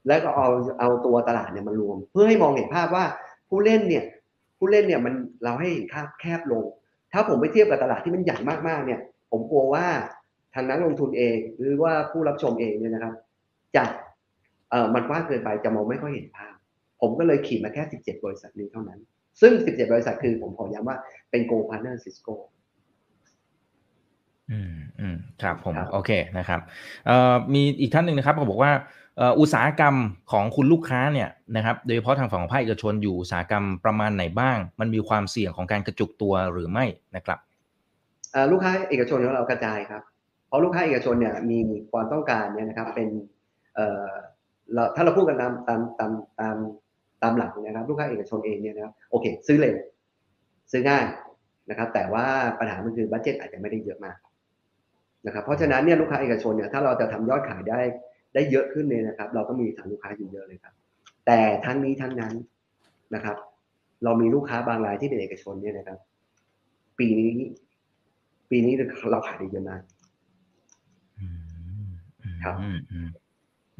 [0.07, 0.49] แล้วก็เอา
[0.81, 3.05] เอาตัวตลาดเนี่ยมารวม เพื่อให้มองเห็นภาพว่า
[3.49, 4.05] ผู้เล่นเนี่ย
[4.59, 6.65] ผู้เล่นเนี่ยมันเราให้เห็นภาพแคบลง
[7.13, 8.37] ถ้าผมไปเทียบกับตลาดที่มันใหญ่
[8.69, 9.01] มากๆเนี่ย
[9.31, 9.87] ผมกลัวว่า
[10.55, 13.15] ทางนักลงทุนเอง หรือว่าผู้รับชมเองเนี่ยนะครับ
[13.77, 13.85] จะ
[14.71, 16.55] เออมันกว้างเกินไปจะมองไม่ค่อยเห็นภาพ
[17.01, 19.01] ผมก็เลยขีดมาแค่ 17 บริษัทนี้เท่านั้น
[19.41, 20.97] ซึ่ง 17 บริษัทคือผมขอย้ำว่า
[21.31, 22.35] เป็น Go Partner Cisco
[24.51, 26.61] อืมอืมครับผมโอเคนะครับ
[27.07, 28.73] เอ่อมีอีกท่านหนึ่งนะครับเขาบอกว่า
[29.41, 29.95] อุตสาหกรรม
[30.33, 36.85] ของคุณลูกค้าเนี่ยนะครับโดยเฉพาะทางฝั่งของภาคเอกชนอยู่อุตสาหกรรมประมาณไหนบ้าง มันมีความเสี่ยงของการกระจุกตัวหรือไม่
[37.17, 37.39] นะครับ
[38.53, 40.03] ลูกค้าเอกชนของเรากระจายครับ
[40.53, 41.59] ราะลูกค้าเอกชนเนี่ยมี
[41.93, 43.09] ความต้องการเนี่ยนะครับเป็น
[43.75, 44.11] เอ่อ
[44.75, 46.57] เราถ้าเราพูดกันตามตามตามตาม
[47.23, 49.77] ตามหลักนะครับ ลูกค้าเอกชนเองเนี่ยนะครับโอเค ซื้อเร็ว
[50.73, 51.05] ซื้อง่าย
[51.71, 52.27] นะครับ แต่ว่า
[52.59, 54.17] ปัญหามันคือบัตเจ็ตอาจจะไม่ได้เยอะมาก
[55.27, 57.81] นะครับเพราะฉะนั้นเนี่ยลูกค้าเอกชนเนี่ยถ้าเราจะทำยอดขายได้
[58.35, 60.75] ได้เยอะขึ้นเนี่ยนะครับ เราก็มีฐานลูกค้าอยู่เยอะเลยครับ
[61.27, 62.35] แต่ทั้งนี้ทั้งนั้น
[63.15, 63.37] นะครับ
[64.05, 65.99] เรามีลูกค้าบางรายที่เป็นเอกชนเนี่ยนะครับ
[66.99, 67.33] ปีนี้
[68.51, 68.75] ปีนี้
[69.11, 69.83] เราขายได้เยอะมาก
[72.43, 72.57] ครับ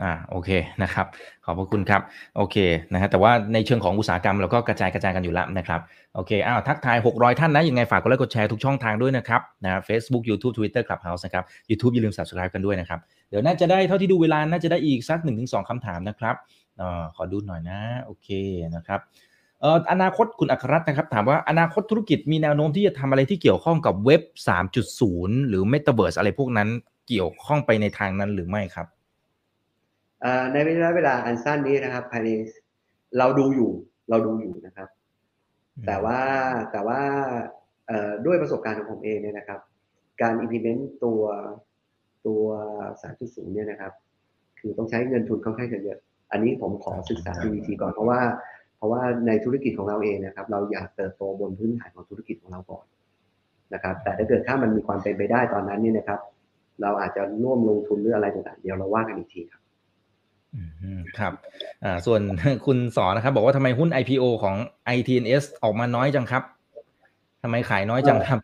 [0.03, 0.51] อ่าโอเค
[0.83, 1.07] นะครับ
[1.45, 2.03] ขอบพระคุณครับ
[2.37, 2.57] โอเค
[2.93, 5.81] นะฮะแต่ว่าในเชิงของอุตสาหกรรมเราก็กระจายกระจายกันอยู่แล้วนะครับ
[6.15, 16.35] โอเคอ้าวทักทาย 600 ท่านนะยังไงฝากกดไลค์กดแชร์ทุกช่องทางด้วยนะครับนะ Facebook YouTube Twitter Clubhouse นะครับ YouTube อย่าลืม subscribe กันด้วยนะครับ เดี๋ยวน่าจะได้เท่าที่ดูเวลาน่าจะได้อีกสัก1-2คำถามนะครับ
[16.81, 18.29] อ่อขอดูหน่อยนะโอเค
[18.75, 19.01] นะครับ
[19.61, 24.23] เอ่ออนาคตคุณอัครรัตน์นะครับ ถามว่าอนาคตธุรกิจมีแนวโน้มที่จะทำอะไรที่เกี่ยวข้องกับเว็บ
[24.87, 26.69] 3.0 หรือ Metaverse อะไรพวกนั้น
[27.09, 28.87] เกี่ยวข้องไปในทางนั้นหรือไม่ครับ
[30.23, 32.29] เอ่อในระยะเวลาอันสั้นนี้นะครับ ภายใน
[33.19, 33.71] เราดูอยู่
[34.11, 34.89] เราดูอยู่นะครับ
[35.87, 36.21] แต่ว่า
[36.73, 37.01] แต่ว่า
[37.87, 39.61] เอ่อด้วยประสบการณ์ของผมเองเนี่ยนะครับ
[40.23, 41.23] การ implement ตัว
[42.27, 42.43] ตัว
[43.03, 43.93] 3.0 เนี่ยนะครับ
[44.59, 45.99] คือต้องใช้เงินทุนค่อนข้างจะเยอะ
[46.33, 48.21] อันนี้ผมขอศึกษาดูอีกทีก่อนเพราะว่า
[48.77, 52.85] เพราะว่าในธุรกิจของเราเองนะครับ เราอยากเติบโตบนพื้นฐานของธุรกิจของเราก่อน
[53.75, 56.21] นะครับ แต่ถ้าเกิดถ้ามันมีความเป็นไปได้ตอนนั้นเนี่ยนะครับ
[56.83, 59.61] เราอาจจะร่วมลงทุนหรืออะไรต่างๆเดี๋ยวเราว่ากันอีกทีครับ
[60.55, 61.33] อืมครับ
[61.85, 62.21] อ่าส่วน
[62.67, 64.57] คุณสอนนะครับ บอกว่าทำไมหุ้น IPO ของ
[64.97, 66.43] ITNS ออกมาน้อยจังครับ
[67.43, 68.39] ทำไมขายน้อยจังครับ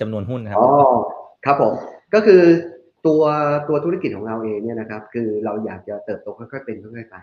[0.00, 0.68] จำนวนหุ้นครับอ๋อ
[1.44, 1.72] ครับผม
[2.14, 2.42] ก็คือ
[3.06, 3.22] ตัว
[3.68, 7.16] ตัวธุรกิจของเราเองเนี่ยนะครับ คือเราอยากจะเติบโตค่อยๆเป็นค่อยๆไป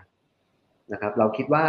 [0.92, 1.64] นะครับ เราคิดว่า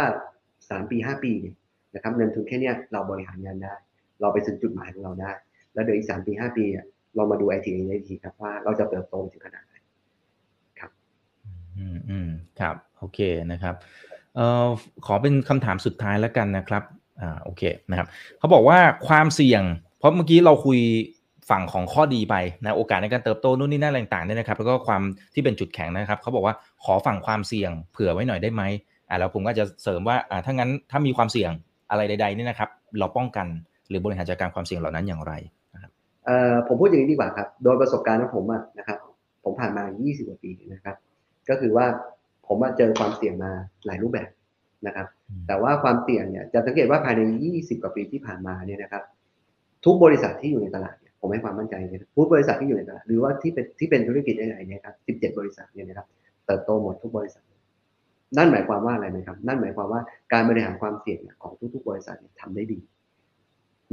[0.70, 1.54] สามปีห้าปีเนี่ย
[1.94, 3.74] นะครับเงินทุนแค่เนี้ยเราบริหารงานได้
[4.20, 5.30] เราไปถึงจุดหมายของเราได้
[5.74, 6.86] แล้วเดี๋ยวอีกสามปีห้าปีอะ
[7.18, 9.74] เรามาดูไอทีในทีครับว่าเราจะเติบโตถึงขนาดไหน
[10.78, 10.90] ครับ
[11.78, 12.28] อืมอืม
[12.60, 13.18] ครับ โอเค
[13.52, 13.74] นะครับ
[14.36, 14.66] เอ่อ
[15.06, 16.82] ขอเป็นคำถามสุดท้ายแล้วกันนะครับ
[17.20, 18.08] อ่าโอเคนะครับ
[18.38, 19.62] เขาบอกว่าความเสี่ยง
[19.98, 20.80] เพราะเมื่อกี้เราคุย
[21.50, 25.02] ฝั่งของข้อดีไปนะโอกาสในการเติบโตนู่นนี่นั่นอะไรต่างๆเนี่ยนะครับ แล้วก็ความ
[25.34, 26.54] ที่เป็นจุดแข็งนะครับเขาบอกว่า
[26.84, 28.62] ขอฝั่งความเสี่ยงเผื่อไว้หน่อยได้ไหม
[29.08, 31.50] อ่าแล้วผมก็จะเสริมว่าอ่าถ้างั้นถ้ามีความเสี่ยง
[31.90, 33.46] อะไรใดๆเนี่ยนะครับ เราป้องกัน
[33.88, 35.32] หรือบริหารจัดการความเสี่ยงเหล่านั้นอย่างไร
[36.68, 38.98] ผมพูดอย่างนี้ดีกว่าครับ โดยประสบการณ์ของผมอะนะครับ
[39.44, 40.96] ผมผ่านมา 20กว่าปีนะครับ
[41.48, 41.86] ก็คือว่า
[42.46, 43.50] ผมมาเจอความเสี่ยงมา
[43.86, 44.28] หลายรูปแบบ
[44.86, 45.06] นะครับ
[45.46, 47.20] แต่ว่าความเสี่ยงเนี่ยจะสังเกตว่าภายใน
[47.52, 49.02] 20 กว่าปีที่ผ่านมาเนี่ยนะครับ
[49.84, 56.06] ทุกบริษัทที่อยู่ในตลาดเนี่ยผมให้ความมั่นใจเลยทุกบริษัทที่อยู่ในตลาดหรือว่าที่เป็นที่เป็นธุรกิจใหญ่ๆเนี่ยครับ 17 บริษัทเนี่ยนะครับ
[56.46, 57.44] เติบโตหมดทุกบริษัท
[58.36, 60.00] นั่นหมายความว่าอะไรไหมครับ นั่นหมายความว่า
[60.32, 62.78] การบริหารความเสี่ยงเนี่ยของทุก ๆ บริษัทเนี่ยทำได้ดี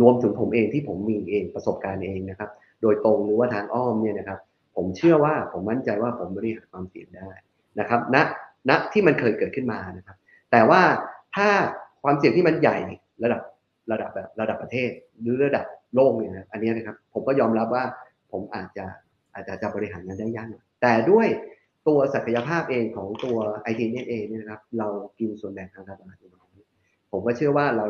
[0.02, 2.50] รวมถึงผมเองที่ผมมีเองประสบการณ์เองนะครับ
[2.82, 4.40] โดยตรงหรือว่าทางอ้อมเนี่ยนะครับ
[4.76, 7.30] ผมเชื่อว่าผมมั่นใจว่าผมบริหารความเสี่ยงได้
[7.80, 8.18] นะครับณ
[8.70, 10.18] ณที่มันเคยเกิดขึ้นมานะครับ
[10.52, 10.82] แต่ว่า
[11.36, 11.50] ถ้า
[12.04, 12.78] ความเสี่ยงที่มันใหญ่
[13.24, 13.42] ระดับ
[13.92, 14.90] ระดับแบบระดับประเทศ
[15.22, 15.66] หรือระดับ
[15.96, 17.84] โลกเนี่ยนะอันนี้นะครับผมก็ยอมรับว่า
[18.32, 18.86] ผมอาจจะ
[19.34, 20.48] อาจจะจะบริหารงานได้ยาก
[20.82, 21.28] แต่ด้วย
[21.88, 23.38] ตัวศักยภาพเองของตัว
[23.72, 24.88] i t เองเนี่ยนะครับ เรา
[25.20, 26.46] กินส่วนแบ่งทางการตลาดอยู่น้อ
[27.12, 27.86] ผมก็เชื่อว่าเรา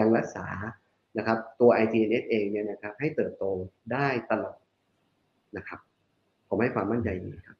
[0.00, 0.46] ยังรักษา
[1.18, 1.94] นะครับตัว i t
[2.30, 3.44] เองเนี่ยนะครับให้เติบโต
[3.92, 4.56] ได้ตลอด
[5.56, 5.80] นะครับ
[6.48, 7.56] ผมให้ความมั่นใจดีครับ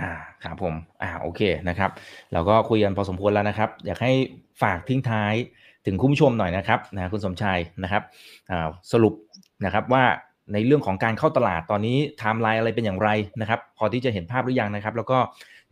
[0.00, 0.12] อ่า
[0.44, 1.90] ครับผมอ่าโอเคนะครับ
[2.32, 4.12] เราก็คุยกันพอสมควรแล้วนะครับ อยากให้
[4.62, 5.34] ฝากทิ้งท้าย
[5.86, 8.02] ถึงคุณผู้ชมหน่อยนะครับนะคุณสมชายนะครับ
[8.50, 9.14] อ่าสรุป
[9.64, 10.04] นะครับว่า
[10.52, 13.08] ในเรื่องของการเข้าตลาดตอนนี้ไทม์ไลน์อะไรเป็นอย่างไร
[13.40, 15.18] นะครับ พอที่จะเห็นภาพหรือยังนะครับ แล้วก็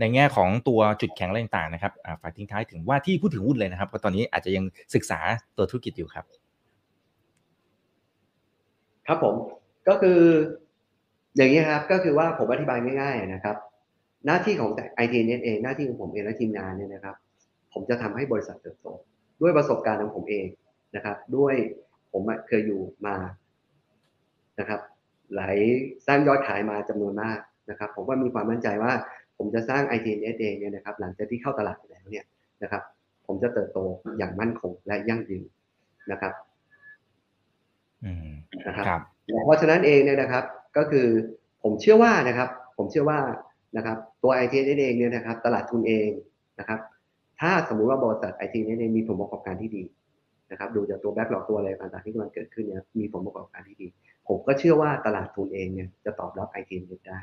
[0.00, 5.20] ในแง่ของตัวจุดแข็งอะไรต่างๆนะครับอ่าฝากทิ้งท้ายถึงว่าที่ผู้ถือหุ้นเลยนะครับเพราะตอนนี้อาจจะยังศึกษา
[5.56, 6.24] ตัวธุรกิจอยู่ครับ
[9.06, 9.34] ครับผม
[9.88, 10.20] ก็คือ
[11.36, 13.56] อย่างนี้ครับก็คือว่าผมอธิบายง่ายๆนะครับ
[14.26, 17.16] หน้าที่ของ ITNS เองหน้าที่ของผมเองและทีมงานเนี่ยนะครับ
[17.72, 18.86] ผมจะทำให้บริษัทเติบโต
[19.40, 20.46] ด้วยประสบการณ์ของผมเอง
[20.96, 21.54] นะครับ ด้วย
[22.12, 23.16] ผมเคยอยู่มา
[24.60, 24.80] นะครับ
[25.34, 25.56] หลาย
[26.06, 27.38] สร้างยอดขายมาจำนวนมาก
[27.70, 28.92] นะครับ ผมก็มีความมั่นใจว่า
[29.38, 30.06] ผมจะสร้าง i t
[30.40, 32.24] เองเนี่ยนะครับ หลังจากที่เข้าตลาดแล้วเนี่ย
[32.62, 32.82] นะครับ
[33.26, 33.78] ผมจะเติบโต
[34.18, 35.44] อย่างมั่นคงและยั่งยืน
[36.12, 36.32] นะครับ
[38.66, 39.00] นะครับครับ
[39.44, 40.44] เพราะฉะนั้นเองเนี่ยนะครับ
[40.76, 41.06] ก็คือ
[41.62, 43.18] ผมเชื่อว่านะครับ ผมเชื่อว่า
[43.76, 46.10] นะครับตัว i t เองเนี่ยนะครับตลาดทุนเอง
[46.58, 46.80] นะครับ
[47.40, 49.82] ถ้าสมมุติว่าบริษัท i t เองมีผลประกอบการที่ดี
[50.50, 53.88] นะครับ ดูจากตัวแบ็กหลอกตัวอะไรต่างๆที่กำลังเกิดขึ้นเนี่ยมีผลประกอบการที่ดี
[54.28, 56.72] ผมก็เชื่อว่าตลาดทุนเองเนี่ยจะตอบรับ i t
[57.08, 57.18] ได้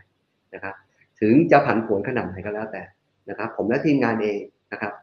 [0.53, 0.75] นะครับ
[1.21, 2.83] ถึงจะผันผวนขนาดไหนก็แล้วแต่
[3.29, 4.39] นะครับ ผมและทีมงานเอง
[4.71, 4.93] นะครับ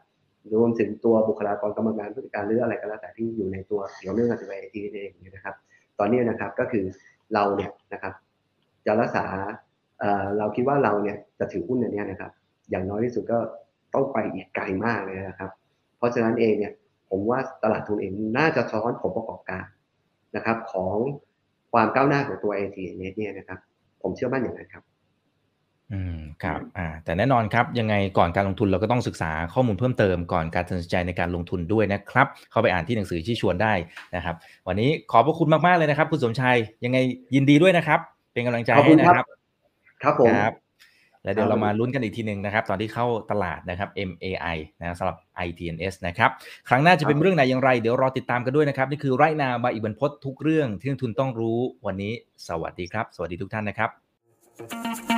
[0.55, 5.55] รวมถึงตัวบุคลากรกรรมการผู้จัดการหรืออะไรก็แล้วแต่ที่อยู่ในตัวเกี่ยวเนื่องกับตัวไอทีเองเนี่ยนะครับ
[5.99, 6.85] ตอนนี้นะครับก็คือ
[7.35, 8.15] เราเนี่ยนะครับ
[8.87, 9.25] จะรักษา
[10.39, 12.31] เราคิดว่าเราเนี่ยจะถือหุ้นอันนี้นะครับ
[12.71, 13.39] อย่างน้อยที่สุดก็
[13.95, 15.51] ต้องไปอีกไกลมากเลยนะครับ
[15.97, 16.73] เพราะฉะนั้นเองเนี่ย
[17.11, 19.65] ผมว่าตลาดทุนเองน่าจะซ้อนผลประกอบการ
[20.37, 20.97] นะครับ ของ
[21.73, 23.59] ความก้าวหน้าของตัว AT เนี่ยนะครับ
[24.03, 24.85] ผมเชื่อมั่นอย่างนั้นครับ
[25.93, 33.73] อืมครับอ่าแต่แน่นอนครับยังไงก่อนการลงทุนเราก็ต้องศึกษาข้อมูลเพิ่มเติมก่อนการตัดสินใจในการลงทุนด้วยนะครับ เข้าไปอ่านที่หนังสือที่ชวนได้
[34.15, 34.35] นะครับ
[34.69, 36.99] วันนี้ขอบพระคุณมาก ๆ เลยนะครับ คุณสมชายยังไง
[37.35, 38.01] ยินดีด้วยนะครับ
[38.33, 39.27] เป็นกำลังใจขอบให้คุณนะครับ
[40.03, 40.55] ครับผมครับ
[41.25, 45.17] แล้วเดี๋ยวครับเรามาลุ้นกันอีกทีหนึ่งนะครับ ตอนที่เข้าตลาดนะครับ MAI นะสำหรับ
[45.47, 46.31] ITNS นะครับ
[46.69, 52.13] ครั้งหน้าจะเป็นเรื่องไหนอย่างไร เดี๋ยวรอติดตามกันด้วยนะครับ นี่คือไรนาบายอิบันพศทุกเรื่องที่นักทุนต้องรู้วันนี้
[52.49, 55.18] สวัสดีครับ สวัสดีทุกท่านนะครับ